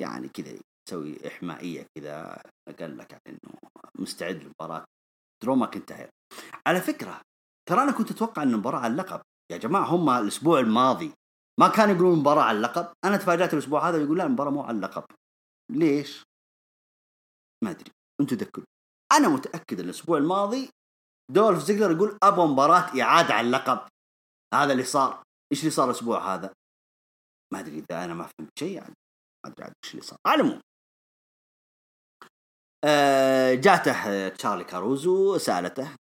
يعني 0.00 0.28
كذا 0.28 0.58
يسوي 0.88 1.28
إحمائية 1.28 1.86
كذا. 1.98 2.42
قال 2.80 2.98
لك 2.98 3.18
إنه 3.26 3.58
مستعد 3.98 4.42
لمباراه 4.42 4.84
درو 5.42 5.54
ماكنتاير 5.54 6.08
على 6.66 6.80
فكرة 6.80 7.20
ترى 7.68 7.82
أنا 7.82 7.92
كنت 7.92 8.10
أتوقع 8.10 8.42
إن 8.42 8.52
المباراة 8.52 8.78
على 8.78 8.92
اللقب. 8.92 9.20
يا 9.52 9.56
جماعة 9.56 9.84
هم 9.84 10.10
الأسبوع 10.10 10.60
الماضي 10.60 11.12
ما 11.60 11.68
كانوا 11.68 11.94
يقولون 11.94 12.18
مباراة 12.18 12.42
على 12.42 12.56
اللقب. 12.56 12.92
أنا 13.04 13.16
تفاجأت 13.16 13.54
الأسبوع 13.54 13.88
هذا 13.88 14.02
يقول 14.02 14.18
لا 14.18 14.24
المباراة 14.24 14.50
مو 14.50 14.62
على 14.62 14.76
اللقب. 14.76 15.04
ليش؟ 15.72 16.24
ما 17.64 17.70
أدري. 17.70 17.90
أنتم 18.20 18.36
تذكروا. 18.36 18.66
أنا 19.12 19.28
متأكد 19.28 19.80
الأسبوع 19.80 20.18
الماضي 20.18 20.70
دولف 21.32 21.58
زيجلر 21.58 21.90
يقول 21.90 22.18
أبغى 22.22 22.46
مباراة 22.46 23.00
إعادة 23.02 23.34
على 23.34 23.46
اللقب. 23.46 23.88
هذا 24.54 24.72
اللي 24.72 24.84
صار. 24.84 25.22
إيش 25.52 25.60
اللي 25.60 25.70
صار 25.70 25.90
الأسبوع 25.90 26.34
هذا؟ 26.34 26.54
ما 27.52 27.60
أدري 27.60 27.78
إذا 27.78 28.04
أنا 28.04 28.14
ما 28.14 28.24
فهمت 28.24 28.58
شيء 28.58 28.74
يعني. 28.76 28.94
ما 29.44 29.52
أدري 29.52 29.64
عاد 29.64 29.72
إيش 29.84 29.94
اللي 29.94 30.02
صار. 30.02 30.18
على 30.26 30.42
العموم. 30.42 30.60
آه 32.84 33.54
جاته 33.54 34.28
تشارلي 34.28 34.64
كاروزو 34.64 35.38
سألته 35.38 35.96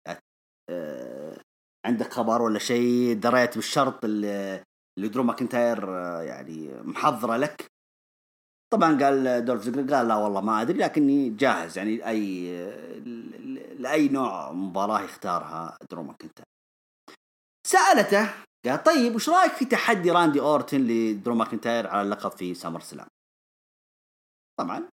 آه 0.70 1.42
عندك 1.86 2.14
خبر 2.14 2.42
ولا 2.42 2.60
شيء؟ 2.60 3.20
دريت 3.20 3.56
بالشرط 3.56 4.06
اللي, 4.06 4.64
اللي 4.98 5.08
درو 5.10 5.24
ماكنتاير 5.24 5.90
يعني 6.22 6.82
محضرة 6.84 7.38
لك. 7.38 7.66
طبعا 8.74 9.04
قال 9.04 9.46
دولف 9.46 9.64
زيجلر 9.64 9.96
قال 9.96 10.08
لا 10.08 10.16
والله 10.16 10.42
ما 10.42 10.62
أدري 10.62 10.78
لكني 10.78 11.30
جاهز. 11.30 11.78
يعني 11.78 11.98
لاي 11.98 12.56
لأي 13.80 14.08
نوع 14.10 14.52
مباراة 14.52 15.02
يختارها 15.02 15.78
درو 15.92 16.04
ماكنتاير 16.04 16.46
سألته 17.68 18.34
قال 18.66 18.84
طيب 18.84 19.16
وش 19.16 19.30
رأيك 19.30 19.52
في 19.52 19.66
تحدي 19.66 20.12
راندي 20.12 20.40
أورتن 20.40 20.82
لدرو 20.82 21.36
ماكنتاير 21.36 21.88
على 21.88 22.02
اللقب 22.02 22.32
في 22.32 22.54
SummerSlam؟ 22.54 23.08
طبعا 24.60 24.90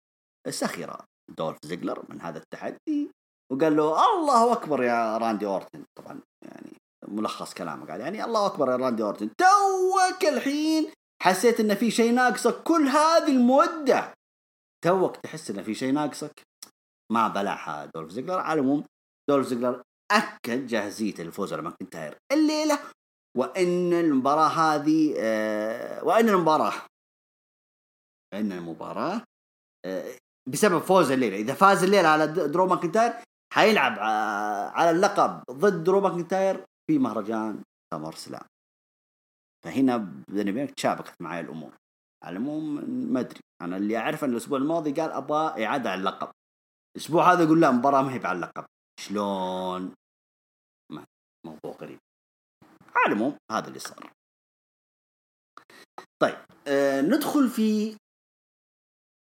سخر 0.49 1.05
دولف 1.39 1.59
زيجلر 1.65 2.05
من 2.09 2.21
هذا 2.21 2.39
التحدي 2.39 3.11
وقال 3.53 3.77
له 3.77 4.17
الله 4.17 4.53
أكبر 4.53 4.83
يا 4.83 5.19
راندي 5.19 5.47
أورتن. 5.47 5.85
طبعا 5.99 6.21
يعني 6.43 6.73
ملخص 7.09 7.55
كلامه 7.55 7.87
قال 7.87 8.01
يعني 8.01 8.25
الله 8.25 8.47
أكبر 8.47 8.71
يا 8.71 8.77
راندي 8.77 9.03
أورتن. 9.03 9.31
توك 9.39 10.25
الحين 10.25 10.93
حسيت 11.23 11.61
إن 11.61 11.75
في 11.75 11.91
شيء 11.91 12.13
ناقصك 12.13 12.63
كل 12.63 12.89
هذه 12.89 13.29
المدة. 13.29 14.15
توك 14.85 15.17
تحس 15.17 15.51
إن 15.51 15.63
في 15.63 15.75
شيء 15.75 15.93
ناقصك؟ 15.93 16.43
ما 17.13 17.29
بلعها 17.29 17.91
دولف 17.95 18.11
زيجلر. 18.11 18.39
على 18.39 18.61
العموم 18.61 18.85
دولف 19.31 19.47
زيجلر 19.47 19.83
أكد 20.13 20.67
جاهزيته 20.67 21.25
للفوز 21.25 21.53
على 21.53 21.63
ماكنتاير. 21.63 22.17
الليلة 22.33 22.79
وإن 23.37 23.93
المباراة 23.93 24.49
هذه 24.49 25.15
آه 25.19 26.05
وإن 26.05 26.29
المباراة 26.29 26.73
إن 28.35 28.53
المباراة 28.53 29.23
آه 29.87 30.13
بسبب 30.49 30.79
فوز 30.79 31.11
الليلة. 31.11 31.37
إذا 31.37 31.55
فاز 31.55 31.85
الليلة 31.85 32.09
على 32.09 32.27
درو 32.27 32.67
ماكنتاير 32.67 33.13
حيلعب 33.55 33.99
آه 33.99 34.69
على 34.69 34.91
اللقب 34.91 35.43
ضد 35.51 35.85
درو 35.85 36.01
ماكنتاير. 36.01 36.65
في 36.91 36.99
مهرجان 36.99 37.63
SummerSlam 37.95 38.47
فهنا 39.65 39.97
بيني 40.29 40.51
وبينك 40.51 40.71
تشابكت 40.71 41.15
معي 41.23 41.41
الأمور. 41.41 41.77
على 42.25 42.37
العموم 42.37 42.91
ما 43.13 43.21
أدري. 43.21 43.41
أنا 43.63 43.77
اللي 43.77 43.97
اعرف 43.97 44.25
إن 44.25 44.31
الأسبوع 44.31 44.59
الماضي 44.59 44.93
قال 44.93 45.11
أبغى 45.11 45.67
إعادة 45.67 45.91
على 45.91 45.99
اللقب. 46.01 46.31
الأسبوع 46.97 47.33
هذا 47.33 47.45
يقول 47.45 47.61
لا 47.61 47.71
مباراة 47.71 48.03
ما 48.03 48.15
هي 48.15 48.27
على 48.27 48.37
اللقب. 48.37 48.65
شلون؟ 49.01 49.95
ما 50.93 51.05
موضوع 51.47 51.73
غريب. 51.81 51.99
على 52.97 53.07
العموم 53.07 53.37
هذا 53.53 53.69
اللي 53.69 53.79
صار. 53.79 54.13
طيب 56.23 56.45
آه 56.69 57.01
ندخل 57.01 57.49
في 57.49 57.97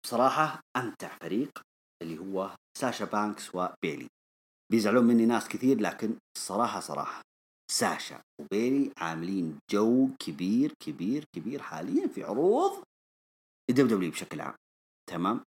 بصراحة 0.04 0.60
أمتع 0.76 1.18
فريق 1.22 1.62
اللي 2.02 2.18
هو 2.18 2.56
ساشا 2.78 3.04
بانكس 3.04 3.54
وبيلي. 3.54 4.08
بيزعلون 4.72 5.04
مني 5.04 5.26
ناس 5.26 5.48
كثير 5.48 5.80
لكن 5.80 6.18
الصراحة 6.36 6.80
صراحة 6.80 7.27
ساشا 7.70 8.22
وبيلي 8.40 8.92
عاملين 8.98 9.58
جو 9.70 10.08
كبير 10.20 10.72
كبير 10.80 11.24
كبير 11.34 11.62
حاليا 11.62 12.08
في 12.08 12.24
عروض 12.24 12.84
ال 13.70 13.96
WWE 13.96 14.10
بشكل 14.10 14.40
عام. 14.40 14.54
تمام؟ 15.10 15.44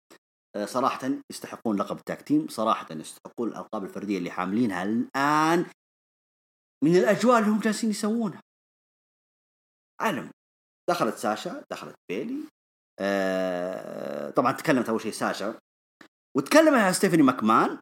آه، 0.55 0.65
صراحة 0.65 0.99
يستحقون 1.31 1.77
لقب 1.77 1.97
ال 1.97 2.03
tag 2.03 2.21
team 2.21 2.47
صراحة 2.47 2.87
يستحقون 2.91 3.49
الألقاب 3.49 3.83
الفردية 3.83 4.17
اللي 4.17 4.31
حاملينها 4.31 4.83
الآن. 4.83 5.65
من 6.83 6.95
الأجواء 6.95 7.39
اللي 7.39 7.49
هم 7.49 7.59
جالسين 7.59 7.89
يسوونها. 7.89 8.41
علم 10.01 10.31
دخلت 10.89 11.15
ساشا 11.15 11.63
دخلت 11.71 11.95
بيلي. 12.11 12.43
آه 12.99 14.29
طبعا 14.29 14.51
تكلمت 14.51 14.89
أول 14.89 15.01
شيء 15.01 15.11
ساشا. 15.11 15.59
وتكلم 16.37 16.75
عن 16.75 16.93
ستيفاني 16.93 17.23
ماكمان. 17.23 17.79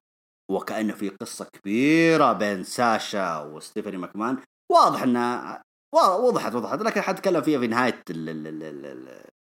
وكأنه 0.51 0.93
في 0.93 1.09
قصة 1.09 1.45
كبيرة 1.45 2.33
بين 2.33 2.63
ساشا 2.63 3.39
وستيفاني 3.39 3.97
ماكمان. 3.97 4.37
واضح 4.71 5.03
انها 5.03 5.61
وضحت 5.95 6.55
وضحت 6.55 6.81
لكن 6.81 7.01
حتكلم 7.01 7.41
فيها 7.41 7.59
في 7.59 7.67
نهاية 7.67 8.03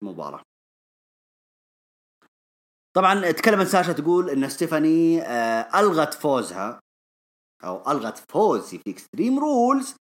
المباراة. 0.02 0.42
طبعا 2.96 3.30
تكلمت 3.30 3.66
ساشا 3.66 3.92
تقول 3.92 4.30
إن 4.30 4.48
ستيفاني 4.48 5.22
آه 5.22 5.80
ألغت 5.80 6.14
فوزها 6.14 6.80
أو 7.64 7.90
ألغت 7.90 8.18
فوزي 8.32 8.78
في 8.78 8.90
Extreme 8.90 9.38
Rules 9.38 9.94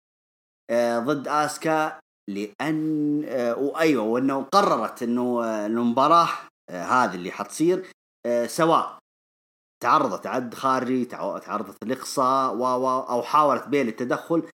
آه 0.69 0.99
ضد 0.99 1.27
آسكا 1.27 1.99
لأن 2.29 3.23
آه 3.25 3.55
وايوه 3.55 4.03
وإنه 4.03 4.43
قررت 4.43 5.03
إنه 5.03 5.43
المباراة 5.65 6.27
هذه 6.69 7.15
اللي 7.15 7.31
حتصير 7.31 7.91
سواء 8.45 9.00
تعرضت 9.83 10.27
عد 10.27 10.53
خارجي 10.53 11.05
تعرضت 11.05 11.83
لإقصاء 11.83 12.55
و 12.55 12.65
أو 12.99 13.23
حاولت 13.23 13.67
بيلي 13.67 13.87
التدخل 13.87 14.49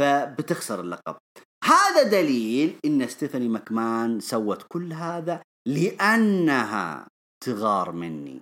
فبتخسر 0.00 0.80
اللقب. 0.80 1.16
هذا 1.64 2.02
دليل 2.02 2.80
إن 2.84 3.08
ستيفاني 3.08 3.48
ماكمان 3.48 4.20
سوت 4.20 4.62
كل 4.68 4.92
هذا 4.92 5.42
لأنها 5.68 7.08
تغار 7.44 7.92
مني. 7.92 8.40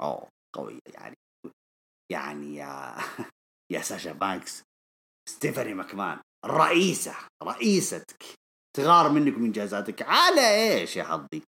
أوه 0.00 0.28
قوية 0.56 0.80
يعني. 0.94 1.16
يعني 2.12 2.56
يا 2.56 2.96
يا 3.72 3.80
ساشا 3.82 4.12
بانكس 4.12 4.62
ستيفاني 5.28 5.74
ماكمان 5.74 6.20
رئيسة 6.46 7.14
رئيستك 7.42 8.24
تغار 8.76 9.12
منك 9.12 9.36
ومن 9.36 9.44
انجازاتك 9.44 10.02
على 10.02 10.40
إيش 10.40 10.96
يا 10.96 11.04
حظي؟ 11.04 11.42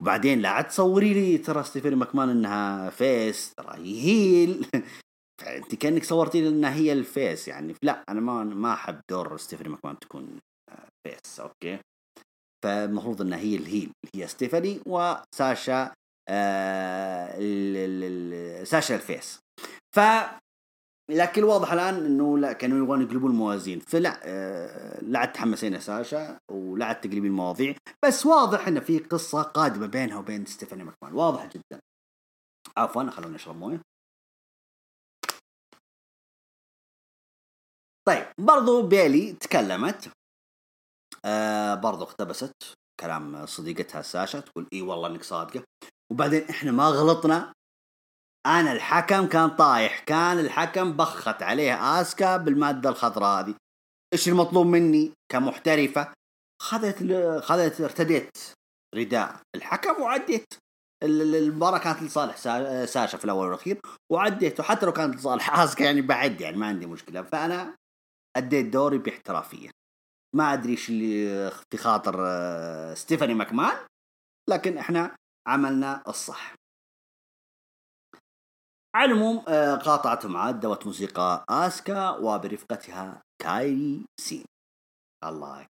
وبعدين 0.00 0.40
لا 0.40 0.62
تصوري 0.62 1.14
لي 1.14 1.38
ترى 1.38 1.62
ستيفاني 1.62 1.96
ماكمان 1.96 2.28
إنها 2.28 2.90
face 2.90 3.54
ترى 3.54 3.76
هي 3.76 4.00
heel 4.00 4.66
فأنت 5.42 5.74
كأنك 5.74 6.04
صورتي 6.04 6.40
لي 6.40 6.48
إنها 6.48 6.74
هي 6.74 6.92
ال 6.92 7.03
face 7.03 7.48
يعني. 7.48 7.74
لا 7.82 8.02
أنا 8.08 8.20
ما 8.20 8.44
ما 8.44 8.72
أحب 8.72 9.00
دور 9.10 9.36
ستيفاني 9.36 9.68
ماكمان 9.68 9.98
تكون 9.98 10.38
face 11.06 11.40
okay. 11.40 11.78
فالمفروض 12.64 13.20
إنها 13.22 13.38
هي 13.38 13.56
ال 13.56 13.63
heel 13.63 13.90
هي 14.14 14.26
ستيفاني 14.26 14.80
وساشا 14.86 15.92
آه 16.28 17.38
ساشا 18.64 18.94
الفيس 18.94 19.40
ف 19.96 20.00
لكن 21.10 21.42
الواضح 21.42 21.72
الآن 21.72 21.94
إنه 21.94 22.38
لا 22.38 22.52
كانوا 22.52 22.78
يبغون 22.78 23.02
يقلبون 23.02 23.30
الموازين. 23.30 23.80
فلا 23.80 24.20
آه 24.24 25.00
لا 25.00 25.18
عاد 25.18 25.32
تحمسين 25.32 25.80
ساشا 25.80 26.38
ولا 26.50 26.84
عاد 26.86 27.00
تقلبين 27.00 27.26
المواضيع 27.26 27.74
بس 28.04 28.26
واضح 28.26 28.68
إن 28.68 28.80
في 28.80 28.98
قصة 28.98 29.42
قادمة 29.42 29.86
بينها 29.86 30.18
وبين 30.18 30.46
ستيفاني 30.46 30.84
ماكمان. 30.84 31.12
واضح 31.12 31.46
جدا. 31.46 31.80
عفوا 32.76 33.10
خلونا 33.10 33.34
نشرب 33.34 33.56
موية. 33.56 33.80
طيب 38.08 38.26
برضو 38.38 38.82
بيلي 38.82 39.32
تكلمت. 39.32 40.10
آه 41.24 41.74
برضو 41.74 42.04
اقتبست 42.04 42.52
كلام 43.00 43.46
صديقتها 43.46 44.02
ساشا 44.02 44.40
تقول 44.40 44.66
إي 44.72 44.82
والله 44.82 45.08
إنك 45.08 45.22
صادقة. 45.22 45.64
وبعدين 46.12 46.42
إحنا 46.42 46.72
ما 46.72 46.88
غلطنا. 46.88 47.55
أنا 48.46 48.72
الحكم 48.72 49.26
كان 49.26 49.48
طايح 49.48 49.98
كان 49.98 50.38
الحكم 50.38 50.92
بخت 50.92 51.42
عليه 51.42 52.00
آسكا 52.00 52.36
بالمادة 52.36 52.90
الخضراء 52.90 53.40
هذه. 53.40 53.54
إيش 54.12 54.28
المطلوب 54.28 54.66
مني 54.66 55.12
كمحترفة؟ 55.32 56.12
خذت 56.62 57.12
خذت 57.42 57.80
ارتديت 57.80 58.38
رداء. 58.94 59.40
الحكم 59.56 60.02
وعديت. 60.02 60.46
المباراة 61.02 61.78
كانت 61.78 62.02
لصالح 62.02 62.36
ساشا 62.84 63.18
في 63.18 63.24
الأول 63.24 63.46
والأخير 63.46 63.80
وعديت. 64.12 64.60
وحتى 64.60 64.86
لو 64.86 64.92
كانت 64.92 65.16
لصالح 65.16 65.58
آسكا 65.58 65.84
يعني 65.84 66.00
بعد 66.00 66.40
يعني 66.40 66.56
ما 66.56 66.66
عندي 66.66 66.86
مشكلة. 66.86 67.22
فأنا 67.22 67.76
أديت 68.36 68.66
دوري 68.66 68.98
باحترافية. 68.98 69.70
ما 70.36 70.52
أدري 70.52 70.72
إيش 70.72 70.88
اللي 70.88 71.50
في 71.50 71.76
خاطر 71.76 72.16
آه، 72.26 72.94
ستيفاني 72.94 73.34
ماكمان 73.34 73.76
لكن 74.50 74.78
إحنا 74.78 75.16
عملنا 75.48 76.02
الصح. 76.08 76.54
على 78.96 79.12
العموم 79.12 79.42
آه، 79.48 79.74
قاطعتهم 79.74 80.36
عاد 80.36 80.60
دوت 80.60 80.86
موسيقى 80.86 81.44
آسكا 81.50 82.10
وبرفقتها 82.10 83.22
كايري 83.42 84.04
سين. 84.20 84.44
الله. 85.24 85.66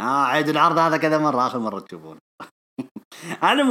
آه 0.00 0.24
عيد 0.24 0.48
العرض 0.48 0.78
هذا 0.78 0.96
كذا 0.96 1.18
مرة 1.18 1.46
آخر 1.46 1.58
مرة 1.58 1.80
تشوفون 1.80 2.18
على 3.42 3.62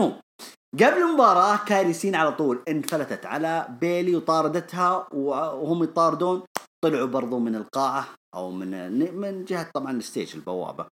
قبل 0.73 0.97
المباراة 0.97 1.65
كايري 1.65 1.93
سين 1.93 2.15
على 2.15 2.31
طول 2.31 2.63
انفلتت 2.67 3.25
على 3.25 3.77
بيلي 3.81 4.15
وطاردتها 4.15 5.07
وهم 5.13 5.83
يطاردون 5.83 6.43
طلعوا 6.83 7.07
برضو 7.07 7.39
من 7.39 7.55
القاعة 7.55 8.07
أو 8.35 8.51
من 8.51 8.71
من 9.15 9.45
جهة 9.45 9.71
طبعا 9.73 9.91
ال 9.91 9.99
stage 9.99 10.35
البوابة. 10.35 10.87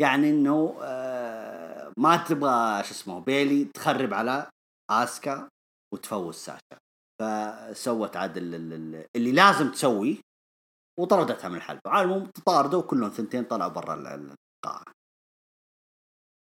يعني 0.00 0.30
إنه 0.30 0.76
آه، 0.82 1.92
ما 1.98 2.16
تبغى 2.16 2.82
شو 2.84 2.90
اسمه 2.90 3.20
بيلي 3.20 3.64
تخرب 3.64 4.14
على 4.14 4.46
آسكا 4.90 5.48
وتفوز 5.94 6.34
ساشا. 6.34 6.89
فسوت 7.20 8.16
عاد 8.16 8.36
اللي 9.16 9.32
لازم 9.32 9.70
تسويه 9.70 10.16
وطردتها 11.00 11.48
من 11.48 11.56
الحلبة. 11.56 11.80
على 11.86 12.04
العموم 12.04 12.26
تطاردوا 12.26 12.82
كلهم 12.82 13.10
ثنتين 13.10 13.44
طلعوا 13.44 13.70
برا 13.70 13.94
القاعة. 13.94 14.84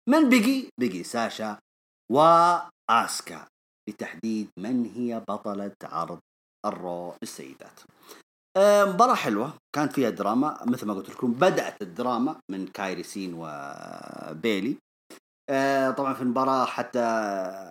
من 0.08 0.28
بقي؟ 0.28 0.68
بقي 0.80 1.02
ساشا 1.02 1.58
واسكا 2.12 3.46
لتحديد 3.88 4.48
من 4.58 4.84
هي 4.84 5.20
بطلة 5.28 5.76
عرض 5.82 6.18
الرو 6.66 7.14
للسيدات. 7.22 7.80
آه، 8.56 8.84
مباراة 8.84 9.14
حلوة. 9.14 9.52
كانت 9.74 9.92
فيها 9.92 10.10
دراما. 10.10 10.64
مثل 10.66 10.86
ما 10.86 10.94
قلت 10.94 11.10
لكم 11.10 11.32
بدأت 11.32 11.82
الدراما 11.82 12.40
من 12.50 12.66
كايري 12.66 13.02
سين 13.02 13.34
وبيلي 13.34 14.76
آه، 15.50 15.90
طبعا 15.90 16.14
في 16.14 16.22
المباراة 16.22 16.64
حتى 16.64 17.04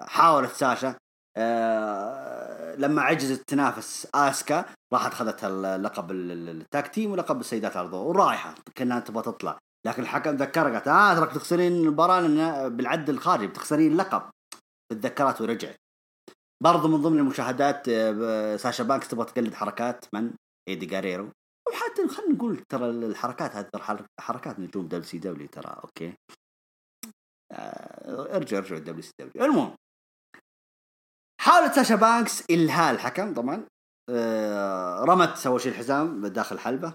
حاولت 0.08 0.52
ساشا 0.52 0.96
آه، 1.38 2.41
لما 2.78 3.02
عجزت 3.02 3.50
تنافس 3.50 4.08
آسكا 4.16 4.66
راحت 4.94 5.12
اخذت 5.12 5.44
اللقب 5.44 6.12
ال 6.12 6.31
tag 6.31 6.88
team 6.88 7.12
ولقب 7.12 7.40
السيدات 7.40 7.78
عرض 7.78 7.94
ورايحه 7.94 8.56
كأنها 8.76 9.00
تبغى 9.00 9.24
تطلع. 9.24 9.60
لكن 9.88 10.02
الحكم 10.02 10.36
ذكرها 10.36 10.72
قالت 10.72 10.88
آه 10.88 11.16
تراك 11.16 11.32
تخسرين 11.32 11.72
المباراة 11.72 12.68
بالعد 12.68 13.10
الخارجي 13.10 13.48
بتخسرين 13.48 13.92
اللقب 13.92 14.22
تذكرت 14.92 15.42
ورجعت. 15.42 15.78
برضو 16.64 16.88
من 16.88 17.02
ضمن 17.02 17.20
المشاهدات 17.20 17.90
آه، 17.90 18.56
ساشا 18.56 18.84
بانكس 18.84 19.08
تبغى 19.08 19.26
تقلد 19.26 19.54
حركات 19.54 20.06
من؟ 20.14 20.34
إيدي 20.70 20.86
جاريرو 20.86 21.32
وحتى 21.70 22.08
خلينا 22.08 22.34
نقول 22.34 22.64
ترى 22.70 22.90
الحركات 22.90 23.56
هذه 23.56 24.06
حركات 24.20 24.60
نجوم 24.60 24.86
دبليو 24.86 25.04
سي 25.04 25.18
دبليو 25.18 25.48
ترى 25.48 25.82
أوكي. 25.84 26.14
آه، 27.52 28.36
ارجع 28.36 28.58
ارجع 28.58 28.78
WCW. 28.78 29.46
المهم 29.46 29.76
حاولت 31.42 31.74
ساشا 31.74 31.96
بانكس 31.96 32.44
إلهاء 32.50 32.94
الحكم 32.94 33.34
طبعا. 33.34 33.68
آه، 34.10 35.04
رمت 35.04 35.48
اول 35.48 35.62
شيء 35.62 35.72
الحزام 35.72 36.28
داخل 36.28 36.56
الحلبه 36.56 36.94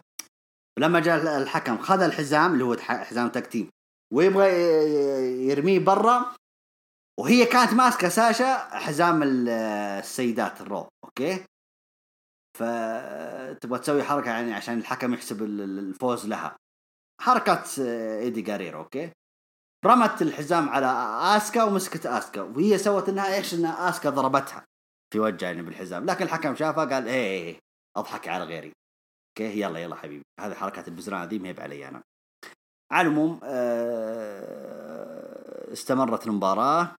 لما 0.79 1.01
جاء 1.01 1.43
الحكم 1.43 1.79
خذ 1.79 2.03
الحزام 2.03 2.53
اللي 2.53 2.65
هو 2.65 2.77
حزام 2.79 3.29
tag 3.29 3.47
team 3.47 3.71
ويبغى 4.15 4.49
يرميه 5.49 5.79
برا. 5.79 6.35
وهي 7.21 7.47
كانت 7.47 7.73
ماسكة 7.73 8.09
ساشا 8.09 8.57
حزام 8.57 9.23
السيدات 9.23 10.61
الرو 10.61 10.89
okay؟ 11.05 11.45
فتبغى 12.59 13.79
تسوي 13.79 14.03
حركة 14.03 14.31
يعني 14.31 14.55
عشان 14.55 14.79
الحكم 14.79 15.15
يحسب 15.15 15.43
الفوز 15.43 16.27
لها. 16.27 16.57
حركات 17.21 17.79
إيدي 17.79 18.43
جاريرو 18.43 18.79
okay؟ 18.79 19.12
رمت 19.85 20.22
الحزام 20.22 20.68
على 20.68 20.87
آسكا 21.37 21.62
ومسكت 21.62 22.07
آسكا 22.07 22.43
وهي 22.43 22.79
سوت 22.79 23.09
إنها 23.09 23.35
إيش؟ 23.35 23.55
انها 23.55 23.89
آسكا 23.89 24.11
ضربتها 24.11 24.64
في 25.12 25.18
وجهها 25.20 25.51
يعني 25.51 25.62
بالحزام. 25.62 26.07
لكن 26.07 26.24
الحكم 26.24 26.55
شافها 26.55 26.85
قال 26.85 27.09
إيه, 27.09 27.14
إيه،, 27.14 27.45
إيه، 27.45 27.59
أضحك 27.97 28.29
على 28.29 28.45
غيري. 28.45 28.72
أوكي 29.39 29.61
يلا 29.61 29.79
يلا 29.79 29.97
حبيبي. 29.97 30.22
هذه 30.41 30.55
حركات 30.55 30.89
البزران 30.89 31.29
دي 31.29 31.39
ما 31.39 31.49
هي 31.49 31.55
علي 31.61 31.89
أنا. 31.89 32.03
على 32.93 33.09
العموم 33.09 33.41
آه، 33.45 34.47
استمرت 35.72 36.27
المباراة. 36.27 36.97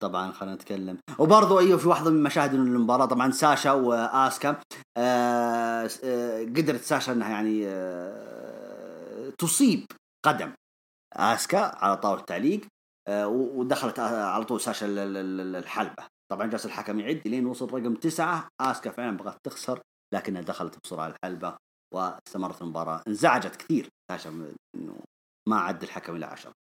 طبعا 0.00 0.32
خلينا 0.32 0.54
نتكلم. 0.54 0.98
وبرضه 1.18 1.60
أيوه 1.60 1.78
في 1.78 1.88
واحدة 1.88 2.10
من 2.10 2.22
مشاهد 2.22 2.54
المباراة 2.54 3.06
طبعا 3.06 3.30
ساشا 3.30 3.72
وآسكا. 3.72 4.60
آه 4.96 5.90
آه 6.04 6.42
قدرت 6.42 6.80
ساشا 6.80 7.12
إنها 7.12 7.30
يعني 7.30 7.66
تصيب 9.38 9.86
قدم. 10.26 10.52
آسكا 11.12 11.58
على 11.58 11.96
طاولة 11.96 12.20
التعليق 12.20 12.66
آه 13.08 13.28
ودخلت 13.28 13.98
على 13.98 14.44
طول 14.44 14.60
ساشا 14.60 14.86
الحلبة. 14.88 16.06
طبعا 16.32 16.46
جالس 16.46 16.66
الحكم 16.66 17.00
يعد 17.00 17.28
لين 17.28 17.46
وصل 17.46 17.74
رقم 17.74 17.94
تسعة. 17.94 18.48
آسكا 18.60 18.90
فعلا 18.90 19.16
بغت 19.16 19.38
تخسر 19.44 19.80
لكنها 20.14 20.42
دخلت 20.42 20.78
بسرعة 20.84 21.06
الحلبة 21.06 21.56
واستمرت 21.94 22.62
المباراة. 22.62 23.02
انزعجت 23.08 23.56
كثير 23.56 23.88
ساشا 24.10 24.54
إنه 24.76 24.96
ما 25.48 25.60
عد 25.60 25.82
الحكم 25.82 26.16
إلى 26.16 26.26
عشرة. 26.26 26.52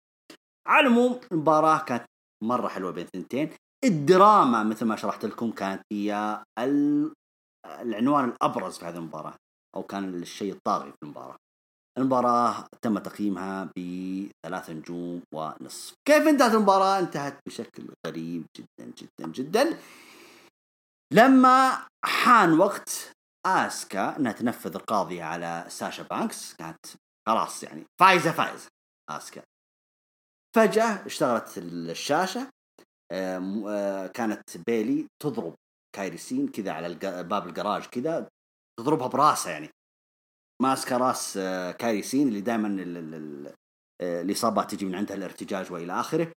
على 0.67 0.87
العموم 0.87 1.19
المباراة 1.31 1.83
كانت 1.83 2.05
مرة 2.43 2.67
حلوة 2.67 2.91
بين 2.91 3.05
الثنتين 3.05 3.49
الدراما 3.83 4.63
مثل 4.63 4.85
ما 4.85 4.95
شرحت 4.95 5.25
لكم 5.25 5.51
كانت 5.51 5.81
هي 5.93 6.43
العنوان 7.81 8.29
الأبرز 8.29 8.77
في 8.77 8.85
هذه 8.85 8.97
المباراة 8.97 9.35
أو 9.75 9.83
كان 9.83 10.13
الشيء 10.13 10.53
الطاغي 10.53 10.91
في 10.91 10.97
المباراة. 11.03 11.37
المباراة 11.97 12.67
تم 12.81 12.97
تقييمها 12.99 13.63
بثلاث 13.63 14.69
نجوم 14.69 15.21
ونصف. 15.33 15.93
كيف 16.07 16.27
انتهت 16.27 16.53
المباراة؟ 16.53 16.99
انتهت 16.99 17.39
بشكل 17.47 17.83
غريب 18.07 18.45
جدا 18.57 18.91
جدا 18.97 19.31
جدا. 19.31 19.79
لما 21.13 21.87
حان 22.05 22.59
وقت 22.59 23.11
آسكا 23.45 24.17
انها 24.17 24.31
تنفذ 24.31 24.75
القاضية 24.75 25.23
على 25.23 25.65
ساشا 25.67 26.03
بانكس 26.03 26.53
كانت 26.53 26.85
خلاص 27.27 27.63
يعني 27.63 27.85
فايزة 28.01 28.31
فايزة 28.31 28.67
آسكا. 29.09 29.41
فجأة 30.55 31.05
اشتغلت 31.05 31.57
الشاشة 31.57 32.49
آه، 33.11 34.07
كانت 34.07 34.57
بيلي 34.67 35.07
تضرب 35.23 35.55
كايريسين 35.95 36.47
كذا 36.47 36.71
على 36.71 36.95
باب 37.23 37.47
الجراج 37.47 37.85
كذا 37.85 38.29
تضربها 38.79 39.07
براسها 39.07 39.51
يعني. 39.51 39.69
ماسكه 40.61 40.97
راس 40.97 41.37
آه، 41.37 41.71
كايريسين 41.71 42.27
اللي 42.27 42.41
دائما 42.41 42.67
آه، 44.01 44.21
الاصابات 44.21 44.71
تجي 44.71 44.85
من 44.85 44.95
عندها 44.95 45.17
الارتجاج 45.17 45.71
والى 45.71 45.99
آخره. 45.99 46.31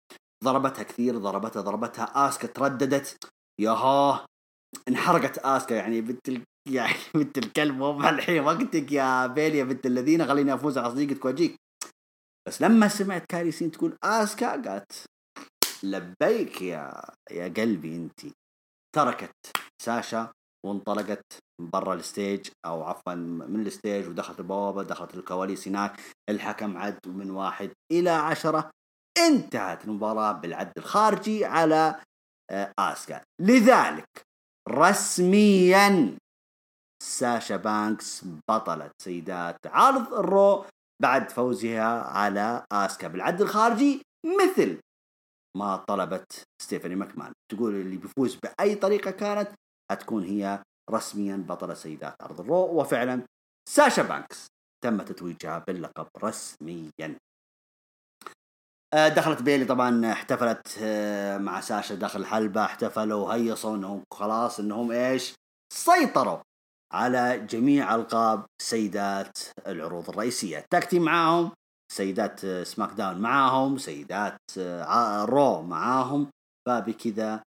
ضربتها 0.45 0.83
كثير 0.83 1.19
ضربتها 1.19 1.63
ضربتها. 1.63 2.29
آسكا 2.29 2.47
ترددت. 2.47 3.17
ياها 3.61 4.27
انحرقت 4.89 5.39
آسكا. 5.39 5.75
يعني 5.75 6.01
بنت 6.01 6.29
يعني 6.69 6.95
بنت 7.15 7.39
الكلب 7.39 7.77
مو 7.77 8.01
الحين 8.09 8.43
وقتك 8.43 8.93
يا 8.93 9.27
بيلي 9.27 9.59
يا 9.59 9.65
بنت 9.65 9.87
الذين 9.87 10.27
خليني 10.27 10.55
أفوز 10.55 10.79
على 10.79 10.91
صديقتك 10.91 11.25
وأجيك. 11.25 11.57
بس 12.49 12.63
لما 12.63 12.89
سمعت 12.89 13.25
كاريسين 13.29 13.71
تقول 13.71 13.97
آسكا 14.05 14.63
قالت 14.63 15.07
لبيك 15.83 16.63
يا 16.63 17.03
يا 17.31 17.49
قلبي 17.49 17.97
انت 17.97 18.21
تركت 18.97 19.57
ساشا 19.83 20.33
وانطلقت 20.67 21.39
برا 21.61 21.95
ال 21.95 22.04
stage 22.04 22.49
أو 22.67 22.83
عفوا 22.83 23.15
من 23.15 23.67
ال 23.67 23.74
stage 23.74 24.09
ودخلت 24.09 24.41
البوابة 24.41 24.83
دخلت 24.83 25.15
الكواليس 25.15 25.69
هناك 25.69 26.01
الحكم 26.31 26.77
عد 26.77 26.99
من 27.07 27.31
واحد 27.31 27.71
إلى 27.93 28.11
عشرة 28.11 28.71
انتهت 29.19 29.85
المباراة 29.85 30.33
بالعد 30.33 30.73
الخارجي 30.79 31.45
على 31.45 32.01
آه، 32.51 32.73
آسكا. 32.79 33.21
لذلك 33.41 34.09
رسميا 34.69 36.19
ساشا 37.03 37.57
بانكس 37.57 38.25
بطلة 38.49 38.91
سيدات 39.03 39.67
عرض 39.67 40.15
الرو 40.15 40.65
بعد 41.03 41.31
فوزها 41.31 42.03
على 42.03 42.65
آسكا 42.73 43.09
بالعد 43.09 43.41
الخارجي 43.41 44.03
مثل 44.27 44.81
ما 45.57 45.77
طلبت 45.77 46.43
ستيفاني 46.63 46.95
ماكمان. 46.95 47.33
تقول 47.53 47.75
اللي 47.75 47.97
بيفوز 47.97 48.37
بأي 48.37 48.75
طريقة 48.75 49.11
كانت 49.11 49.49
حتكون 49.93 50.25
هي 50.25 50.63
رسميا 50.91 51.37
بطله 51.49 51.75
سيدات 51.75 52.23
عرض 52.23 52.41
الرو 52.41 52.81
وفعلا 52.81 53.23
ساشا 53.69 54.03
بانكس 54.03 54.47
تم 54.85 55.03
تتويجها 55.03 55.65
باللقب 55.67 56.07
رسميا. 56.25 57.19
آه، 58.95 59.09
دخلت 59.09 59.43
بيلي 59.43 59.65
طبعا 59.65 60.13
احتفلت 60.13 60.79
آه، 60.83 61.39
مع 61.39 61.61
ساشا 61.61 61.95
داخل 61.95 62.21
الحلبة 62.21 62.65
احتفلوا 62.65 63.27
وهيصوا 63.27 63.77
إنهم 63.77 64.03
خلاص 64.15 64.61
إنهم 64.61 64.93
إيش؟ 64.93 65.35
سيطروا 65.73 66.39
على 66.93 67.47
جميع 67.51 67.95
ألقاب 67.95 68.47
سيدات 68.63 69.39
العروض 69.67 70.09
الرئيسية. 70.09 70.65
tag 70.71 70.83
team 70.83 70.99
معاهم 70.99 71.53
سيدات 71.93 72.47
سماك 72.47 72.91
داون 72.91 73.19
معاهم 73.19 73.79
سيدات 73.79 74.39
رو 75.25 75.63
معاهم 75.63 76.31
فبكذا 76.69 77.43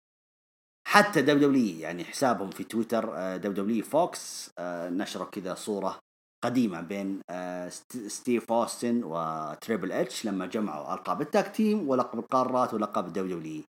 حتى 0.88 1.22
دبليو 1.22 1.80
يعني 1.80 2.04
حسابهم 2.04 2.50
في 2.50 2.64
تويتر 2.64 3.06
دبليو 3.38 3.64
دبليو 3.64 3.84
فوكس 3.84 4.52
نشروا 4.60 5.28
كذا 5.28 5.56
صورة 5.56 6.00
قديمة 6.44 6.82
بين 6.82 7.22
ستيف 8.08 8.52
أوستن 8.52 9.02
وتريبل 9.04 9.92
إتش 9.92 10.26
لما 10.26 10.46
جمعوا 10.46 10.94
ألقاب 10.94 11.22
ال 11.22 11.30
tag 11.30 11.56
team 11.56 11.89
ولقب 11.90 12.20
القارات 12.20 12.74
ولقب 12.74 13.14
دبليو 13.14 13.64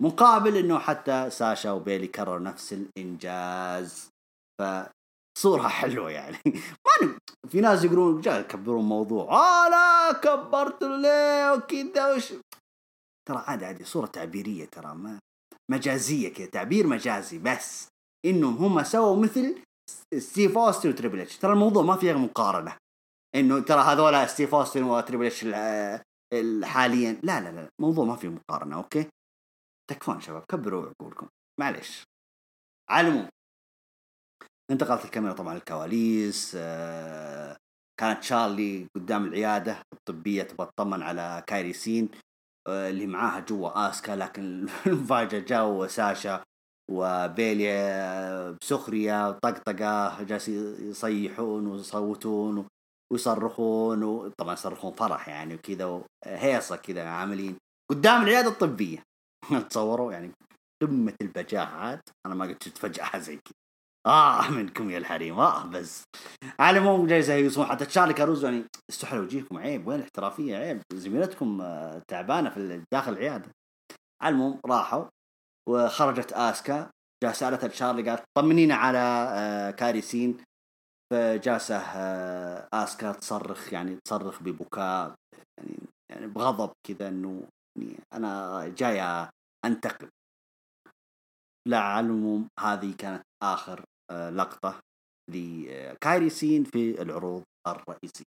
مقابل 0.00 0.56
إنه 0.56 0.78
حتى 0.78 1.30
ساشا 1.30 1.70
وبيلي 1.70 2.06
كرروا 2.06 2.38
نفس 2.38 2.72
الإنجاز. 2.72 4.10
ف 4.60 4.62
صورة 5.38 5.68
حلوة 5.80 6.10
يعني. 6.10 6.38
ما 6.46 7.18
في 7.48 7.60
ناس 7.60 7.84
يقولون 7.84 8.20
جاي 8.20 8.40
يكبرون 8.40 8.84
موضوع. 8.84 9.24
آه 9.32 9.68
لا 9.68 10.12
كبرت 10.12 10.82
ليه؟ 10.82 11.52
وكذا 11.52 12.14
وش؟ 12.14 12.32
ترى 13.28 13.38
عادي 13.46 13.64
عادي 13.64 13.84
صورة 13.84 14.06
تعبيرية 14.06 14.64
ترى 14.64 14.94
ما 14.94 15.18
مجازية 15.70 16.32
كذا 16.32 16.46
تعبير 16.46 16.86
مجازي 16.86 17.38
بس. 17.38 17.88
انهم 18.24 18.56
هم 18.56 18.82
سووا 18.82 19.22
مثل 19.22 19.62
ستيف 20.18 20.58
أوستن 20.58 20.88
وتريبل 20.88 21.20
إتش. 21.20 21.38
ترى 21.38 21.52
الموضوع 21.52 21.82
ما 21.82 21.96
فيه 21.96 22.12
مقارنة. 22.12 22.76
إنه 23.34 23.60
ترى 23.60 23.80
هذول 23.80 24.28
ستيف 24.28 24.54
أوستن 24.54 24.82
وتريبل 24.82 25.26
إتش 25.26 25.44
حاليا. 26.64 27.20
لا 27.22 27.40
لا 27.40 27.50
لا 27.50 27.68
الموضوع 27.80 28.04
ما 28.04 28.16
فيه 28.16 28.28
مقارنة 28.28 28.76
okay؟ 28.76 29.06
تكفون 29.90 30.20
شباب 30.20 30.44
كبروا 30.48 30.88
عقولكم. 30.88 31.28
معلش 31.60 32.02
على 32.90 33.08
العموم. 33.08 33.28
انتقلت 34.70 35.04
الكاميرا 35.04 35.32
طبعا 35.32 35.56
الكواليس 35.56 36.52
آه 36.56 37.56
كانت 38.00 38.22
شارلي 38.22 38.86
قدام 38.96 39.24
العيادة 39.24 39.82
الطبية 39.92 40.42
تبغى 40.42 40.66
تطمن 40.66 41.02
على 41.02 41.44
كايري 41.46 41.72
سين. 41.72 42.08
اللي 42.70 43.06
معاها 43.06 43.40
جوا 43.40 43.90
آسكا 43.90 44.12
لكن 44.12 44.66
المفاجأة 44.86 45.38
جاوا 45.50 45.86
ساشا 45.86 46.42
وبيلي 46.90 48.56
بسخرية 48.62 49.28
وطقطقة 49.28 50.22
جالس 50.22 50.48
يصيحون 50.48 51.66
ويصوتون 51.66 52.66
ويصرخون 53.12 54.02
وطبعا 54.02 54.52
يصرخون 54.52 54.92
فرح 54.92 55.28
يعني 55.28 55.54
وكذا 55.54 56.02
هيصة 56.24 56.76
كذا 56.76 57.08
عاملين 57.08 57.56
قدام 57.90 58.22
العيادة 58.22 58.48
الطبية. 58.48 59.02
تصوروا 59.70 60.12
يعني 60.12 60.32
قمة 60.82 61.14
البجاحات 61.20 62.00
أنا 62.26 62.34
ما 62.34 62.44
قد 62.44 62.62
شفت 62.62 62.78
فجأة 62.78 63.18
زي 63.26 63.36
كذا. 63.36 63.59
آه 64.06 64.50
منكم 64.50 64.90
يا 64.90 64.98
الحريم. 64.98 65.38
آه 65.38 65.66
بس. 65.66 66.04
على 66.60 66.78
العموم 66.78 67.06
جاي 67.06 67.18
يسوون 67.18 67.66
حتى 67.66 67.86
تشارلي 67.86 68.14
كاروزو 68.14 68.46
يعني 68.48 68.64
استحلوا 68.90 69.22
وجيهكم 69.22 69.58
عيب 69.58 69.86
وين 69.86 69.98
الاحترافية؟ 69.98 70.56
عيب. 70.56 70.82
زميلتكم 70.92 71.60
آه، 71.60 72.02
تعبانة 72.08 72.50
في 72.50 72.84
داخل 72.92 73.12
العيادة. 73.12 73.50
على 74.22 74.34
العموم 74.34 74.60
راحوا 74.66 75.04
وخرجت 75.68 76.32
آسكا 76.32 76.90
جاء 77.24 77.32
سألتها 77.32 77.68
تشارلي 77.68 78.10
قالت 78.10 78.22
طمنينا 78.38 78.74
على 78.74 78.98
آه، 79.30 79.70
كاري 79.70 80.00
سين. 80.00 80.36
فجاسه 81.12 81.76
آه، 81.76 82.68
آسكا 82.72 83.12
تصرخ 83.12 83.72
يعني 83.72 83.98
تصرخ 84.04 84.42
ببكاء 84.42 85.14
يعني 85.58 85.76
يعني 86.12 86.26
بغضب 86.26 86.72
كذا 86.86 87.08
إنه 87.08 87.42
يعني 87.78 87.96
أنا 88.12 88.68
جاية 88.68 89.30
أنتقم. 89.64 90.08
لا 91.68 92.00
العموم 92.00 92.48
هذه 92.60 92.94
كانت 92.98 93.22
آخر 93.42 93.84
آه، 94.10 94.30
لقطة 94.30 94.80
لكايري 95.30 96.30
سين 96.30 96.64
في 96.64 97.02
العروض 97.02 97.42
الرئيسية. 97.66 98.24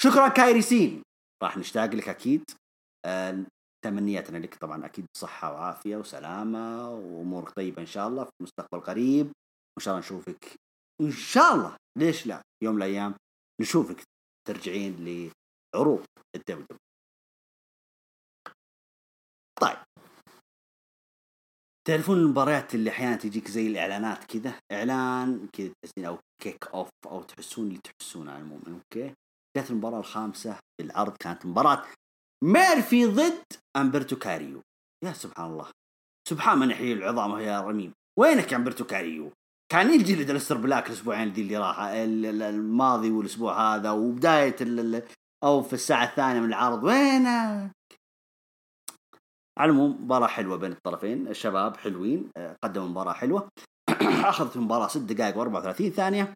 شكرا 0.00 0.28
كايري 0.28 0.62
سين. 0.62 1.02
راح 1.42 1.56
نشتاق 1.58 1.94
لك 1.94 2.08
أكيد. 2.08 2.44
تمنياتنا 3.84 4.38
لك 4.38 4.54
طبعا 4.54 4.86
أكيد 4.86 5.06
صحة 5.16 5.52
وعافية 5.52 5.96
وسلامة 5.96 6.90
وأمورك 6.90 7.50
طيبة 7.50 7.82
إن 7.82 7.86
شاء 7.86 8.08
الله 8.08 8.24
في 8.24 8.30
مستقبل 8.42 8.80
قريب 8.80 9.26
وإن 9.26 9.84
شاء 9.84 9.94
الله 9.94 10.06
نشوفك 10.06 10.54
إن 11.00 11.10
شاء 11.10 11.54
الله 11.54 11.76
ليش 11.98 12.26
لا؟ 12.26 12.42
يوم 12.64 12.74
من 12.74 12.82
الأيام 12.82 13.14
نشوفك 13.60 14.02
ترجعين 14.48 14.96
لعروض 15.74 16.04
الدبدب 16.36 16.76
طيب 19.60 19.78
تعرفون 21.88 22.18
المباريات 22.18 22.74
اللي 22.74 22.90
أحيانا 22.90 23.16
تجيك 23.16 23.48
زي 23.48 23.66
الإعلانات 23.66 24.24
كذا 24.24 24.54
إعلان 24.72 25.48
كذا 25.52 25.70
تحسين 25.82 26.04
أو 26.04 26.18
كيك 26.42 26.66
اوف 26.66 26.88
أو 27.06 27.22
تحسون 27.22 27.66
اللي 27.68 27.78
تحسونه 27.78 28.32
على 28.32 28.40
العموم 28.40 28.62
okay؟ 28.66 29.14
جت 29.56 29.70
المباراة 29.70 29.98
الخامسة 29.98 30.52
في 30.52 30.86
العرض 30.86 31.16
كانت 31.16 31.46
مباراة 31.46 31.82
ميرفي 32.44 33.06
ضد 33.06 33.44
أمبرتو 33.76 34.16
كاريو. 34.16 34.62
يا 35.04 35.12
سبحان 35.12 35.50
الله. 35.50 35.70
سبحان 36.28 36.58
من 36.58 36.70
يحيي 36.70 36.92
العظام 36.92 37.38
وهي 37.38 37.60
رميم. 37.60 37.92
وينك 38.18 38.52
يا 38.52 38.56
أمبرتو 38.56 38.84
كاريو؟ 38.84 39.32
كان 39.72 39.94
يجي 39.94 40.16
لأليستر 40.16 40.56
بلاك 40.56 40.86
الأسبوعين 40.86 41.28
ذي 41.28 41.42
اللي 41.42 41.56
راح 41.56 41.80
الماضي 41.80 43.10
والأسبوع 43.10 43.74
هذا 43.74 43.90
وبداية 43.90 44.56
أو 45.44 45.62
في 45.62 45.72
الساعة 45.72 46.04
الثانية 46.04 46.40
من 46.40 46.48
العرض. 46.48 46.84
وينك؟ 46.84 47.75
على 49.58 49.70
العموم 49.70 50.04
مباراة 50.04 50.26
حلوة 50.26 50.56
بين 50.56 50.72
الطرفين. 50.72 51.28
الشباب 51.28 51.76
حلوين 51.76 52.30
قدموا 52.64 52.88
مباراة 52.88 53.12
حلوة. 53.12 53.48
أخذت 54.30 54.56
المباراة 54.56 54.88
6 54.88 55.00
دقائق 55.00 55.34
و34 55.34 55.88
ثانية. 55.88 56.34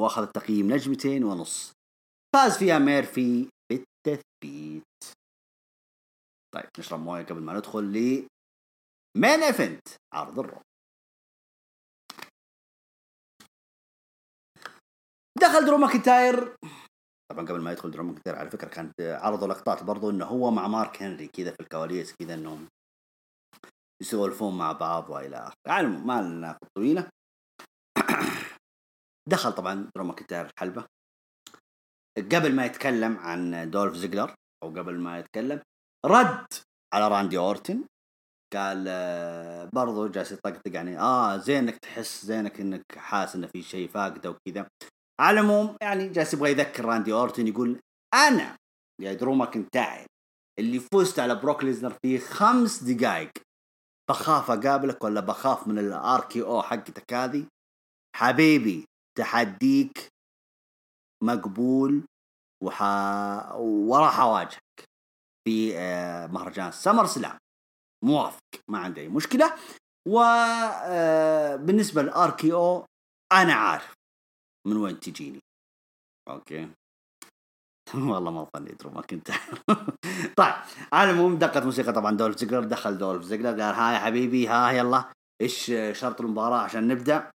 وأخذت 0.00 0.34
تقييم 0.34 0.72
نجمتين 0.72 1.24
ونص. 1.24 1.72
فاز 2.34 2.58
فيها 2.58 2.78
ميرفي 2.78 3.48
بالتثبيت. 3.70 4.84
طيب 6.54 6.70
نشرب 6.78 7.00
موية 7.00 7.24
قبل 7.24 7.40
ما 7.40 7.58
ندخل 7.58 7.84
ل 7.84 8.26
main 9.16 9.42
event 9.42 9.88
عرض 10.14 10.38
الرو. 10.38 10.60
دخل 15.38 15.66
درو 15.66 15.76
ماكنتاير. 15.76 16.56
طبعا 17.34 17.46
قبل 17.46 17.60
ما 17.60 17.72
يدخل 17.72 17.90
درو 17.90 18.04
ماكنتاير 18.04 18.36
على 18.36 18.50
فكرة 18.50 18.68
كانت 18.68 19.00
عرضوا 19.00 19.48
لقطات 19.48 19.82
برضو 19.82 20.10
إنه 20.10 20.24
هو 20.24 20.50
مع 20.50 20.68
مارك 20.68 21.02
هنري 21.02 21.26
كذا 21.28 21.50
في 21.50 21.60
الكواليس 21.60 22.12
كذا 22.12 22.34
إنهم 22.34 22.68
يسولفون 24.02 24.58
مع 24.58 24.72
بعض 24.72 25.10
وإلى 25.10 25.36
آخره. 25.36 25.56
يعني 25.66 25.88
ما 25.88 26.22
لنا 26.22 26.58
طويلة. 26.76 27.10
دخل 29.30 29.52
طبعا 29.52 29.90
درو 29.96 30.04
ماكنتاير 30.04 30.46
الحلبة. 30.46 30.86
قبل 32.18 32.54
ما 32.54 32.66
يتكلم 32.66 33.16
عن 33.16 33.70
دولف 33.70 33.94
زيجلر 33.94 34.34
أو 34.62 34.68
قبل 34.68 34.98
ما 34.98 35.18
يتكلم 35.18 35.62
رد 36.06 36.46
على 36.94 37.08
راندي 37.08 37.38
أورتن. 37.38 37.84
قال 38.54 38.84
آه، 38.88 39.70
برضو 39.72 40.08
جالس 40.08 40.32
يطقطق 40.32 40.74
يعني 40.74 40.98
آه 40.98 41.36
زينك 41.36 41.76
تحس 41.76 42.24
زينك 42.24 42.60
إنك 42.60 42.84
حاسس 42.96 43.34
انه 43.36 43.46
في 43.46 43.62
شيء 43.62 43.88
فاقده 43.88 44.30
وكذا. 44.30 44.68
على 45.20 45.40
العموم 45.40 45.76
يعني 45.82 46.08
جالس 46.08 46.34
يبغى 46.34 46.50
يذكر 46.50 46.84
راندي 46.84 47.12
أورتن 47.12 47.46
يقول 47.46 47.80
أنا 48.14 48.56
يا 49.00 49.12
درو 49.12 49.34
ماكنتاير 49.34 50.06
اللي 50.58 50.80
فزت 50.80 51.18
على 51.18 51.34
بروك 51.34 51.64
ليسنر 51.64 51.96
في 52.02 52.18
خمس 52.18 52.82
دقائق 52.82 53.30
بخاف 54.10 54.50
أقابلك 54.50 55.04
ولا 55.04 55.20
بخاف 55.20 55.68
من 55.68 55.78
ال 55.78 56.42
RKO 56.42 56.62
حقتك 56.62 57.12
هذه؟ 57.12 57.46
حبيبي 58.16 58.84
تحديك 59.18 60.08
مقبول 61.22 62.04
وح... 62.62 62.82
وراح 63.56 64.20
أواجهك 64.20 64.84
في 65.44 65.78
آه، 65.78 66.26
مهرجان 66.26 66.72
سمر 66.72 67.06
سلام 67.06 67.38
موافق 68.04 68.40
ما 68.68 68.78
عندي 68.78 69.00
أي 69.00 69.08
مشكلة. 69.08 69.54
وبالنسبه 70.08 72.00
آه، 72.00 72.04
لل 72.04 72.52
RKO 72.52 72.86
أنا 73.32 73.54
عارف. 73.54 73.94
من 74.66 74.76
وين 74.76 75.00
تجيني؟ 75.00 75.40
okay. 76.28 76.68
والله 77.94 78.30
ما 78.30 78.48
ظني 78.56 78.70
يا 78.70 78.92
درو 78.92 79.02
ماكنتاير. 79.02 79.30
طيب 80.38 80.54
على 80.92 81.10
العموم 81.10 81.38
دقت 81.38 81.62
موسيقى 81.62 81.92
طبعا 81.92 82.16
دولف 82.16 82.36
زيجلر 82.36 82.64
دخل 82.64 82.98
دولف 82.98 83.22
زيجلر 83.22 83.48
قال 83.48 83.74
ها 83.74 83.92
يا 83.92 83.98
حبيبي 83.98 84.48
ها 84.48 84.70
يلا 84.70 85.12
إيش 85.40 85.72
شرط 85.92 86.20
المباراة 86.20 86.58
عشان 86.60 86.88
نبدأ؟ 86.88 87.30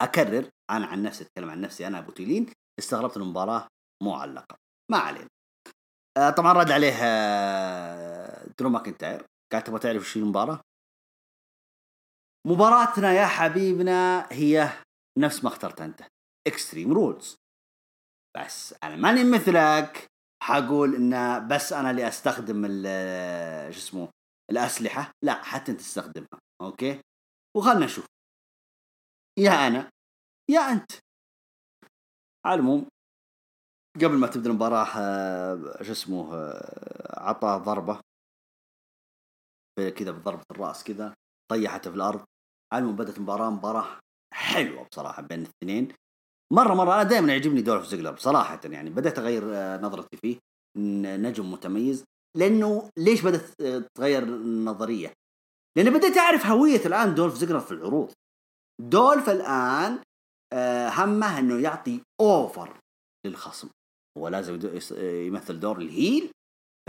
أكرر 0.00 0.50
أنا 0.70 0.86
عن 0.86 1.02
نفسي 1.02 1.24
أتكلم 1.24 1.50
عن 1.50 1.60
نفسي 1.60 1.86
أنا 1.86 1.98
أبو 1.98 2.12
تيلين 2.12 2.46
استغربت 2.78 3.16
المباراه 3.16 3.68
معلقة. 4.02 4.56
ما 4.90 4.98
علينا. 4.98 5.28
آه 6.16 6.30
طبعا 6.30 6.52
رد 6.52 6.70
عليه 6.70 6.94
آه 7.02 8.46
درو 8.58 8.68
ماكنتاير. 8.68 9.26
قال 9.52 9.64
تبغى 9.64 9.78
تعرف 9.78 10.02
شو 10.02 10.20
المباراة؟ 10.20 10.60
مباراتنا 12.46 13.12
يا 13.12 13.26
حبيبنا 13.26 14.28
هي 14.32 14.68
نفس 15.18 15.44
ما 15.44 15.50
اخترت 15.50 15.80
أنت. 15.80 16.02
extreme 16.46 16.92
rules 16.92 17.36
بس 18.36 18.74
أنا 18.84 18.96
ماني 18.96 19.24
مثلك. 19.24 20.06
حقول 20.42 20.94
إن 20.94 21.48
بس 21.48 21.72
أنا 21.72 21.90
اللي 21.90 22.08
أستخدم 22.08 22.66
شو 23.72 23.78
اسمه 23.78 24.08
الأسلحة. 24.50 25.12
لا 25.22 25.42
حتى 25.42 25.72
أنت 25.72 25.80
تستخدمها 25.80 26.40
okay؟ 26.60 27.00
وخلنا 27.56 27.84
نشوف. 27.84 28.06
يا 29.38 29.66
أنا 29.66 29.90
يا 30.50 30.60
أنت. 30.60 30.92
على 32.46 32.54
العموم 32.54 32.88
قبل 33.96 34.18
ما 34.18 34.26
تبدأ 34.26 34.50
المباراة 34.50 34.86
آه، 34.98 35.82
شو 35.82 35.92
اسمه 35.92 36.34
عطى 37.10 37.62
ضربة. 37.64 38.00
كذا 39.96 40.10
بضربة 40.10 40.44
الرأس 40.50 40.84
كذا 40.84 41.14
طيحته 41.50 41.90
في 41.90 41.96
الأرض. 41.96 42.24
على 42.72 42.92
بدأت 42.92 43.16
المباراة. 43.16 43.50
مباراة 43.50 44.00
حلوة 44.34 44.88
بصراحة 44.92 45.22
بين 45.22 45.38
الاثنين. 45.38 45.94
مرة 46.52 46.74
مرة 46.74 46.94
أنا 46.94 47.02
دائما 47.02 47.32
يعجبني 47.32 47.62
دولف 47.62 47.86
زيجلر 47.86 48.10
بصراحة 48.10 48.60
يعني. 48.64 48.90
بدأت 48.90 49.18
أغير 49.18 49.42
آه، 49.54 49.76
نظرتي 49.76 50.16
فيه 50.16 50.38
نجم 51.16 51.52
متميز. 51.52 52.04
لأنه 52.36 52.90
ليش 52.98 53.22
بدأت 53.22 53.62
تغير 53.94 54.22
النظريه؟ 54.22 55.12
لأن 55.76 55.98
بديت 55.98 56.18
أعرف 56.18 56.46
هوية 56.46 56.86
الآن 56.86 57.14
دولف 57.14 57.34
زيجلر 57.34 57.60
في 57.60 57.72
العروض. 57.72 58.12
دولف 58.80 59.30
الآن 59.30 59.98
همه 60.98 61.38
إنه 61.38 61.60
يعطي 61.62 62.00
أوفر 62.20 62.80
للخصم. 63.26 63.68
هو 64.18 64.28
لازم 64.28 64.60
يمثل 65.26 65.60
دور 65.60 65.78
ال 65.78 65.88
heel 65.88 66.30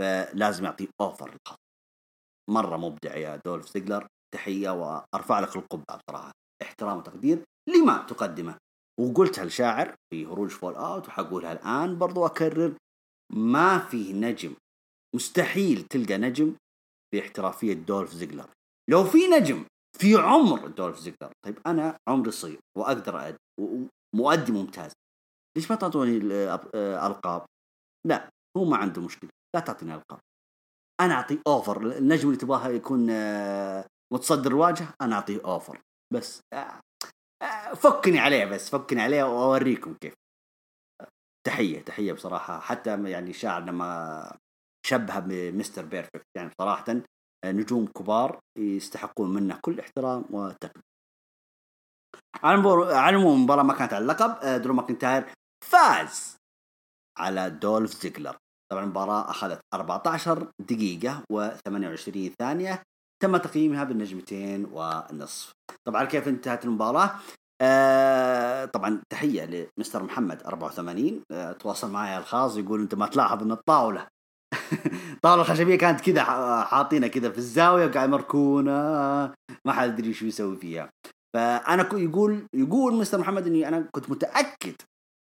فلازم 0.00 0.64
يعطي 0.64 0.88
over 1.00 1.30
للخصم. 1.30 1.62
مرة 2.50 2.76
مبدع 2.76 3.16
يا 3.16 3.40
دولف 3.46 3.68
زيجلر. 3.68 4.06
تحية 4.34 4.70
وأرفع 4.70 5.40
لك 5.40 5.56
القبعة 5.56 6.00
بصراحة. 6.08 6.32
احترام 6.62 6.98
وتقدير 6.98 7.44
لما 7.68 8.06
تقدمه. 8.08 8.58
وقلتها 9.00 9.44
لشاعر 9.44 9.94
في 10.10 10.26
هروج 10.26 10.50
فول 10.50 10.74
آوت 10.74 11.08
وحقولها 11.08 11.52
الآن 11.52 11.98
برضو 11.98 12.26
أكرر 12.26 12.76
ما 13.32 13.78
في 13.78 14.12
نجم 14.12 14.54
مستحيل 15.14 15.82
تلقى 15.82 16.18
نجم 16.18 16.54
باحترافيه 17.14 17.72
دولف 17.72 18.12
زيجلر. 18.12 18.50
لو 18.90 19.04
في 19.04 19.18
نجم 19.26 19.64
في 19.98 20.16
عمر 20.16 20.68
دولف 20.68 20.98
زيجلر 20.98 21.32
طيب 21.44 21.58
أنا 21.66 21.96
عمري 22.08 22.30
صغير 22.30 22.60
وأقدر 22.78 23.28
أد 23.28 23.36
ومؤدي 23.60 24.52
ممتاز. 24.52 24.92
ليش 25.56 25.70
ما 25.70 25.76
تعطوني 25.76 26.16
الالقاب؟ 26.16 27.46
لا 28.06 28.30
هو 28.56 28.64
ما 28.64 28.76
عنده 28.76 29.02
مشكلة 29.02 29.30
لا 29.54 29.60
تعطيني 29.60 29.94
ألقاب. 29.94 30.20
أنا 31.00 31.14
اعطيه 31.14 31.40
أوفر 31.46 31.98
النجم 31.98 32.28
اللي 32.28 32.38
تبغاه 32.40 32.68
يكون 32.68 33.10
آه، 33.10 33.86
متصدر 34.12 34.50
الواجهه 34.50 34.94
أنا 35.00 35.16
أعطيه 35.16 35.44
أوفر. 35.44 35.80
بس 36.14 36.40
آه، 36.52 36.56
آه، 36.56 36.80
فكني 37.74 38.18
عليه 38.18 38.44
بس 38.44 38.70
فكني 38.70 39.02
عليه 39.02 39.22
وأوريكم 39.22 39.94
كيف. 39.94 40.14
تحية 41.46 41.80
تحية 41.80 42.12
بصراحة. 42.12 42.60
حتى 42.60 43.10
يعني 43.10 43.32
شاعر 43.32 43.62
لما 43.62 44.38
شبه 44.86 45.18
بمستر 45.18 45.84
بيرفكت 45.84 46.26
يعني 46.36 46.50
صراحة 46.60 47.02
نجوم 47.44 47.86
كبار 47.86 48.40
يستحقون 48.58 49.34
منه 49.34 49.58
كل 49.62 49.80
احترام 49.80 50.24
وتقدير. 50.30 50.82
على 52.42 52.60
العموم 53.10 53.36
المباراه 53.38 53.62
ما 53.62 53.74
كانت 53.74 53.92
على 53.92 54.02
اللقب 54.02 54.62
درو 54.62 54.74
ماكنتاير 54.74 55.32
فاز 55.64 56.36
على 57.18 57.50
دولف 57.50 58.02
زيجلر. 58.02 58.36
طبعا 58.72 58.84
المباراة 58.84 59.30
أخذت 59.30 59.60
14 59.74 60.50
دقيقة 60.60 61.24
و28 61.32 62.32
ثانية 62.38 62.82
تم 63.22 63.36
تقييمها 63.36 63.84
بالنجمتين 63.84 64.64
ونصف. 64.72 65.52
طبعا 65.84 66.04
كيف 66.04 66.28
انتهت 66.28 66.64
المباراة؟ 66.64 67.20
آه 67.60 68.64
طبعا 68.64 69.02
تحية 69.10 69.68
لمستر 69.78 70.02
محمد 70.02 70.42
84 70.42 71.22
آه 71.32 71.52
تواصل 71.52 71.90
معي 71.90 72.18
الخاص 72.18 72.56
يقول 72.56 72.80
أنت 72.80 72.94
ما 72.94 73.06
تلاحظ 73.06 73.42
إن 73.42 73.52
الطاولة 73.52 74.08
الطاولة 75.14 75.42
الخشبية 75.42 75.78
كانت 75.78 76.00
كذا 76.00 76.24
حاطينها 76.64 77.08
كذا 77.08 77.30
في 77.30 77.38
الزاوية 77.38 77.86
وقاعد 77.86 78.08
مركونة. 78.08 78.72
ما 79.64 79.72
حد 79.72 79.98
يدري 79.98 80.12
شو 80.12 80.26
يسوي 80.26 80.56
فيها. 80.56 80.90
فأنا 81.34 81.88
يقول 81.94 82.46
يقول 82.54 82.94
مستر 82.94 83.18
محمد 83.18 83.46
إني 83.46 83.68
أنا 83.68 83.88
كنت 83.92 84.10
متأكد 84.10 84.74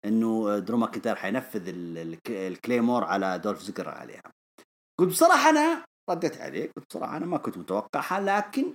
إنه 0.05 0.59
درو 0.59 0.79
ماكنتاير 0.79 1.17
حينفذ 1.17 1.63
ال 2.29 2.37
claymore 2.37 3.05
على 3.05 3.39
دولف 3.39 3.63
زيجلر 3.63 3.89
عليها. 3.89 4.23
قلت 5.01 5.09
بصراحة 5.11 5.51
أنا 5.51 5.85
رديت 6.11 6.41
عليه 6.41 6.71
قلت 6.77 6.87
بصراحة 6.91 7.17
أنا 7.17 7.27
ما 7.27 7.39
كنت 7.39 7.59
متوقعها 7.59 8.21
لكن 8.21 8.75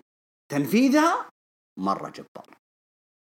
تنفيذها 0.51 1.29
مرة 1.79 2.09
جبار. 2.09 2.56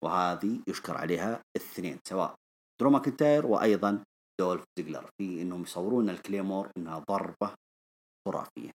وهذه 0.08 0.60
يشكر 0.68 0.98
عليها 0.98 1.42
الاثنين 1.58 2.00
سواء 2.08 2.36
درو 2.82 2.90
ماكنتاير 2.90 3.46
وأيضا 3.46 4.04
دولف 4.40 4.64
زيجلر 4.80 5.10
في 5.18 5.42
إنهم 5.42 5.62
يصورون 5.62 6.10
ال 6.10 6.16
claymore 6.16 6.72
إنها 6.78 7.00
ضربة 7.00 7.56
خرافية 8.28 8.72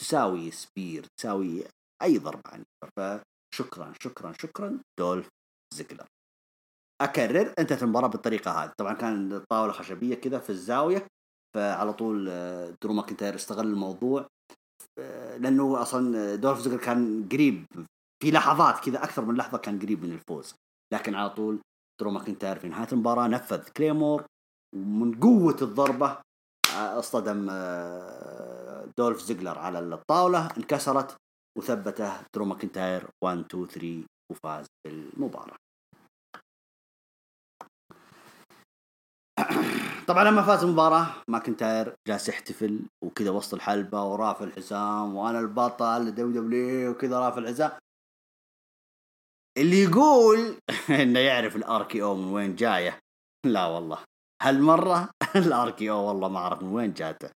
تساوي 0.00 0.50
spear 0.50 1.06
تساوي 1.18 1.64
أي 2.02 2.18
ضربة 2.18 2.42
عنيفه 2.46 3.20
فشكرا 3.54 3.92
شكرا 4.02 4.32
شكرا 4.32 4.80
دولف 4.98 5.28
زيجلر. 5.74 6.06
أكرر 7.00 7.54
انتهت 7.58 7.82
المباراة 7.82 8.08
بالطريقة 8.08 8.50
هذه. 8.50 8.72
طبعا 8.78 8.92
كان 8.92 9.32
الطاوله 9.32 9.72
خشبية 9.72 10.14
كذا 10.14 10.38
في 10.38 10.50
الزاوية 10.50 11.06
فعلى 11.56 11.92
طول 11.92 12.28
آه، 12.30 12.74
درو 12.82 12.92
ماكنتاير 12.92 13.34
استغل 13.34 13.66
الموضوع 13.66 14.26
آه، 14.98 15.36
لأنه 15.36 15.82
أصلا 15.82 16.34
دولف 16.34 16.58
زيجلر 16.58 16.76
كان 16.76 17.28
قريب 17.32 17.66
في 18.22 18.30
لحظات 18.30 18.84
كذا 18.84 19.04
أكثر 19.04 19.24
من 19.24 19.34
لحظة 19.34 19.58
كان 19.58 19.78
قريب 19.78 20.04
من 20.04 20.12
الفوز. 20.12 20.54
لكن 20.94 21.14
على 21.14 21.30
طول 21.30 21.60
درو 22.00 22.10
ماكنتاير 22.10 22.58
في 22.58 22.68
نهايه 22.68 22.88
المباراة 22.92 23.26
نفذ 23.28 23.68
claymore 23.68 24.24
ومن 24.76 25.20
قوة 25.20 25.56
الضربة 25.62 26.18
آه، 26.76 26.98
اصطدم 26.98 27.50
دولف 28.98 29.20
زيجلر 29.20 29.58
على 29.58 29.78
الطاولة 29.78 30.48
انكسرت 30.56 31.16
وثبته. 31.58 32.12
درو 32.34 32.44
ماكنتاير 32.44 33.10
1 33.24 33.38
2 33.38 33.66
3 33.66 34.04
وفاز 34.32 34.66
بالمباراة. 34.86 35.56
طبعا 40.08 40.24
لما 40.24 40.42
فاز 40.42 40.64
المباراة 40.64 41.06
ماكنتاير 41.28 41.94
جالس 42.08 42.28
يحتفل 42.28 42.80
وكذا 43.04 43.30
وسط 43.30 43.54
الحلبة 43.54 44.04
ورافع 44.04 44.44
الحزام 44.44 45.14
وأنا 45.14 45.40
البطل 45.40 46.10
WWE 46.10 46.90
وكذا 46.90 47.18
رافع 47.18 47.38
الحزام. 47.38 47.70
اللي 49.58 49.82
يقول 49.82 50.56
إنه 51.02 51.18
يعرف 51.20 51.56
ال 51.56 52.02
RKO 52.02 52.14
من 52.14 52.32
وين 52.32 52.56
جاية. 52.56 52.98
لا 53.46 53.66
والله. 53.66 53.98
هالمرة 54.42 55.08
ال 55.46 55.90
RKO 55.90 56.08
والله 56.08 56.28
ما 56.28 56.38
أعرف 56.38 56.62
من 56.62 56.68
وين 56.72 56.92
جاته. 56.92 57.30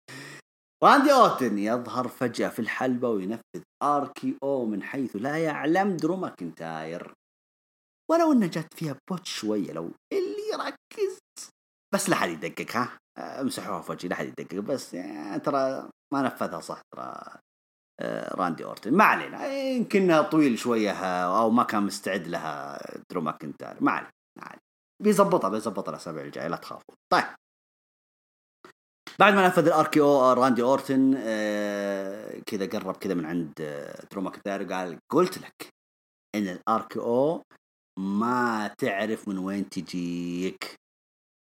راندي 0.85 1.13
أورتن 1.13 1.59
يظهر 1.59 2.09
فجأة 2.09 2.49
في 2.49 2.59
الحلبة 2.59 3.09
وينفذ 3.09 3.63
RKO 3.83 4.67
من 4.67 4.83
حيث 4.83 5.17
لا 5.17 5.37
يعلم 5.45 5.97
درو 5.97 6.17
ماكنتاير 6.17 7.13
ولو 8.11 8.33
إنه 8.33 8.47
جات 8.47 8.75
فيها 8.75 8.97
botch 9.11 9.27
شوية 9.27 9.73
لو 9.73 9.91
اللي 10.13 10.43
يركز 10.53 11.19
بس 11.95 12.09
لا 12.11 12.17
حد 12.17 12.29
يدقق 12.29 12.77
ها؟ 12.77 12.99
أمسحوها 13.19 13.81
في 13.81 13.93
وجهي 13.93 14.09
لا 14.09 14.15
حد 14.15 14.27
يدقق. 14.27 14.59
بس 14.61 14.95
يعني 14.95 15.41
ترى 15.41 15.91
ما 16.15 16.23
نفذها 16.23 16.61
صح 16.61 16.81
ترى 16.95 17.23
راندي 18.35 18.65
اورتن. 18.65 18.95
ما 18.95 19.05
علينا. 19.05 19.47
يمكن 19.47 20.23
طويل 20.23 20.59
شوية 20.59 20.93
أو 21.25 21.51
ما 21.51 21.63
كان 21.63 21.83
مستعد 21.83 22.27
لها 22.27 22.79
درو 23.11 23.21
ماكنتاير. 23.21 23.77
ما 23.81 23.93
علينا 23.93 24.13
ما 24.39 24.45
علينا. 24.45 24.63
بيظبطها 25.03 25.51
بيظبطها 25.51 25.91
الأسابيع 25.91 26.23
الجاية 26.23 26.49
لا 26.49 26.57
تخافوا. 26.57 26.95
طيب. 27.13 27.25
بعد 29.19 29.35
ما 29.35 29.47
نفذ 29.47 29.67
ال 29.67 30.01
RKO 30.01 30.33
راندي 30.33 30.63
اورتن 30.63 31.15
آه 31.19 32.41
كذا 32.47 32.67
قرب 32.67 32.97
كذا 32.97 33.15
من 33.15 33.27
عند 33.27 33.53
آه 33.61 34.07
درو 34.13 34.23
ماكنتاير 34.23 34.73
قال 34.73 34.99
قلت 35.13 35.39
لك 35.39 35.69
إن 36.35 36.49
ال 36.49 36.99
RKO 36.99 37.43
ما 37.99 38.69
تعرف 38.79 39.29
من 39.29 39.39
وين 39.39 39.69
تجيك. 39.69 40.75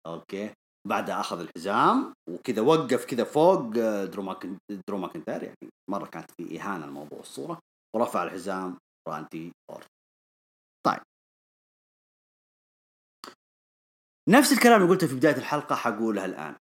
okay. 0.07 0.53
بعدها 0.87 1.19
أخذ 1.19 1.39
الحزام 1.39 2.13
وكذا 2.29 2.61
وقف 2.61 3.05
كذا 3.05 3.23
فوق 3.23 3.77
آه، 3.77 4.05
درو 4.05 4.97
ماكنتاير 4.97 5.43
يعني 5.43 5.69
مرة 5.89 6.05
كانت 6.05 6.31
في 6.31 6.61
إهانة 6.61 6.85
الموضوع 6.85 7.19
الصورة. 7.19 7.59
ورفع 7.95 8.23
الحزام 8.23 8.77
راندي 9.09 9.51
اورتن 9.71 9.87
طيب. 10.85 11.01
نفس 14.29 14.51
الكلام 14.53 14.81
اللي 14.81 14.93
قلته 14.93 15.07
في 15.07 15.15
بداية 15.15 15.35
الحلقة 15.35 15.75
حقولها 15.75 16.25
الآن. 16.25 16.55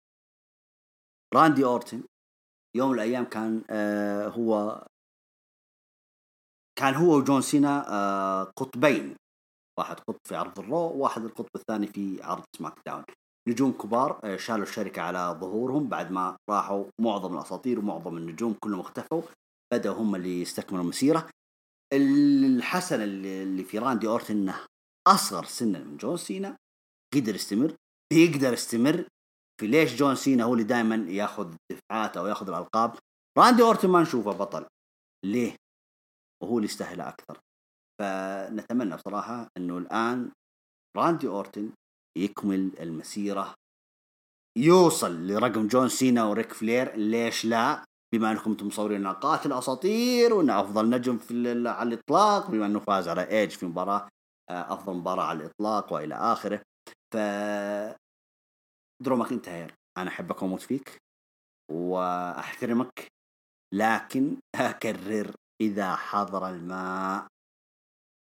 راندي 1.36 1.66
أورتن 1.66 2.04
يوم 2.76 2.90
من 2.90 2.96
الأيام 2.96 3.26
كان 3.26 3.64
آه 3.70 4.28
هو 4.28 4.82
كان 6.80 6.94
هو 6.94 7.18
وجون 7.18 7.42
سينا 7.42 7.86
آه 7.90 8.44
قطبين. 8.44 9.16
واحد 9.80 10.00
قطب 10.00 10.20
في 10.28 10.36
عرض 10.36 10.60
الرو 10.60 10.98
واحد 10.98 11.24
القطب 11.24 11.50
الثاني 11.56 11.88
في 11.88 12.24
عرض 12.24 12.44
سماك 12.58 12.74
داون. 12.86 13.04
نجوم 13.48 13.72
كبار 13.72 14.20
آه، 14.24 14.38
شالوا 14.38 14.64
الشركة 14.64 15.02
على 15.02 15.38
ظهورهم 15.42 15.90
بعد 15.90 16.12
ما 16.12 16.38
راحوا 16.50 16.86
معظم 17.02 17.34
الأساطير 17.34 17.80
ومعظم 17.80 18.18
النجوم 18.18 18.54
كلهم 18.64 18.80
اختفوا 18.80 19.22
بدأوا 19.74 19.96
هم 19.96 20.16
اللي 20.16 20.42
يستكملوا 20.42 20.84
المسيرة 20.84 21.30
الحسن 21.94 23.02
اللي 23.02 23.64
في 23.64 23.80
راندي 23.80 24.08
أورتن 24.08 24.38
إنه 24.38 24.66
أصغر 25.08 25.44
سنا 25.46 25.80
من 25.80 25.98
جون 25.98 26.18
سينا 26.18 26.58
قدر 27.16 27.36
يستمر 27.36 27.76
بيقدر 28.14 28.54
يستمر 28.54 29.08
في 29.62 29.68
ليش 29.68 29.96
جون 29.96 30.16
سينا 30.16 30.44
هو 30.44 30.54
اللي 30.54 30.64
دائما 30.64 30.96
ياخذ 30.96 31.54
الدفعات 31.72 32.18
أو 32.18 32.28
ياخذ 32.28 32.50
الألقاب. 32.50 32.96
راندي 33.38 33.64
أورتن 33.64 33.90
ما 33.90 34.02
نشوفه 34.02 34.32
بطل. 34.32 34.66
ليه؟ 35.26 35.56
وهو 36.44 36.58
اللي 36.58 36.66
يستاهل 36.66 37.02
أكثر. 37.02 37.40
فنتمنى 38.02 38.96
بصراحة 38.96 39.48
إنه 39.58 39.78
الآن 39.78 40.32
راندي 40.98 41.28
أورتن 41.28 41.72
يكمل 42.18 42.72
المسيرة. 42.80 43.54
يوصل 44.58 45.28
لرقم 45.28 45.68
جون 45.68 45.90
سينا 45.90 46.26
وريك 46.26 46.54
فلير. 46.54 46.96
ليش 46.96 47.46
لا؟ 47.46 47.86
بما 48.14 48.32
أنكم 48.32 48.52
أنتم 48.52 48.68
مصورين 48.68 48.98
انه 48.98 49.12
قاتل 49.12 49.54
اساطير 49.54 50.34
وانه 50.34 50.60
أفضل 50.60 50.90
نجم 50.90 51.18
في 51.18 51.68
على 51.70 51.94
الإطلاق 51.94 52.52
بما 52.52 52.66
أنه 52.66 52.80
فاز 52.80 53.08
على 53.08 53.22
ايج 53.30 53.50
في 53.50 53.66
مباراة 53.66 54.08
آه، 54.50 54.74
أفضل 54.74 54.94
مباراة 54.94 55.24
على 55.24 55.40
الإطلاق 55.40 55.94
وإلى 55.94 56.16
آخره. 56.16 56.62
ف 57.14 57.18
درو 59.04 59.16
ماكنتاير 59.16 59.74
أنا 59.98 60.10
أحبك 60.10 60.42
وأموت 60.42 60.62
فيك 60.62 60.98
وأحترمك 61.72 63.08
لكن 63.74 64.38
أكرر 64.56 65.36
إذا 65.62 65.96
حضر 65.96 66.50
الماء. 66.50 67.28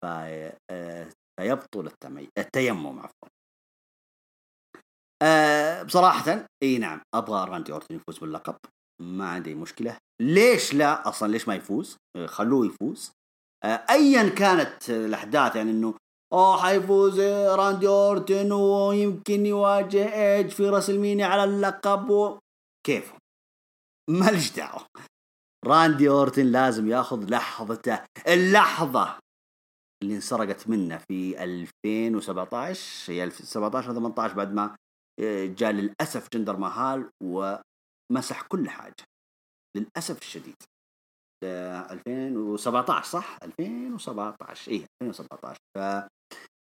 آه، 0.04 1.10
فيبطل 1.40 1.90
التيمم 2.38 2.98
عفوا. 2.98 3.28
أه 5.22 5.82
بصراحة 5.82 6.46
إي 6.62 6.78
نعم 6.78 7.00
أبغى 7.14 7.50
راندي 7.50 7.72
أورتن 7.72 7.94
يفوز 7.94 8.18
باللقب. 8.18 8.56
ما 9.02 9.28
عندي 9.28 9.54
مشكلة. 9.54 9.96
ليش 10.22 10.74
لا؟ 10.74 11.08
أصلا 11.08 11.32
ليش 11.32 11.48
ما 11.48 11.54
يفوز؟ 11.54 11.96
آه، 12.16 12.26
خلوه 12.26 12.66
يفوز. 12.66 13.12
أه 13.64 13.84
ايا 13.90 14.28
كانت 14.28 14.90
الأحداث 14.90 15.56
يعني 15.56 15.70
إنه 15.70 15.94
أوه 16.32 16.62
حيفوز 16.62 17.20
راندي 17.20 17.88
أورتن 17.88 18.52
ويمكن 18.52 19.46
يواجه 19.46 20.14
ايج 20.14 20.48
في 20.48 20.68
راسلمينيا 20.68 21.24
على 21.24 21.44
اللقب 21.44 22.10
و... 22.10 22.38
كيف 22.86 23.12
مالي 24.10 24.50
دعوة. 24.50 24.86
راندي 25.66 26.08
أورتن 26.08 26.46
لازم 26.46 26.88
ياخذ 26.88 27.30
لحظته 27.30 28.04
اللحظة 28.28 29.18
اللي 30.02 30.14
انسرقت 30.14 30.68
منه 30.68 30.98
في 30.98 31.44
2017 31.44 33.12
هي 33.12 33.24
2017 33.24 33.94
18 33.94 34.34
بعد 34.34 34.52
ما 34.52 34.64
آه، 34.64 34.76
جاء 35.54 35.70
للأسف 35.70 36.28
جندر 36.32 36.56
مهال 36.56 37.10
ومسح 37.22 38.42
كل 38.42 38.70
حاجة. 38.70 39.04
للأسف 39.76 40.18
الشديد. 40.22 40.56
2017 41.44 43.04
صح؟ 43.04 43.38
2017 43.42 44.70
إيه 44.70 44.86
2017 45.02 45.58
ف 45.76 46.08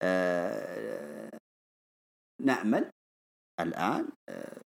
آه، 0.03 1.29
نأمل 2.41 2.91
الآن 3.61 4.09
آه، 4.29 4.61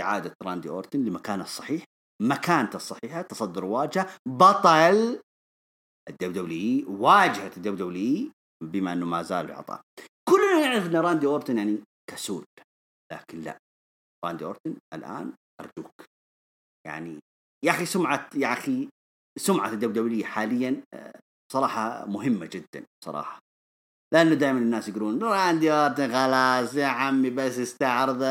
إعادة 0.00 0.34
راندي 0.42 0.68
أورتن 0.68 1.04
لمكانه 1.04 1.44
الصحيح. 1.44 1.84
مكانته 2.22 2.76
الصحيحة 2.76 3.22
تصدر 3.22 3.64
واجهة 3.64 4.08
بطل 4.28 5.20
ال 6.08 6.32
WWE 6.32 7.02
واجهة 7.02 7.52
ال 7.56 7.76
WWE 7.76 8.32
بما 8.64 8.92
إنه 8.92 9.06
ما 9.06 9.22
زال 9.22 9.46
بعطاء 9.46 9.80
كلنا 10.28 10.60
نعرف 10.60 10.86
إن 10.86 10.96
راندي 10.96 11.26
أورتن 11.26 11.58
يعني 11.58 11.78
كسول 12.10 12.44
لكن 13.12 13.40
لا. 13.40 13.58
راندي 14.24 14.44
أورتن 14.44 14.76
الآن 14.94 15.32
أرجوك. 15.60 16.04
يعني 16.86 17.18
يا 17.64 17.70
أخي 17.70 17.86
سمعة 17.86 18.30
يا 18.34 18.52
أخي 18.52 18.88
سمعة 19.38 19.72
ال 19.72 19.92
WWE 19.92 20.24
حاليا 20.24 20.82
آه، 20.94 21.20
صراحة 21.52 22.06
مهمة 22.06 22.46
جدا 22.46 22.86
صراحة. 23.04 23.38
لأنه 24.14 24.34
دائما 24.34 24.58
الناس 24.58 24.88
يقولون 24.88 25.22
راندي 25.22 25.72
أورتن 25.72 26.08
خلاص 26.08 26.74
يا 26.74 26.86
عمي 26.86 27.30
بس 27.30 27.58
استعرض 27.58 28.22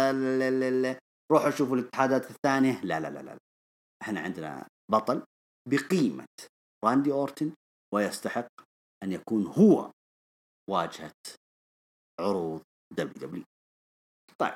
روحوا 1.31 1.49
شوفوا 1.49 1.77
الاتحادات 1.77 2.31
الثانية. 2.31 2.81
لا 2.81 2.99
لا 2.99 3.09
لا 3.09 3.19
لا. 3.19 3.37
إحنا 4.01 4.19
عندنا 4.19 4.67
بطل 4.91 5.23
بقيمة 5.69 6.25
راندي 6.85 7.11
أورتن 7.11 7.53
ويستحق 7.93 8.47
أن 9.03 9.11
يكون 9.11 9.47
هو 9.47 9.91
واجهة 10.69 11.13
عروض 12.19 12.61
WWE. 12.97 13.43
طيب. 14.41 14.53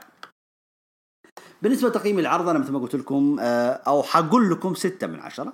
بالنسبة 1.61 1.89
لتقييم 1.89 2.19
العرض 2.19 2.49
أنا 2.49 2.59
مثل 2.59 2.71
ما 2.71 2.79
قلت 2.79 2.95
لكم 2.95 3.39
آه، 3.39 3.71
أو 3.71 4.03
حقول 4.03 4.51
لكم 4.51 4.75
ستة 4.75 5.07
من 5.07 5.19
عشرة. 5.19 5.53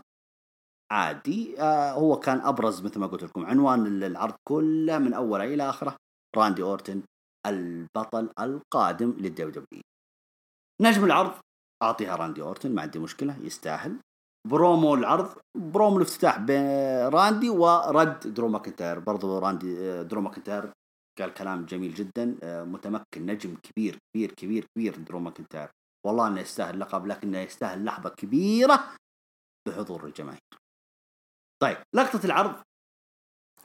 عادي 0.92 1.62
آه، 1.62 1.92
هو 1.92 2.20
كان 2.20 2.42
أبرز 2.42 2.82
مثل 2.82 3.00
ما 3.00 3.08
قلت 3.08 3.24
لكم 3.24 3.46
عنوان 3.46 4.04
العرض 4.04 4.36
كله 4.48 4.98
من 4.98 5.14
أوله 5.14 5.44
إلى 5.54 5.70
آخره. 5.70 5.96
راندي 6.38 6.64
أورتن 6.64 7.02
البطل 7.48 8.30
القادم 8.40 9.12
لل 9.12 9.50
WWE 9.50 9.84
نجم 10.82 11.06
العرض 11.06 11.34
أعطيها 11.84 12.16
راندي 12.16 12.42
أورتن 12.42 12.76
ما 12.76 12.82
عندي 12.82 13.00
مشكلة 13.00 13.38
يستاهل. 13.42 14.00
برومو 14.48 14.96
العرض 14.96 15.36
برومو 15.58 15.98
الافتتاح 15.98 16.40
بين 16.40 16.68
راندي 17.08 17.50
ودرو 17.50 18.48
ماكنتاير. 18.48 19.00
برضو 19.00 19.40
راندي 19.40 20.04
درو 20.04 20.22
ماكنتاير 20.22 20.72
قال 21.20 21.34
كلام 21.34 21.66
جميل 21.66 21.94
جدا. 21.94 22.38
متمكن 22.44 23.26
نجم 23.26 23.56
كبير 23.56 24.00
كبير 24.14 24.32
كبير 24.32 24.66
كبير 24.76 24.96
درو 24.98 25.20
ماكنتاير. 25.20 25.70
والله 26.06 26.28
إنه 26.28 26.42
يستاهل 26.42 26.80
لقب 26.80 27.08
لكنه 27.08 27.40
يستاهل 27.40 27.86
لحظة 27.86 28.10
كبيرة 28.10 28.96
بحضور 29.68 30.06
الجماهير. 30.06 30.40
طيب 31.64 31.78
لقطة 31.96 32.26
العرض. 32.26 32.64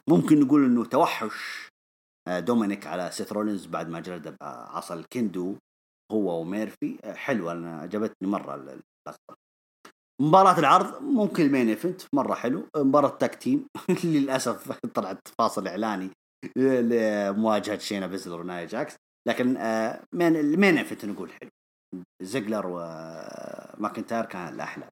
ممكن 0.08 0.40
نقول 0.40 0.64
إنه 0.64 0.84
توحش 0.84 1.68
دومينيك 2.28 2.86
على 2.86 3.10
سيث 3.10 3.32
رولينز 3.32 3.66
بعد 3.66 3.88
ما 3.88 4.00
جلد 4.00 4.36
عصا 4.42 4.94
الكندو 4.94 5.56
هو 6.12 6.40
وميرفي. 6.40 6.98
حلوة 7.14 7.52
أنا 7.52 7.80
عجبتني 7.80 8.28
مرة 8.28 8.54
اللقطة. 8.54 9.36
مباراة 10.20 10.58
العرض 10.58 11.02
ممكن 11.02 11.42
ال 11.42 11.47
main 11.47 11.68
event 11.68 12.02
مرة 12.14 12.34
حلو. 12.34 12.68
مباراة 12.76 13.16
tag 13.16 13.34
team. 13.34 13.66
للأسف 14.04 14.72
طلعت 14.72 15.28
فاصل 15.38 15.68
إعلاني. 15.68 16.10
لمواجهة 16.56 17.78
شينا 17.78 18.06
بيزلر 18.06 18.40
ونايا 18.40 18.66
جاكس. 18.66 18.96
لكن 19.28 19.56
آه، 19.56 20.04
مين 20.12 20.36
ال 20.36 20.45
main 20.45 20.78
event 20.78 21.04
نقول 21.04 21.32
حلو؟ 21.32 21.50
زيجلر 22.22 22.66
وماكنتاير 22.66 24.24
كان 24.24 24.54
الأحلى. 24.54 24.88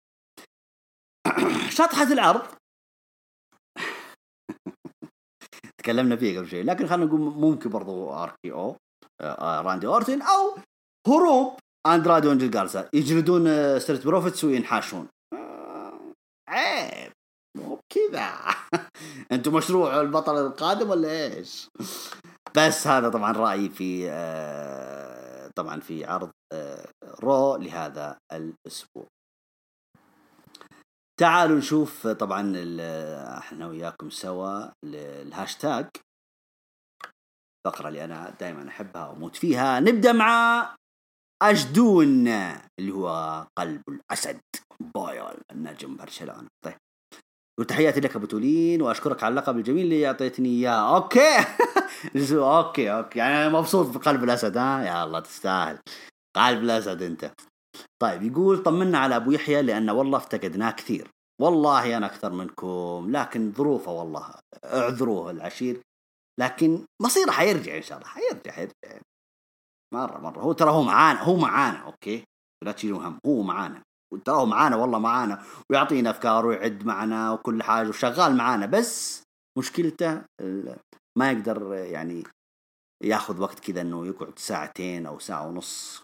شطحة 1.78 2.12
العرض. 2.12 2.46
تكلمنا 5.78 6.16
فيه 6.16 6.38
قبل 6.38 6.48
شوي. 6.48 6.62
لكن 6.62 6.86
خلينا 6.86 7.04
نقول 7.04 7.20
ممكن 7.20 7.70
برضو 7.70 8.10
RKO 8.10 8.76
راندي 9.42 9.86
أورتن 9.86 10.22
أو 10.22 10.56
هروب 11.06 11.58
اندرادي 11.86 12.28
وانجل 12.28 12.50
جارزا 12.50 12.88
يجلدون 12.92 13.78
ستريت 13.78 14.06
بروفيتس 14.06 14.44
وينحاشون. 14.44 15.08
عيب. 16.48 17.07
مو 17.96 18.08
بكذا 18.08 18.34
أنتم 19.32 19.54
مشروع 19.54 20.00
البطل 20.00 20.46
القادم 20.46 20.90
ولا 20.90 21.08
إيش؟ 21.08 21.68
بس 22.56 22.86
هذا 22.86 23.08
طبعا 23.08 23.32
رأيي 23.32 23.70
في 23.70 24.10
آه، 24.10 25.50
طبعا 25.56 25.80
في 25.80 26.04
عرض 26.04 26.30
آه، 26.52 26.88
رو 27.20 27.56
لهذا 27.56 28.18
الأسبوع. 28.32 29.06
تعالوا 31.20 31.58
نشوف 31.58 32.06
طبعا 32.06 32.52
إحنا 33.38 33.66
وياكم 33.66 34.10
سوا 34.10 34.68
الهاشتاج. 34.84 35.88
فقرة 37.66 37.88
اللي 37.88 38.04
أنا 38.04 38.30
دائما 38.40 38.68
أحبها 38.68 39.08
وأموت 39.08 39.36
فيها. 39.36 39.80
نبدأ 39.80 40.12
مع 40.12 40.76
أجدون 41.42 42.28
اللي 42.78 42.92
هو 42.92 43.46
قلب 43.58 43.82
الأسد. 43.88 44.40
بايل 44.94 45.36
النجم 45.52 45.96
برشلونة. 45.96 46.48
طيب. 46.64 46.76
وتحياتي 47.58 48.00
لك 48.00 48.16
أبو 48.16 48.26
تولين 48.26 48.82
وأشكرك 48.82 49.22
على 49.22 49.32
اللقب 49.32 49.56
الجميل 49.56 49.84
اللي 49.84 50.06
اعطيتني 50.06 50.48
إياه. 50.48 50.96
okay. 50.96 51.36
okay 52.32 52.92
okay. 52.92 53.18
يعني 53.18 53.34
أنا 53.34 53.48
مبسوط 53.48 53.96
بقلب 53.96 54.24
الأسد 54.24 54.56
ها؟ 54.56 54.84
يا 54.84 55.04
الله 55.04 55.20
تستاهل. 55.20 55.78
قلب 56.36 56.62
الأسد 56.62 57.02
أنت. 57.02 57.32
طيب 58.02 58.22
يقول 58.22 58.62
طمنا 58.62 58.98
على 58.98 59.16
أبو 59.16 59.30
يحيى 59.30 59.62
لأن 59.62 59.90
والله 59.90 60.18
افتقدناه 60.18 60.70
كثير. 60.70 61.08
والله 61.40 61.96
أنا 61.96 62.06
أكثر 62.06 62.32
منكم 62.32 63.08
لكن 63.10 63.52
ظروفه 63.52 63.92
والله 63.92 64.34
اعذروه 64.64 65.30
العشير. 65.30 65.80
لكن 66.40 66.84
مصيره 67.02 67.30
حيرجع 67.30 67.76
إن 67.76 67.82
شاء 67.82 67.98
الله 67.98 68.08
حيرجع 68.08 68.52
حيرجع. 68.52 69.00
مرة 69.94 70.18
مرة. 70.18 70.40
هو 70.40 70.52
ترى 70.52 70.70
هو 70.70 70.82
معانا 70.82 71.22
هو 71.22 71.36
معانا 71.36 71.78
أوكي؟ 71.78 72.24
لا 72.64 72.72
تشيلوا 72.72 73.08
هم 73.08 73.18
هو 73.26 73.42
معانا. 73.42 73.82
هو 74.28 74.46
معانا 74.46 74.76
والله 74.76 74.98
معانا 74.98 75.42
ويعطينا 75.70 76.10
أفكار 76.10 76.46
ويعد 76.46 76.86
معنا 76.86 77.32
وكل 77.32 77.62
حاجة 77.62 77.88
وشغال 77.88 78.36
معانا. 78.36 78.66
بس 78.66 79.22
مشكلته 79.58 80.22
ما 81.18 81.30
يقدر 81.32 81.74
يعني 81.74 82.24
ياخذ 83.04 83.40
وقت 83.40 83.60
كذا 83.60 83.80
إنه 83.80 84.06
يقعد 84.06 84.38
ساعتين 84.38 85.06
أو 85.06 85.18
ساعة 85.18 85.46
ونص 85.46 86.02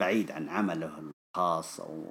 بعيد 0.00 0.30
عن 0.30 0.48
عمله 0.48 1.10
الخاص 1.36 1.80
أو 1.80 2.04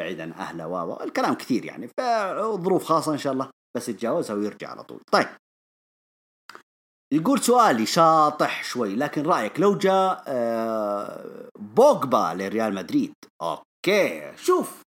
بعيد 0.00 0.20
عن 0.20 0.32
أهله 0.32 0.66
و 0.66 1.02
الكلام 1.02 1.34
كثير 1.34 1.64
يعني. 1.64 1.88
فظروف 1.98 2.84
خاصة 2.84 3.12
إن 3.12 3.18
شاء 3.18 3.32
الله 3.32 3.50
بس 3.76 3.88
يتجاوزها 3.88 4.36
ويرجع 4.36 4.70
على 4.70 4.82
طول. 4.82 5.00
طيب. 5.12 5.28
يقول 7.12 7.40
سؤالي 7.40 7.86
شاطح 7.86 8.64
شوي 8.64 8.96
لكن 8.96 9.22
رأيك 9.22 9.60
لو 9.60 9.78
جاء 9.78 10.24
آه، 10.26 11.48
بوجبا 11.58 12.34
لريال 12.34 12.74
مدريد 12.74 13.14
أوكي. 13.42 13.71
شوف. 14.36 14.82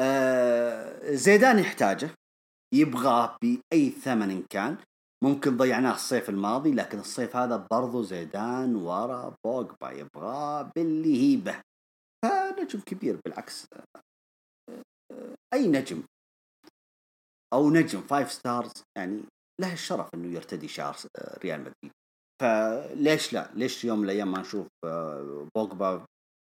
آه، 0.00 1.14
زيدان 1.14 1.58
يحتاجه. 1.58 2.10
يبغاه 2.74 3.38
بأي 3.42 3.90
ثمن 3.90 4.30
إن 4.30 4.42
كان. 4.50 4.76
ممكن 5.24 5.56
ضيعناه 5.56 5.94
الصيف 5.94 6.28
الماضي 6.28 6.74
لكن 6.74 6.98
الصيف 6.98 7.36
هذا 7.36 7.66
برضو 7.70 8.02
زيدان 8.02 8.76
ورا 8.76 9.36
بوجبا 9.44 9.90
يبغاه 9.90 10.62
باللي 10.76 11.22
هيبه 11.22 11.60
فنجم 12.24 12.80
كبير 12.80 13.20
بالعكس. 13.24 13.66
آه، 13.72 15.34
أي 15.54 15.68
نجم. 15.68 16.02
أو 17.52 17.70
نجم 17.70 18.00
five 18.00 18.32
stars 18.32 18.72
يعني 18.98 19.22
له 19.60 19.72
الشرف 19.72 20.08
إنه 20.14 20.34
يرتدي 20.34 20.68
شعار 20.68 20.96
آه، 21.18 21.38
ريال 21.38 21.60
مدريد. 21.60 21.92
فليش 22.42 23.32
لا؟ 23.32 23.50
ليش 23.54 23.84
يوم 23.84 23.98
من 23.98 24.04
الأيام 24.04 24.32
ما 24.32 24.40
نشوف 24.40 24.66
آه، 24.84 25.48
بوجبا 25.56 26.06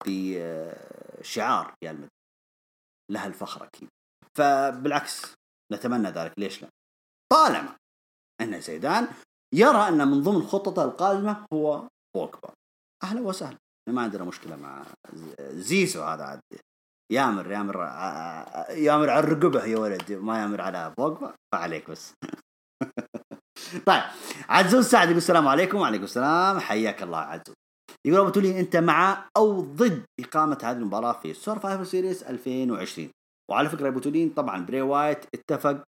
بشعار 0.08 1.76
ريال 1.84 1.96
مدريد 1.96 2.10
له 3.12 3.28
الفخر 3.28 3.64
أكيد. 3.64 3.90
فبالعكس 4.38 5.34
نتمنى 5.74 6.10
ذلك 6.10 6.34
ليش 6.40 6.62
لا؟ 6.62 6.70
طالما 7.32 7.76
أن 8.42 8.62
زيدان 8.62 9.08
يرى 9.54 9.88
أن 9.88 10.08
من 10.08 10.22
ضمن 10.24 10.48
خططه 10.48 10.86
القادمة 10.86 11.46
هو 11.54 11.88
بوجبا. 12.16 12.54
أهلا 13.04 13.22
وسهلا. 13.22 13.58
ما 13.90 14.02
عندنا 14.02 14.24
مشكلة 14.24 14.56
مع 14.56 14.86
زيزو 15.40 16.04
هذا 16.04 16.24
عاد. 16.24 16.40
يامر 17.12 17.52
يامر 17.52 17.84
آه، 17.84 18.72
يامر 18.72 19.10
على 19.10 19.20
الرقبة 19.20 19.66
يا 19.66 19.78
ولد 19.78 20.12
ما 20.12 20.42
يامر 20.42 20.62
على 20.62 20.94
بوجبا. 20.98 21.34
فعليك 21.54 21.90
بس. 21.90 22.14
طيب 23.88 24.04
عزوز 24.50 24.86
سعد 24.86 25.08
يقول 25.08 25.18
السلام 25.18 25.48
عليكم 25.48 25.78
وعليكم 25.78 26.04
السلام. 26.04 26.60
حياك 26.60 27.04
الله 27.04 27.18
عزوز. 27.18 27.56
يقول 28.06 28.20
أبو 28.20 28.30
تولين 28.30 28.60
أنت 28.60 28.76
مع 28.76 29.30
أو 29.38 29.62
ضد 29.62 30.06
إقامة 30.20 30.58
هذه 30.64 30.78
المباراة 30.78 31.14
في 31.14 31.34
Survivor 31.34 31.88
Series 31.88 32.24
2020 32.24 33.10
وعلى 33.52 33.70
فكرة 33.70 33.88
أبو 33.88 34.00
تولين 34.00 34.30
طبعا 34.30 34.66
براي 34.66 34.82
وايت 34.82 35.26
اتفق 35.36 35.84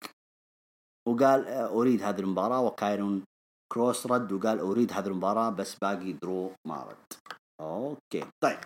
وقال 1.07 1.47
آه، 1.47 1.67
أريد 1.67 2.03
هذه 2.03 2.19
المباراة 2.19 2.61
وكاريون 2.61 3.23
كروس 3.73 4.07
رد 4.07 4.31
وقال 4.31 4.59
أريد 4.59 4.93
هذه 4.93 5.07
المباراة 5.07 5.49
بس 5.49 5.75
باقي 5.75 6.13
درو 6.13 6.51
ما 6.67 6.83
رد. 6.83 7.13
okay 7.61 8.25
طيب. 8.43 8.59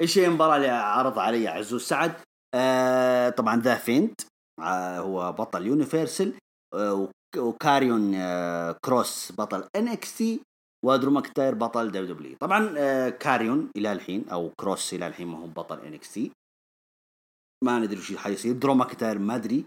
إيش 0.00 0.18
هي 0.18 0.26
المباراة 0.26 0.56
اللي 0.56 0.68
عرض 0.68 1.18
علي 1.18 1.48
عزوز 1.48 1.82
سعد؟ 1.82 2.14
آه 2.54 3.28
طبعا 3.28 3.60
ذا 3.60 3.74
فيند 3.74 4.20
آه 4.60 4.98
هو 4.98 5.32
بطل 5.32 5.66
universal 5.66 6.34
آه 6.74 7.08
وكاريون 7.36 8.14
آه 8.14 8.76
كروس 8.84 9.32
بطل 9.32 9.68
NXT 9.76 10.40
ودرو 10.86 11.10
ماكنتاير 11.10 11.54
بطل 11.54 11.90
WW 11.90 12.36
طبعا 12.40 12.74
آه 12.78 13.08
كاريون 13.08 13.70
إلى 13.76 13.92
الحين 13.92 14.28
أو 14.28 14.50
كروس 14.60 14.94
إلى 14.94 15.06
الحين 15.06 15.28
ما 15.28 15.38
هو 15.38 15.46
بطل 15.46 15.80
NXT. 15.80 16.32
ما 17.64 17.78
ندري 17.78 17.98
وش 17.98 18.16
حيصير. 18.16 18.54
درو 18.54 18.74
ماكنتاير 18.74 19.18
ما 19.18 19.34
أدري 19.34 19.66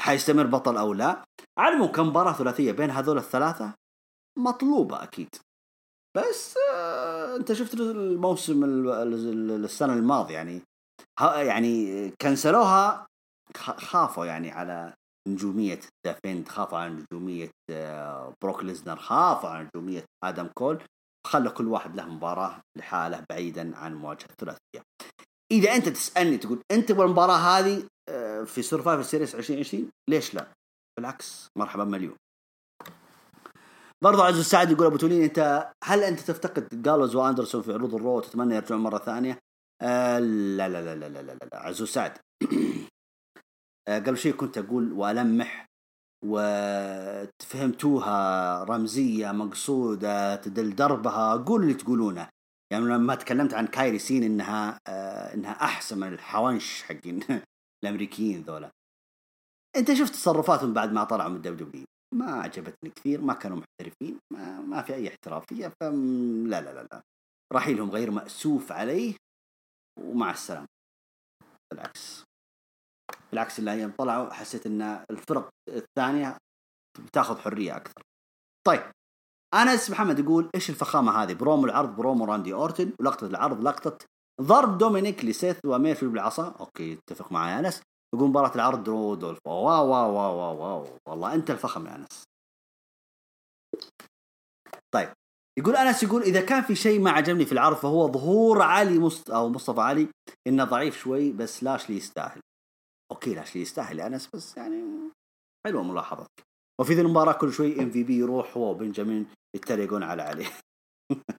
حيستمر 0.00 0.46
بطل 0.46 0.76
أو 0.76 0.92
لا. 0.94 1.24
على 1.58 1.68
العموم 1.68 1.92
كمباراه 1.92 2.32
ثلاثية 2.32 2.72
بين 2.72 2.90
هذول 2.90 3.18
الثلاثة؟ 3.18 3.74
مطلوبة 4.38 5.02
أكيد. 5.02 5.28
بس 6.16 6.56
آه 6.74 7.36
أنت 7.36 7.52
شفت 7.52 7.74
الموسم 7.74 8.64
السنة 9.64 9.92
الماضية 9.92 10.34
يعني 10.34 10.62
يعني 11.20 12.10
cancel 12.10 12.82
وها 12.82 13.06
خافوا 13.56 14.26
يعني 14.26 14.50
على 14.50 14.94
نجومية 15.28 15.80
ذا 16.06 16.20
فيند 16.20 16.48
خافوا 16.48 16.78
على 16.78 16.92
نجومية 17.12 17.50
آه، 17.70 18.34
بروك 18.42 18.64
ليسنر 18.64 18.96
خافوا 18.96 19.48
على 19.48 19.68
نجومية 19.74 20.04
آدم 20.24 20.48
كول 20.58 20.82
خلوا 21.26 21.52
كل 21.52 21.68
واحد 21.68 21.96
له 21.96 22.06
مباراة 22.06 22.60
لحاله 22.78 23.24
بعيدا 23.30 23.76
عن 23.76 23.94
مواجهة 23.94 24.28
الثلاثية 24.30 24.82
إذا 25.52 25.74
أنت 25.74 25.88
تسألني 25.88 26.38
تقول 26.38 26.58
أنت 26.70 26.88
تبغى 26.88 27.04
المباراة 27.06 27.36
هذه 27.36 27.86
آه، 28.08 28.44
في 28.44 28.62
Survivor 28.62 29.02
Series 29.02 29.34
2020 29.34 29.90
ليش 30.10 30.34
لا؟ 30.34 30.46
بالعكس 30.98 31.48
مرحبا 31.58 31.84
مليون 31.84 32.16
برضو 34.04 34.22
عزوز 34.22 34.38
سعد 34.38 34.70
يقول 34.70 34.86
أبو 34.86 34.96
تولين 34.96 35.22
أنت 35.22 35.70
هل 35.84 36.02
أنت 36.02 36.20
تفتقد 36.20 36.82
جالوز 36.82 37.16
وأندرسون 37.16 37.62
في 37.62 37.72
عروض 37.72 37.94
ال 37.94 38.00
Raw 38.00 38.16
وتتمنى 38.16 38.54
يرجعون 38.54 38.80
مرة 38.80 38.98
ثانية؟ 38.98 39.38
آه 39.82 40.18
لا 40.18 40.68
لا 40.68 40.82
لا 40.82 40.94
لا 40.94 41.08
لا 41.08 41.22
لا, 41.22 41.32
لا. 41.32 41.58
عزوز 41.58 41.86
سعد 41.86 42.18
آه 42.42 42.46
قبل 43.88 44.18
شيء 44.18 44.32
كنت 44.34 44.58
أقول 44.58 44.92
وألمح 44.92 45.66
وفهمتوها 47.44 48.14
رمزية 48.64 49.32
مقصودة 49.32 50.36
تدل 50.36 50.74
دربها 50.74 51.36
قول 51.36 51.62
اللي 51.62 51.74
تقولونه. 51.74 52.28
يعني 52.72 52.84
لما 52.84 53.14
تكلمت 53.14 53.54
عن 53.54 53.66
كايري 53.66 53.98
سين 53.98 54.22
إنها 54.22 54.78
آه 54.88 55.34
إنها 55.34 55.52
أحسن 55.52 55.98
من 55.98 56.08
الحوانش 56.12 56.82
حقين 56.82 57.20
الأمريكيين 57.84 58.42
ذولا. 58.42 58.70
أنت 59.76 59.92
شفت 59.92 60.12
تصرفاتهم 60.12 60.72
بعد 60.72 60.92
ما 60.92 61.04
طلعوا 61.04 61.30
من 61.30 61.36
ال 61.36 61.66
WW؟ 61.66 61.84
ما 62.14 62.32
عجبتني 62.32 62.90
كثير 62.90 63.20
ما 63.20 63.34
كانوا 63.34 63.56
محترفين 63.56 64.18
ما, 64.32 64.60
ما 64.60 64.82
في 64.82 64.94
أي 64.94 65.08
احترافية 65.08 65.72
فم 65.80 66.46
لا 66.46 66.60
لا 66.60 66.74
لا 66.74 66.88
لا. 66.92 67.02
رحيلهم 67.52 67.90
غير 67.90 68.10
مأسوف 68.10 68.72
عليه 68.72 69.14
ومع 70.00 70.30
السلامة. 70.30 70.66
بالعكس. 71.70 72.24
بالعكس 73.34 73.58
اللي 73.58 73.80
يوم 73.80 73.92
طلعوا 73.98 74.32
حسيت 74.32 74.66
إن 74.66 75.04
الفرق 75.10 75.48
الثانية 75.68 76.36
بتاخذ 77.06 77.38
حرية 77.38 77.76
أكثر. 77.76 78.02
طيب 78.66 78.82
انس 79.54 79.90
محمد 79.90 80.18
يقول 80.18 80.50
إيش 80.54 80.70
الفخامة 80.70 81.22
هذه؟ 81.22 81.32
برومو 81.32 81.66
العرض 81.66 81.96
برومو 81.96 82.24
راندي 82.24 82.52
أورتن 82.52 82.92
ولقطة 83.00 83.26
العرض 83.26 83.60
لقطة 83.60 83.98
ضرب 84.40 84.78
دومينيك 84.78 85.24
لسيث 85.24 85.58
وميرفي 85.66 86.06
بالعصا. 86.06 86.56
okay 86.60 86.92
اتفق 86.92 87.32
معي 87.32 87.58
انس 87.58 87.82
يقول 88.14 88.28
مباراة 88.28 88.54
العرض 88.54 88.84
درو 88.84 89.14
دولف 89.14 89.38
wow 89.46 89.88
wow 89.88 90.14
wow 90.14 90.38
wow 90.38 90.62
wow 90.62 90.98
والله 91.08 91.34
أنت 91.34 91.50
الفخم 91.50 91.86
يا 91.86 91.94
انس 91.96 92.24
طيب 94.94 95.08
يقول 95.58 95.76
أنس 95.76 96.02
يقول 96.02 96.22
إذا 96.22 96.40
كان 96.40 96.62
في 96.62 96.74
شيء 96.74 97.00
ما 97.00 97.10
عجبني 97.10 97.46
في 97.46 97.52
العرض 97.52 97.76
فهو 97.76 98.12
ظهور 98.12 98.62
علي 98.62 98.98
مست... 98.98 99.30
أو 99.30 99.48
مصطفى 99.48 99.80
علي 99.80 100.08
إنه 100.46 100.64
ضعيف 100.64 100.98
شوي 100.98 101.32
بس 101.32 101.62
لاشلي 101.64 101.96
يستاهل. 101.96 102.40
okay 103.14 103.34
لاشلي 103.34 103.62
يستاهل 103.62 103.98
يا 103.98 104.06
أنس 104.06 104.28
بس 104.34 104.56
يعني 104.56 104.82
حلوة 105.66 105.82
ملاحظتك. 105.82 106.42
وفي 106.80 106.94
ذي 106.94 107.00
المباراة 107.00 107.32
كل 107.32 107.52
شوي 107.52 107.82
MVP 107.82 108.16
يروح 108.18 108.56
هو 108.56 108.70
وبنجامين 108.70 109.26
يتريقون 109.56 110.02
على 110.02 110.22
علي. 110.22 110.46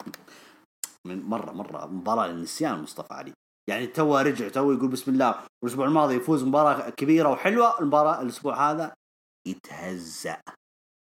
من 1.08 1.22
مرة 1.24 1.52
مرة 1.52 1.86
مباراة 1.86 2.28
للنسيان 2.28 2.82
مصطفى 2.82 3.14
علي. 3.14 3.34
يعني 3.70 3.88
تو 3.88 4.18
رجع 4.18 4.50
تو 4.50 4.72
يقول 4.72 4.88
بسم 4.90 5.12
الله 5.12 5.48
والاسبوع 5.64 5.86
الماضي 5.86 6.16
يفوز 6.16 6.44
مباراة 6.44 6.90
كبيرة 6.90 7.30
وحلوة 7.30 7.80
المباراة 7.80 8.22
الأسبوع 8.22 8.72
هذا 8.72 8.94
يتهزأ. 9.48 10.42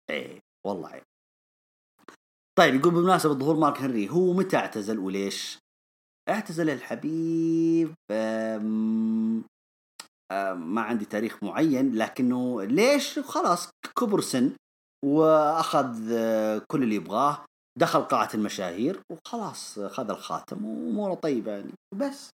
إيه 0.10 0.40
والله 0.66 0.90
عيب. 0.90 1.04
طيب 2.60 2.76
يقول 2.76 2.94
بمناسبة 2.94 3.34
ظهور 3.34 3.56
مارك 3.56 3.78
هنري 3.78 4.10
هو 4.10 4.34
متى 4.34 4.58
اعتزل 4.58 5.00
وليش؟ 5.00 5.60
اعتزل 6.30 6.70
الحبيب 6.70 7.94
ما 10.54 10.82
عندي 10.82 11.06
تاريخ 11.06 11.44
معين 11.44 11.96
لكنه 11.96 12.64
ليش؟ 12.64 13.20
خلاص 13.20 13.70
كبر 14.00 14.22
سن 14.22 14.52
وأخذ 15.06 16.10
كل 16.72 16.84
اللي 16.84 16.96
يبغاه 16.96 17.46
دخل 17.80 18.02
قاعة 18.02 18.30
المشاهير 18.34 19.02
وخلاص 19.12 19.80
خذ 19.80 20.10
الخاتم 20.10 20.66
وأموره 20.66 21.14
طيبة 21.14 21.52
يعني 21.52 21.72
بس. 21.96 22.30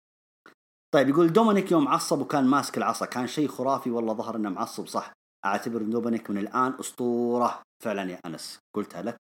طيب 0.94 1.10
يقول 1.10 1.34
دومينيك 1.34 1.72
يوم 1.72 1.88
عصب 1.88 2.22
وكان 2.22 2.46
ماسك 2.46 2.78
العصا 2.78 3.06
كان 3.06 3.28
شيء 3.28 3.48
خرافي 3.48 3.92
والله 3.92 4.14
ظهر 4.14 4.36
إنه 4.36 4.50
معصب 4.50 4.88
صح. 4.88 5.14
أعتبر 5.46 5.82
دومينيك 5.82 6.30
من 6.30 6.38
الآن 6.38 6.74
أسطورة. 6.80 7.62
فعلا 7.84 8.12
يا 8.12 8.20
أنس 8.26 8.60
قلتها 8.76 9.02
لك 9.02 9.18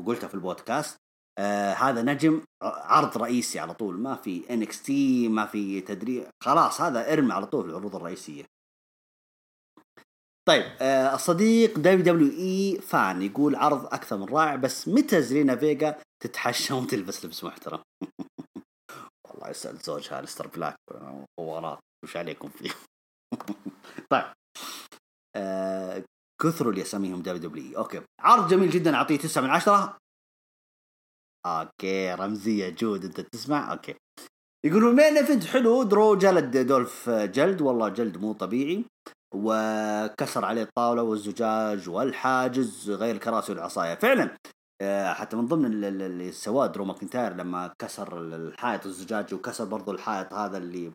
وقلتها 0.00 0.28
في 0.28 0.34
البودكاست. 0.34 0.96
آه 1.38 1.72
هذا 1.72 2.02
نجم 2.02 2.42
عرض 2.62 3.18
رئيسي 3.18 3.58
على 3.58 3.74
طول. 3.74 3.98
ما 3.98 4.14
في 4.16 4.42
NXT 4.50 5.28
ما 5.28 5.46
في 5.46 5.80
تدريب 5.80 6.26
خلاص 6.42 6.80
هذا 6.80 7.12
إرمي 7.12 7.32
على 7.32 7.46
طول 7.46 7.70
العروض 7.70 7.96
الرئيسية. 7.96 8.44
طيب 10.48 10.64
آه 10.80 11.14
الصديق 11.14 11.78
دبليو 11.78 12.02
دبليو 12.02 12.30
إي 12.32 12.80
فان 12.80 13.22
يقول 13.22 13.56
عرض 13.56 13.86
أكثر 13.86 14.16
من 14.16 14.24
رائع 14.24 14.56
بس 14.56 14.88
متى 14.88 15.22
زيلينا 15.22 15.56
فيجا 15.56 16.00
تتحشى 16.22 16.74
وتلبس 16.74 17.24
لبس 17.24 17.44
محترم؟ 17.44 17.82
الله 19.34 19.50
يسأل 19.50 19.76
زوجها 19.76 20.20
الستر 20.20 20.46
بلاك 20.46 20.76
حوارات 21.38 21.78
وش 22.04 22.16
عليكم 22.16 22.48
فيه؟ 22.48 22.70
طيب 24.10 24.24
آه 25.36 26.04
كثروا 26.42 26.72
اللي 26.72 26.82
اسميهم 26.82 27.22
WW 27.22 27.78
okay 27.78 28.02
عرض 28.20 28.48
جميل 28.48 28.70
جدا 28.70 28.94
أعطيه 28.94 29.18
9 29.18 29.42
من 29.42 29.50
10 29.50 29.98
okay 31.46 32.14
رمزية 32.14 32.68
جود 32.68 33.04
انت 33.04 33.20
تسمع؟ 33.20 33.72
okay. 33.72 33.94
يقولون 34.66 34.96
main 34.96 35.16
event 35.16 35.44
حلو؟ 35.44 35.82
درو 35.82 36.16
جلد 36.16 36.56
دولف 36.56 37.10
جلد. 37.10 37.62
والله 37.62 37.88
جلد 37.88 38.16
مو 38.16 38.32
طبيعي. 38.32 38.84
وكسر 39.34 40.44
عليه 40.44 40.62
الطاولة 40.62 41.02
والزجاج 41.02 41.88
والحاجز 41.88 42.90
غير 42.90 43.14
الكراسي 43.14 43.52
والعصاية. 43.52 43.94
فعلا 43.94 44.36
آه، 44.82 45.12
حتى 45.12 45.36
من 45.36 45.46
ضمن 45.46 45.84
اللي 45.84 46.32
سواه 46.32 46.66
درو 46.66 46.84
ماكنتاير 46.84 47.32
لما 47.32 47.74
كسر 47.78 48.18
الحائط 48.18 48.86
الزجاجي 48.86 49.34
وكسر 49.34 49.64
برضو 49.64 49.92
الحائط 49.92 50.32
هذا 50.32 50.58
اللي 50.58 50.92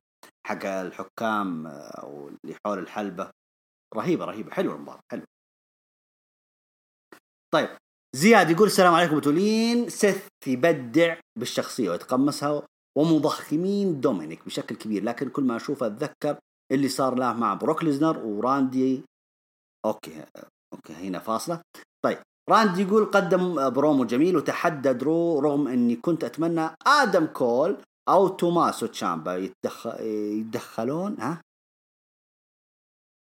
حق 0.47 0.65
الحكام 0.65 1.67
أو 1.67 2.27
آه، 2.27 2.31
اللي 2.43 2.55
حول 2.65 2.79
الحلبة. 2.79 3.31
رهيبة 3.95 4.25
رهيبة. 4.25 4.51
حلوة 4.51 4.75
المباراة 4.75 5.01
حلو 5.11 5.23
طيب 7.53 7.69
زياد 8.15 8.49
يقول 8.49 8.67
السلام 8.67 8.93
عليكم. 8.93 9.17
أبو 9.17 9.44
تولين 9.44 9.89
سيث 9.89 10.27
يبدع 10.47 11.19
بالشخصية 11.39 11.89
ويتقمصها 11.89 12.67
ومضخمين 12.97 14.01
دومينيك 14.01 14.45
بشكل 14.45 14.75
كبير. 14.75 15.03
لكن 15.03 15.29
كل 15.29 15.43
ما 15.43 15.55
اشوفه 15.55 15.87
أتذكر 15.87 16.39
اللي 16.71 16.89
صار 16.89 17.15
له 17.15 17.33
مع 17.33 17.53
بروك 17.53 17.83
ليزنر 17.83 18.17
وراندي. 18.25 19.03
okay 19.85 20.25
okay 20.73 20.93
هنا 20.93 21.19
فاصلة. 21.19 21.61
طيب 22.05 22.17
راند 22.49 22.77
يقول 22.77 23.05
قدم 23.05 23.69
برومو 23.69 24.05
جميل 24.05 24.37
وتحدى 24.37 24.93
درو 24.93 25.39
رغم 25.39 25.67
إني 25.67 25.95
كنت 25.95 26.23
أتمنى 26.23 26.69
آدم 26.87 27.25
كول 27.25 27.77
أو 28.09 28.27
توماسو 28.27 28.85
تشامبا 28.85 29.35
يتدخل 29.35 30.01
يتدخلون 30.01 31.19
ها؟ 31.19 31.41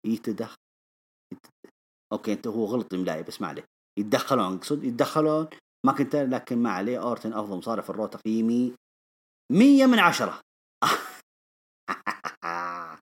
يتدخل 0.07 0.57
okay 2.13 2.33
أنت 2.33 2.47
هو 2.47 2.65
غلط 2.65 2.95
املائي 2.95 3.23
بس 3.23 3.41
ما 3.41 3.49
عليه. 3.49 3.65
يتدخلون 3.99 4.57
اقصد 4.57 4.85
يتدخلون 4.85 5.49
ما 5.87 5.93
كنت 5.93 6.17
لكن 6.17 6.63
ما 6.63 6.71
عليه 6.71 7.03
اورتن 7.03 7.33
أفضل 7.33 7.57
مصارع 7.57 7.83
في 7.83 7.91
ال 7.91 7.95
Raw 7.95 8.07
تقييمي 8.07 8.75
مية 9.53 9.87
من 9.87 9.99
عشرة. 9.99 10.41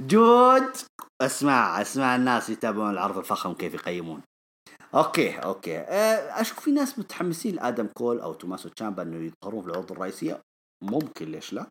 جود! 0.00 0.76
اسمع 1.22 1.80
اسمع 1.80 2.16
الناس 2.16 2.50
يتابعون 2.50 2.90
العرض 2.90 3.18
الفخم 3.18 3.54
كيف 3.54 3.74
يقيمون. 3.74 4.22
okay 4.94 5.38
okay. 5.38 5.78
أه، 5.78 6.40
أشوف 6.40 6.60
في 6.60 6.72
ناس 6.72 6.98
متحمسين 6.98 7.54
لآدم 7.54 7.86
كول 7.86 8.20
أو 8.20 8.34
توماسو 8.34 8.68
تشامبا 8.68 9.02
إنه 9.02 9.16
يظهرون 9.16 9.62
في 9.62 9.68
العروض 9.68 9.92
الرئيسية. 9.92 10.40
ممكن 10.84 11.26
ليش 11.26 11.52
لا؟ 11.52 11.66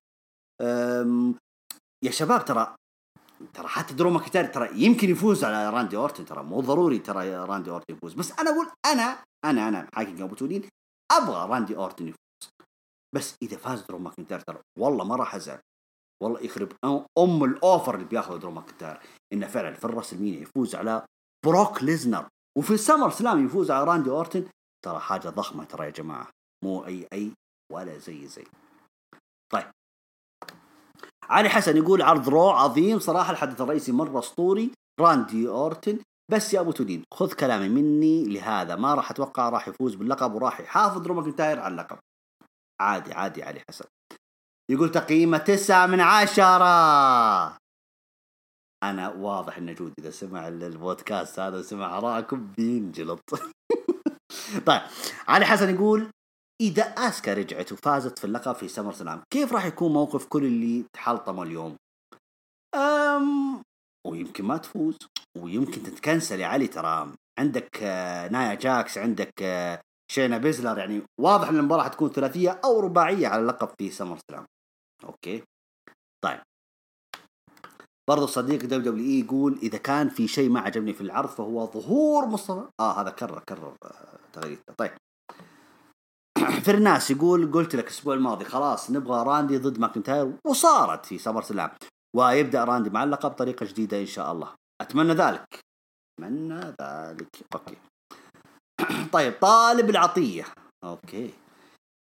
يا 2.06 2.12
شباب 2.12 2.46
ترى 2.46 2.76
ترى 3.54 3.68
حتى 3.68 3.94
درو 3.94 4.10
ماكنتاير 4.10 4.46
ترى 4.46 4.70
يمكن 4.74 5.10
يفوز 5.10 5.44
على 5.44 5.70
راندي 5.70 5.98
اورتن 5.98 6.26
ترى 6.26 6.44
مو 6.44 6.62
ضروري 6.62 7.00
ترى 7.00 7.36
راندي 7.36 7.70
اورتن 7.70 7.96
يفوز. 7.96 8.14
بس 8.14 8.32
أنا 8.40 8.50
أقول 8.50 8.68
أنا 8.86 9.24
أنا 9.46 9.68
أنا 9.68 9.88
حقيقه 9.96 10.24
ابو 10.24 10.36
تولين 10.36 10.70
أبغى 11.12 11.50
راندي 11.50 11.76
اورتن 11.76 12.08
يفوز. 12.08 12.52
بس 13.16 13.36
إذا 13.42 13.58
فاز 13.58 13.82
درو 13.82 14.00
ماكنتاير 14.00 14.40
ترى 14.40 14.60
والله 14.80 15.06
ما 15.06 15.16
راح 15.16 15.36
أزعل. 15.36 15.60
والله 16.24 16.42
يخرب 16.42 16.72
أم 17.18 17.44
ال 17.44 17.54
over 17.54 17.96
اللي 17.96 18.06
بياخذه 18.06 18.38
درو 18.38 18.52
ماكنتاير 18.52 19.00
إنه 19.34 19.48
فعلا 19.48 19.74
في 19.74 19.86
ال 19.86 19.90
WrestleMania 19.90 20.40
يفوز 20.42 20.76
على 20.76 21.06
بروك 21.46 21.84
ليزنر. 21.84 22.28
وفي 22.58 22.74
ال 22.74 23.10
SummerSlam 23.10 23.46
يفوز 23.46 23.72
على 23.72 23.84
راندي 23.84 24.10
اورتن. 24.10 24.50
ترى 24.86 25.00
حاجة 25.00 25.30
ضخمة 25.30 25.64
ترى 25.64 25.86
يا 25.86 25.90
جماعة. 25.90 26.28
مو 26.64 26.86
أي 26.86 27.08
أي 27.14 27.32
ولا 27.72 27.98
زي 27.98 28.28
زي. 28.28 28.46
طيب. 29.54 29.72
علي 31.30 31.50
حسن 31.50 31.78
يقول 31.78 32.02
عرض 32.02 32.30
Raw 32.30 32.50
عظيم 32.50 33.00
صراحة 33.00 33.32
الحدث 33.32 33.62
الرئيسي 33.62 33.92
مرة 33.92 34.20
أسطوري. 34.20 34.72
راندي 35.00 35.48
أورتن. 35.48 36.00
بس 36.32 36.54
يا 36.54 36.60
أبو 36.60 36.72
تولين 36.72 37.04
خذ 37.14 37.34
كلامي 37.34 37.70
مني 37.70 38.26
لهذا. 38.26 38.76
ما 38.76 38.94
راح 38.94 39.12
أتوقع 39.12 39.50
راح 39.50 39.68
يفوز 39.68 39.96
باللقب 39.96 40.34
وراح 40.34 40.60
يحافظ 40.60 41.02
درو 41.02 41.14
ماكنتاير 41.14 41.60
على 41.60 41.72
اللقب. 41.72 41.98
عادي 42.82 43.14
عادي 43.14 43.44
علي 43.44 43.62
حسن. 43.70 43.86
يقول 44.72 44.92
تقييمه 44.92 45.38
تسعة 45.38 45.86
من 45.86 46.00
عشرة. 46.00 47.58
أنا 48.84 49.10
واضح 49.10 49.58
إن 49.58 49.76
جود 49.76 49.94
إذا 50.00 50.10
سمع 50.10 50.48
البودكاست 50.48 51.40
هذا 51.40 51.58
وسمع 51.58 51.98
آراءكم 51.98 52.48
بينجلط. 52.58 53.22
طيب 54.68 54.82
علي 55.28 55.46
حسن 55.46 55.76
يقول 55.76 56.12
إذا 56.62 56.84
آسكا 56.84 57.34
رجعت 57.34 57.72
وفازت 57.72 58.20
في 58.20 58.26
اللقب 58.26 58.56
في 58.56 58.68
SummerSlam 58.68 59.24
كيف 59.34 59.54
راح 59.54 59.66
يكون 59.66 59.94
موقف 59.94 60.26
كل 60.26 60.46
اللي 60.46 60.86
تحلطموا 60.94 61.46
اليوم؟ 61.46 61.76
أم 62.76 63.64
ويمكن 64.08 64.46
ما 64.46 64.58
تفوز 64.58 64.98
ويمكن 65.38 65.84
تتكنسل 65.84 66.40
يا 66.40 66.48
علي 66.48 66.68
ترى. 66.68 67.14
عندك 67.40 67.84
آه، 67.84 68.28
نايا 68.28 68.54
جاكس 68.54 68.98
عندك 68.98 69.34
آه، 69.42 69.82
شاينا 70.12 70.38
بيزلر 70.38 70.78
يعني 70.78 71.02
واضح 71.22 71.50
إن 71.50 71.56
المباراة 71.56 71.84
حتكون 71.84 72.10
ثلاثية 72.10 72.62
أو 72.64 72.80
رباعية 72.80 73.28
على 73.28 73.42
اللقب 73.42 73.70
في 73.78 73.90
سمر 73.90 74.18
سلام. 74.32 74.46
أوكي؟ 75.04 75.44
طيب. 76.24 76.40
برضو 78.10 78.26
صديق 78.26 78.60
WWE 78.60 79.20
يقول 79.20 79.60
إذا 79.64 79.78
كان 79.78 80.10
في 80.10 80.28
شيء 80.28 80.50
ما 80.50 80.60
عجبني 80.60 80.94
في 80.94 81.02
العرض 81.02 81.30
فهو 81.30 81.66
ظهور 81.66 82.26
مصطفى. 82.26 82.70
آه 82.80 83.02
هذا 83.02 83.10
كرر 83.10 83.40
كرر 83.40 83.76
آه، 83.84 84.20
تغريدته 84.34 84.74
طيب. 84.78 84.92
فرناس 86.50 87.12
يقول 87.12 87.52
قلت 87.52 87.76
لك 87.76 87.84
الأسبوع 87.84 88.14
الماضي 88.14 88.46
خلاص 88.46 88.92
نبغى 88.92 89.24
راندي 89.24 89.58
ضد 89.58 89.80
ماكنتاير 89.80 90.34
وصارت 90.46 91.06
في 91.06 91.18
SummerSlam. 91.18 91.70
ويبدأ 92.16 92.64
راندي 92.64 92.90
مع 92.90 93.04
اللقب 93.04 93.32
بطريقه 93.32 93.66
جديدة 93.66 94.02
إن 94.02 94.06
شاء 94.06 94.32
الله. 94.32 94.54
أتمنى 94.82 95.14
ذلك. 95.14 95.60
أتمنى 96.20 96.76
ذلك. 96.82 97.30
okay. 97.56 97.78
طيب 99.14 99.34
طالب 99.42 99.90
العطية. 99.90 100.46
okay. 100.84 101.34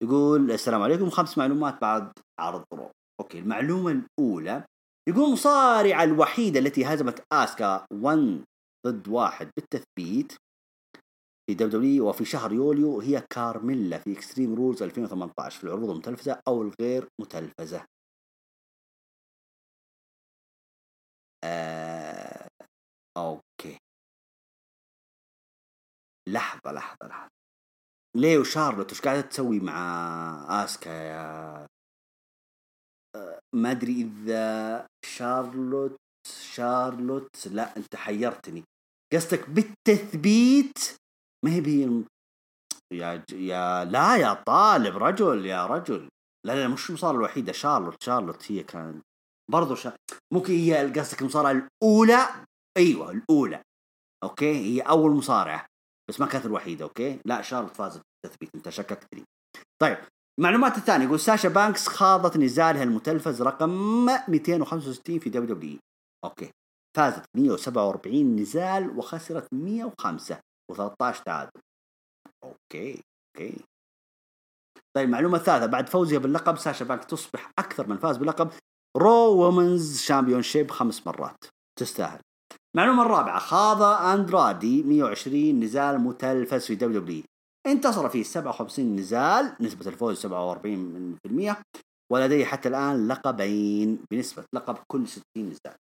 يقول 0.04 0.52
السلام 0.52 0.82
عليكم. 0.82 1.10
خمس 1.10 1.38
معلومات 1.38 1.82
بعد 1.82 2.12
عرض 2.40 2.64
Raw. 2.74 2.92
okay 3.22 3.40
المعلومة 3.40 3.92
الأولى 3.92 4.64
يقول 5.10 5.26
المصارعه 5.26 6.04
الوحيدة 6.04 6.60
التي 6.60 6.86
هزمت 6.86 7.24
آسكا 7.34 7.86
1 7.94 8.44
ضد 8.88 9.08
واحد 9.08 9.50
بالتثبيت 9.58 10.34
في 11.48 11.54
W 11.54 12.10
وفي 12.10 12.26
شهر 12.26 12.54
يوليو 12.54 13.00
هي 13.02 13.22
كارميلا 13.30 13.98
في 13.98 14.12
Extreme 14.14 14.56
Rules 14.56 14.84
2018 14.84 15.58
في 15.60 15.64
العروض 15.64 15.90
المتلفزة 15.90 16.42
أو 16.48 16.62
الغير 16.62 17.08
متلفزة. 17.22 17.86
آه... 21.44 22.48
أوكي. 23.18 23.78
لحظة 26.30 26.72
لحظة 26.72 27.08
لحظة. 27.08 27.30
ليه 28.16 28.38
وشارلوت 28.38 28.92
وش 28.92 29.02
قاعدة 29.02 29.22
تسوي 29.22 29.60
مع 29.60 30.64
آسكا 30.66 30.90
يا 30.90 31.68
آه، 33.16 33.40
ما 33.56 33.72
أدري 33.72 34.02
إذا 34.02 34.88
شارلوت 35.06 35.98
شارلوت 36.54 37.48
لا 37.48 37.78
أنت 37.78 37.96
حيرتني. 37.96 38.64
قصدك 39.14 39.50
بالتثبيت؟ 39.50 40.78
ما 41.46 41.52
هي 41.52 41.62
بي 41.62 42.06
يا. 42.94 43.24
يا 43.32 43.86
لا 43.86 44.16
يا 44.16 44.34
طالب 44.34 44.98
رجل 44.98 45.46
يا 45.46 45.66
رجل. 45.66 46.10
لا 46.46 46.54
لا 46.56 46.68
مش 46.68 46.90
المصارعة 46.90 47.18
الوحيدة 47.18 47.52
شارلوت 47.52 48.04
شارلوت 48.04 48.52
هي 48.52 48.64
كانت. 48.64 49.04
برضو 49.52 49.76
شا... 49.76 49.94
ممكن 50.34 50.54
هي 50.54 50.92
قصدك 50.92 51.22
المصارعة 51.22 51.52
الأولى؟ 51.52 52.46
أيوة 52.78 53.12
الأولى. 53.12 53.62
okay؟ 54.24 54.56
هي 54.56 54.82
أول 54.82 55.12
مصارعة 55.12 55.66
بس 56.10 56.20
ما 56.20 56.26
كانت 56.26 56.46
الوحيدة 56.46 56.86
okay؟ 56.86 57.20
لا 57.26 57.42
شارلوت 57.42 57.76
فازت 57.76 58.02
بالتثبيت 58.24 58.50
أنت 58.56 58.70
شككتني 58.70 59.24
طيب 59.82 59.98
المعلومات 60.40 60.78
الثانية 60.78 61.06
يقول 61.06 61.20
ساشا 61.20 61.50
بانكس 61.50 61.88
خاضت 61.88 62.38
نزالها 62.38 62.84
المتلفز 62.84 63.42
رقم 63.42 64.06
265 64.06 65.20
في 65.20 65.30
دبليو 65.30 65.56
دبليو 65.56 65.80
أوكي 66.26 66.52
فازت 66.98 67.26
147 67.38 68.36
نزال 68.36 68.98
وخسرت 68.98 69.48
105 69.54 70.40
و13 70.72 71.24
تعادل. 71.26 71.62
okay 72.44 73.02
okay. 73.36 73.66
طيب 74.96 75.06
المعلومة 75.06 75.38
الثالثة 75.38 75.66
بعد 75.66 75.90
فوزها 75.90 76.20
باللقب 76.20 76.58
ساشا 76.58 76.86
بانكس 76.86 77.06
تصبح 77.06 77.52
أكثر 77.60 77.88
من 77.88 77.98
فاز 77.98 78.18
بلقب 78.18 78.52
Raw 78.98 79.38
Women's 79.38 80.02
Championship 80.02 80.72
خمس 80.72 81.08
مرات. 81.08 81.46
تستاهل. 81.80 82.20
المعلومة 82.76 83.04
الرابعة. 83.04 83.40
خاض 83.40 83.82
أندرادي 83.82 84.84
120 84.84 85.60
نزال 85.60 86.00
متلفز 86.00 86.66
في 86.66 86.76
WW 86.76 87.24
انتصر 87.68 88.10
في 88.10 88.24
57 88.24 88.96
نزال 88.96 89.56
نسبة 89.62 89.88
الفوز 89.88 90.28
47% 90.28 91.64
ولديه 92.12 92.46
حتى 92.46 92.70
الآن 92.70 93.08
لقبين 93.08 94.06
بنسبة 94.12 94.46
لقب 94.54 94.78
كل 94.92 95.08
60 95.08 95.24
نزال. 95.38 95.76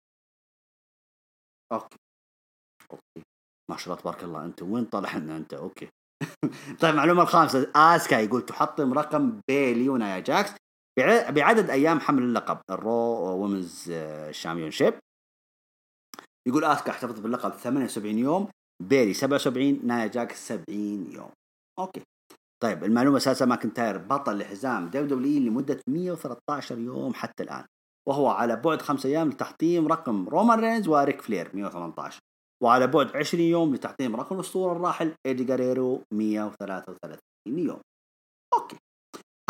okay. 1.72 1.96
okay. 2.90 3.33
ما 3.70 3.76
شاء 3.76 3.86
الله 3.86 4.00
تبارك 4.02 4.24
الله. 4.24 4.44
أنت 4.44 4.62
وين 4.62 4.84
طالع 4.84 5.16
لنا 5.16 5.36
أنت؟ 5.36 5.54
okay. 5.54 5.88
طيب 6.80 6.90
المعلومة 6.90 7.22
الخامسة. 7.22 7.70
آسكا 7.76 8.16
يقول 8.16 8.42
تحطم 8.46 8.92
رقم 8.92 9.40
بيلي 9.48 9.88
ونايا 9.88 10.18
جاكس 10.18 10.50
بعدد 11.28 11.70
أيام 11.70 12.00
حمل 12.00 12.22
اللقب. 12.22 12.58
ال 12.70 12.92
Raw 12.92 13.92
Women's 14.30 14.70
Championship 14.70 14.94
يقول 16.48 16.64
آسكا 16.64 16.90
احتفظت 16.90 17.20
باللقب 17.20 17.50
78 17.50 18.18
يوم 18.18 18.48
بيلي 18.82 19.14
77 19.14 19.86
نايا 19.86 20.06
جاكس 20.06 20.48
70 20.48 21.12
يوم. 21.12 21.30
okay. 21.78 22.02
طيب 22.62 22.84
المعلومة 22.84 23.16
أساسا 23.16 23.44
ماكنتاير 23.44 23.98
بطل 23.98 24.38
لحزام 24.38 24.86
WW 24.86 25.40
لمدة 25.40 25.80
113 25.88 26.78
يوم 26.78 27.14
حتى 27.14 27.42
الآن. 27.42 27.64
وهو 28.08 28.28
على 28.28 28.56
بعد 28.56 28.82
خمس 28.82 29.06
أيام 29.06 29.28
لتحطيم 29.28 29.88
رقم 29.88 30.28
رومان 30.28 30.60
رينز 30.60 30.88
وريك 30.88 31.20
فلير 31.20 31.50
118 31.54 32.18
وعلى 32.64 32.86
بعد 32.86 33.16
20 33.16 33.44
يوم 33.44 33.74
لتحطيم 33.74 34.16
رقم 34.16 34.34
الاسطوره 34.34 34.72
الراحل 34.72 35.14
إيدي 35.26 35.44
جاريرو 35.44 36.02
133 36.12 37.18
يوم. 37.46 37.80
okay. 38.54 38.76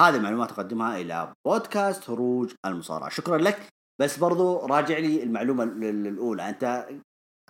هذه 0.00 0.16
المعلومات 0.16 0.52
أقدمها 0.52 1.00
إلى 1.00 1.32
بودكاست 1.46 2.10
هروج 2.10 2.54
المصارعة. 2.66 3.08
شكرا 3.08 3.38
لك. 3.38 3.68
بس 4.00 4.18
برضو 4.18 4.66
راجع 4.66 4.98
لي 4.98 5.22
المعلومة 5.22 5.64
الأولى. 5.64 6.48
أنت 6.48 6.88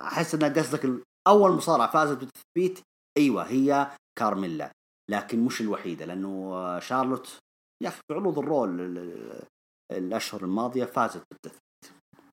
أحس 0.00 0.34
أن 0.34 0.52
قصدك 0.52 1.04
أول 1.26 1.52
مصارعة 1.52 1.90
فازت 1.90 2.18
بالتثبيت 2.18 2.80
أيوه 3.18 3.42
هي 3.42 3.90
كارميلا. 4.18 4.72
لكن 5.10 5.44
مش 5.44 5.60
الوحيدة 5.60 6.04
لأنه 6.04 6.78
شارلوت 6.78 7.38
يا 7.82 7.88
أخي 7.88 8.00
في 8.08 8.14
عروض 8.14 8.38
ال 8.38 8.49
Raw 8.49 8.80
الأشهر 9.92 10.42
الماضية 10.42 10.84
فازت 10.84 11.22
بالتثبيت. 11.30 11.64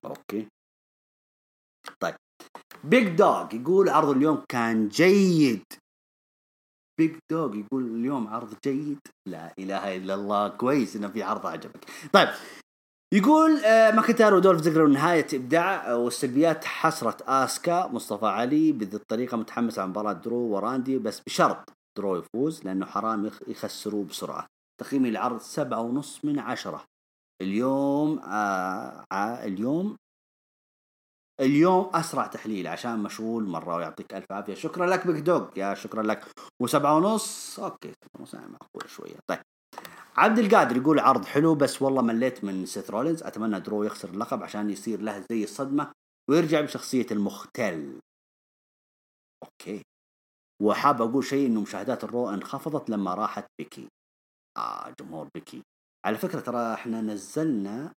طيب 0.02 0.48
بيج 2.84 3.08
دوغ 3.08 3.54
يقول 3.54 3.88
عرض 3.88 4.08
اليوم 4.08 4.44
كان 4.48 4.88
جيد. 4.88 5.64
بيج 6.98 7.16
دوغ 7.30 7.56
يقول 7.56 7.86
اليوم 7.86 8.28
عرض 8.28 8.54
جيد. 8.64 8.98
لا 9.28 9.54
إله 9.58 9.96
إلا 9.96 10.14
الله. 10.14 10.48
كويس 10.48 10.96
إنه 10.96 11.08
في 11.08 11.22
عرض 11.22 11.46
عجبك. 11.46 11.90
طيب 12.12 12.28
يقول 13.14 13.56
آه 13.64 13.90
ماكنتاير 13.90 14.34
ودولف 14.34 14.60
زيجلر 14.60 14.86
نهاية 14.86 15.26
إبداع 15.34 15.94
والسلبيات 15.94 16.64
حسرة 16.64 17.16
آسكا. 17.26 17.86
مصطفى 17.86 18.26
علي 18.26 18.72
بذي 18.72 18.96
الطريقة 18.96 19.36
متحمس 19.36 19.78
على 19.78 19.88
مباراة 19.88 20.12
درو 20.12 20.38
وراندي 20.38 20.98
بس 20.98 21.20
بشرط 21.26 21.72
درو 21.98 22.16
يفوز 22.16 22.64
لأنه 22.64 22.86
حرام 22.86 23.30
يخسروه 23.48 24.04
بسرعة. 24.04 24.46
تقييمي 24.80 25.10
للعرض 25.10 25.40
سبعة 25.40 25.80
ونص 25.80 26.24
من 26.24 26.38
عشرة. 26.38 26.84
اليوم 27.42 28.18
آه 28.18 29.04
آه 29.12 29.44
اليوم 29.44 29.96
اليوم 31.42 31.90
أسرع 31.94 32.26
تحليل 32.26 32.66
عشان 32.66 32.98
مشغول 32.98 33.44
مرة 33.44 33.76
ويعطيك 33.76 34.14
ألف 34.14 34.32
عافية. 34.32 34.54
شكرا 34.54 34.86
لك 34.86 35.06
Big 35.06 35.16
Dog 35.16 35.48
يا 35.56 35.74
شكرا 35.74 36.02
لك. 36.02 36.24
وسبعة 36.62 36.96
ونص. 36.96 37.60
okay 37.60 37.92
ونص. 38.18 38.34
معقول 38.34 38.90
شوية. 38.90 39.16
طيب. 39.30 39.38
عبد 40.16 40.38
القادر 40.38 40.76
يقول 40.76 40.98
عرض 40.98 41.24
حلو 41.24 41.54
بس 41.54 41.82
والله 41.82 42.02
مليت 42.02 42.44
من 42.44 42.66
سيث 42.66 42.90
رولينز. 42.90 43.22
أتمنى 43.22 43.60
درو 43.60 43.84
يخسر 43.84 44.08
اللقب 44.08 44.42
عشان 44.42 44.70
يصير 44.70 45.00
له 45.00 45.24
زي 45.30 45.44
الصدمة 45.44 45.92
ويرجع 46.30 46.60
بشخصية 46.60 47.06
المختل. 47.10 48.00
okay. 49.44 49.82
وحاب 50.62 51.02
أقول 51.02 51.24
شيء 51.24 51.46
إنه 51.46 51.60
مشاهدات 51.60 52.04
ال 52.04 52.10
Raw 52.10 52.28
انخفضت 52.30 52.90
لما 52.90 53.14
راحت 53.14 53.44
بيكي. 53.58 53.88
آه 54.58 54.94
جمهور 55.00 55.28
بيكي. 55.34 55.62
على 56.06 56.18
فكرة 56.18 56.40
ترى 56.40 56.74
إحنا 56.74 57.00
نزلنا 57.00 57.92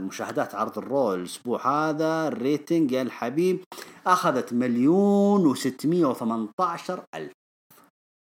مشاهدات 0.00 0.54
عرض 0.54 0.78
ال 0.78 0.87
Raw 0.87 1.14
الأسبوع 1.14 1.66
هذا 1.66 2.28
ال 2.28 2.37
rating 2.37 2.92
يا 2.92 3.02
الحبيب 3.02 3.64
أخذت 4.06 4.52
مليون 4.52 5.46
وستمية 5.46 6.06
وثمانية 6.06 6.48
عشر 6.60 7.04
ألف 7.14 7.32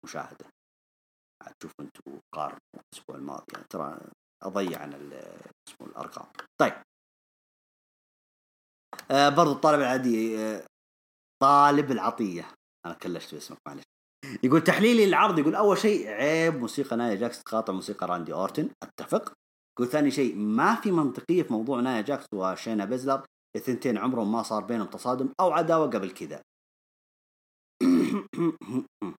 مشاهدة. 0.04 0.46
عاد 1.42 1.54
شوف 1.62 1.72
أنتم 1.80 2.20
قارنوا 2.34 2.58
الأسبوع 2.74 3.16
الماضي. 3.16 3.44
يعني 3.52 3.66
ترى 3.70 3.98
أضيع 4.42 4.82
عن 4.82 4.92
اسمه 5.68 5.86
الأرقام. 5.86 6.26
طيب. 6.60 6.82
آه 9.10 9.28
برضو 9.28 9.52
الطالب 9.52 9.80
العادي 9.80 10.38
آه 10.38 10.66
طالب 11.42 11.90
العطية. 11.90 12.54
أنا 12.86 12.94
كلشت 12.94 13.34
باسمك 13.34 13.58
معلش. 13.68 13.82
يقول 14.42 14.64
تحليلي 14.64 15.06
للعرض 15.06 15.38
يقول 15.38 15.54
أول 15.54 15.78
شيء 15.78 16.08
عيب 16.08 16.54
موسيقى 16.54 16.96
نايا 16.96 17.14
جاكس 17.14 17.42
تقاطع 17.42 17.72
موسيقى 17.72 18.06
راندي 18.06 18.32
أورتن. 18.32 18.70
أتفق. 18.82 19.32
يقول 19.80 19.92
ثاني 19.92 20.10
شيء 20.10 20.36
ما 20.36 20.74
في 20.74 20.90
منطقية 20.92 21.42
في 21.42 21.52
موضوع 21.52 21.80
نايا 21.80 22.00
جاكس 22.00 22.26
وشينا 22.34 22.84
بيزلر 22.84 23.26
الثنتين 23.56 23.98
عمرهم 23.98 24.32
ما 24.32 24.42
صار 24.42 24.64
بينهم 24.64 24.86
تصادم 24.86 25.32
أو 25.40 25.52
عداوة 25.52 25.86
قبل 25.86 26.10
كذا. 26.10 26.42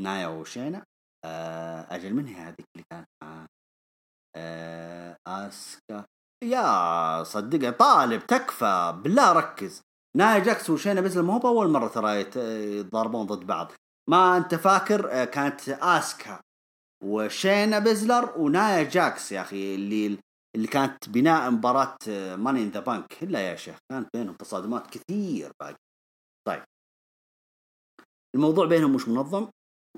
نايا 0.00 0.26
وشينا 0.26 0.84
آه، 1.24 1.86
أجل 1.94 2.14
من 2.14 2.26
هي 2.26 2.34
هذيك 2.34 2.66
اللي 2.74 2.84
كانت 2.90 3.08
مع 3.22 3.46
آه، 4.36 5.16
آسكا. 5.26 6.04
يا 6.44 7.22
صدق 7.22 7.70
طالب 7.70 8.26
تكفى 8.26 9.00
بالله 9.04 9.32
ركز. 9.32 9.82
نايا 10.16 10.38
جاكس 10.38 10.70
وشينا 10.70 11.00
بيزلر 11.00 11.22
مو 11.22 11.38
بأول 11.38 11.68
مرة 11.68 11.88
ترى 11.88 12.20
يتضاربون 12.20 13.26
ضد 13.26 13.46
بعض. 13.46 13.72
ما 14.10 14.36
أنت 14.36 14.54
فاكر 14.54 15.12
آه، 15.12 15.24
كانت 15.24 15.68
آسكا 15.68 16.40
وشينا 17.02 17.78
بيزلر 17.78 18.38
ونايا 18.38 18.82
جاكس 18.82 19.32
يا 19.32 19.40
أخي 19.40 19.74
اللي 19.74 20.18
اللي 20.56 20.66
كانت 20.66 21.08
بناء 21.08 21.50
مباراة 21.50 21.96
Money 22.36 22.62
in 22.62 22.68
the 22.68 22.80
Bank 22.80 23.22
الا 23.22 23.40
يا 23.50 23.56
شيخ 23.56 23.78
كانت 23.92 24.08
بينهم 24.16 24.34
تصادمات 24.34 24.86
كثير 24.86 25.52
باقي. 25.60 25.76
طيب. 26.48 26.62
الموضوع 28.34 28.66
بينهم 28.66 28.94
مش 28.94 29.08
منظم؟ 29.08 29.48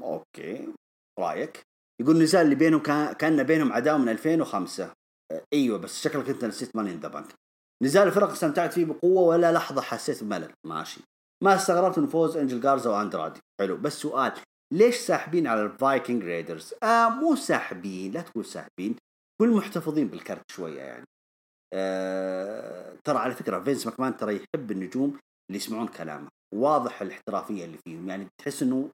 okay. 0.03 0.73
رايك؟ 1.19 1.63
يقول 2.01 2.17
النزال 2.17 2.45
اللي 2.45 2.55
بينهم 2.55 2.83
كان 2.83 3.13
كان 3.13 3.43
بينهم 3.43 3.73
عداوة 3.73 3.99
من 3.99 4.09
2005 4.09 4.93
أيوه 5.53 5.79
بس 5.79 6.03
شكلك 6.03 6.29
أنت 6.29 6.45
نسيت 6.45 6.77
Money 6.77 6.93
in 6.93 7.01
the 7.01 7.09
Bank 7.09 7.35
نزال 7.83 8.07
الفرق 8.09 8.31
استمتعت 8.31 8.73
فيه 8.73 8.85
بقوة 8.85 9.23
ولا 9.23 9.53
لحظة 9.53 9.83
حسيت 9.83 10.25
بملل؟ 10.25 10.53
ماشي. 10.67 11.01
ما 11.43 11.55
استغربت 11.55 11.99
من 11.99 12.07
فوز 12.07 12.37
إنجل 12.37 12.61
جارزا 12.61 12.91
وأندرادي. 12.91 13.41
حلو. 13.61 13.77
بس 13.77 13.93
سؤال 13.93 14.33
ليش 14.75 14.97
ساحبين 14.97 15.47
على 15.47 15.63
ال 15.63 15.72
Viking 15.72 16.25
Raiders؟ 16.25 16.75
آه 16.83 17.09
مو 17.09 17.37
ساحبين 17.37 18.13
لا 18.13 18.21
تقول 18.21 18.45
ساحبين 18.45 18.97
قول 19.41 19.57
محتفظين 19.57 20.09
بالكرت 20.09 20.51
شوية 20.51 20.81
يعني. 20.81 21.05
آه 21.75 22.97
ترى 23.05 23.19
على 23.19 23.35
فكرة 23.35 23.61
فينس 23.61 23.87
ماكمان 23.87 24.17
ترى 24.17 24.37
يحب 24.37 24.71
النجوم 24.71 25.19
اللي 25.49 25.57
يسمعون 25.57 25.89
كلامه. 25.89 26.29
واضح 26.55 27.03
الاحترافية 27.03 27.65
اللي 27.65 27.79
فيهم 27.79 28.09
يعني 28.09 28.29
تحس 28.39 28.63
إنه 28.63 28.91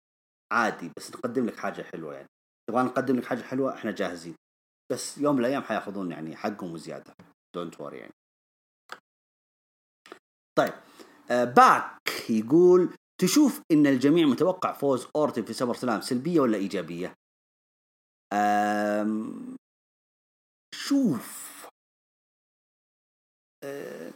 عادي 0.52 0.90
بس 0.98 1.10
نقدم 1.10 1.46
لك 1.46 1.56
حاجة 1.56 1.82
حلوة 1.82 2.14
يعني. 2.14 2.28
تبغى 2.68 2.82
نقدم 2.82 3.16
لك 3.16 3.24
حاجة 3.24 3.42
حلوة؟ 3.42 3.74
إحنا 3.74 3.90
جاهزين. 3.90 4.34
بس 4.92 5.18
يوم 5.18 5.34
من 5.34 5.40
الأيام 5.40 5.62
حياخذون 5.62 6.10
يعني 6.10 6.36
حقهم 6.36 6.72
وزيادة. 6.72 7.14
don't 7.54 7.80
worry 7.80 7.98
يعني. 7.98 8.12
طيب 10.58 10.72
آه 11.30 11.44
باك 11.44 12.30
يقول 12.30 12.94
تشوف 13.20 13.60
إن 13.72 13.86
الجميع 13.86 14.26
متوقع 14.26 14.72
فوز 14.72 15.06
أورتن 15.16 15.44
في 15.44 15.52
سمر 15.52 15.74
Slam 15.74 16.00
سلبية 16.00 16.40
ولا 16.40 16.56
إيجابية؟ 16.56 17.14
آم 18.32 19.56
شوف. 20.74 21.50
آه 23.64 24.12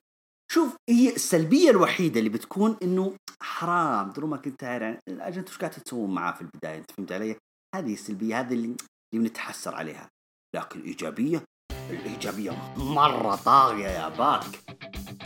شوف 0.52 0.76
هي 0.90 1.14
السلبية 1.14 1.70
الوحيدة 1.70 2.18
اللي 2.18 2.30
بتكون 2.30 2.76
إنه 2.82 3.16
حرام. 3.42 4.12
درو 4.12 4.26
ماكنتاير 4.26 4.62
يعني 4.62 4.98
ال 5.08 5.15
agent 5.15 5.48
وش 5.48 5.58
قاعد 5.58 5.70
تسوون 5.70 6.14
معاه 6.14 6.32
في 6.32 6.40
البداية؟ 6.42 6.78
أنت 6.78 6.90
فهمت 6.90 7.12
علي؟ 7.12 7.36
هذه 7.74 7.92
السلبية 7.92 8.40
هذه 8.40 8.54
اللي 8.54 8.76
اللي 9.14 9.28
بنتحسر 9.28 9.74
عليها. 9.74 10.08
لكن 10.56 10.80
الايجابيه 10.80 11.44
الإيجابية 11.90 12.50
مرة 12.76 13.36
طاغية 13.36 13.88
يا 13.88 14.08
باك 14.08 14.44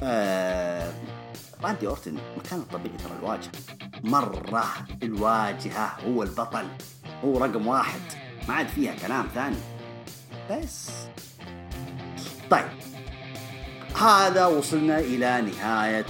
آه 0.03 1.18
راندي 1.63 1.87
أورتن 1.87 2.15
مكان 2.37 2.59
الطبيعي 2.59 2.97
ترى 2.97 3.13
الواجهة. 3.21 3.51
مرة 4.05 4.65
الواجهة 5.03 5.97
هو 6.07 6.23
البطل. 6.23 6.67
هو 7.25 7.39
رقم 7.39 7.67
واحد. 7.67 8.01
ما 8.49 8.55
عاد 8.55 8.69
فيها 8.69 8.95
كلام 8.95 9.27
ثاني. 9.35 9.57
بس. 10.51 10.91
طيب. 12.51 12.69
هذا 14.01 14.47
وصلنا 14.47 14.99
إلى 14.99 15.41
نهاية 15.41 16.07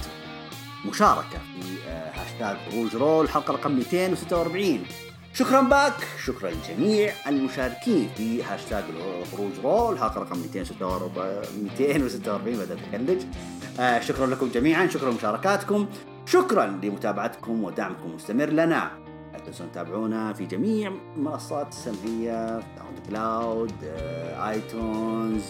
مشاركات 0.85 1.39
في 1.61 1.77
هاشتاج 2.13 2.57
هروج 2.71 2.95
Raw 2.95 3.25
الحلقة 3.25 3.53
رقم 3.53 3.71
246 3.71 4.83
شكرا 5.33 5.61
باك. 5.61 5.93
شكرا 6.25 6.51
لجميع 6.51 7.13
المشاركين 7.27 8.09
في 8.17 8.43
هاشتاج 8.43 8.83
هروج 9.31 9.51
Raw 9.63 9.93
الحلقة 9.93 10.21
رقم 10.21 10.37
246 10.37 12.55
بدات 12.55 12.77
اتكلج 12.77 13.21
آه 13.79 13.99
شكرا 13.99 14.27
لكم 14.27 14.49
جميعا 14.53 14.87
شكرا 14.87 15.11
لمشاركاتكم 15.11 15.87
شكرا 16.25 16.65
لمتابعتكم 16.83 17.63
ودعمكم 17.63 18.09
المستمر 18.09 18.45
لنا. 18.49 18.91
لا 19.33 19.39
تنسوا 19.39 19.65
تتابعونا 19.71 20.33
في 20.33 20.45
جميع 20.45 20.91
المنصات 21.17 21.67
السمعيه 21.69 22.59
SoundCloud 22.59 23.73
آه، 23.83 24.49
iTunes 24.49 25.43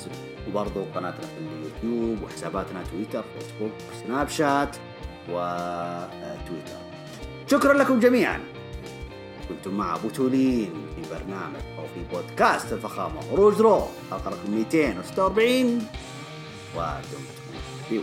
وبرضو 0.47 0.83
قناتنا 0.95 1.21
في 1.27 1.37
اليوتيوب 1.37 2.23
وحساباتنا 2.23 2.83
تويتر 2.91 3.23
فيسبوك 3.39 3.71
سناب 4.03 4.29
شات 4.29 4.77
وتويتر 5.29 6.79
شكرا 7.51 7.73
لكم 7.73 7.99
جميعا. 7.99 8.39
كنتم 9.49 9.73
مع 9.77 9.97
بطولين 9.97 10.73
في 10.95 11.01
برنامج 11.15 11.61
أو 11.77 11.83
في 11.83 12.03
بودكاست 12.15 12.73
الفخامة 12.73 13.21
هروج 13.21 13.61
Raw 13.61 13.81
حلقة 14.11 14.29
رقم 14.29 14.51
246 14.51 15.87
ودمتم 16.75 17.38
في 17.89 17.99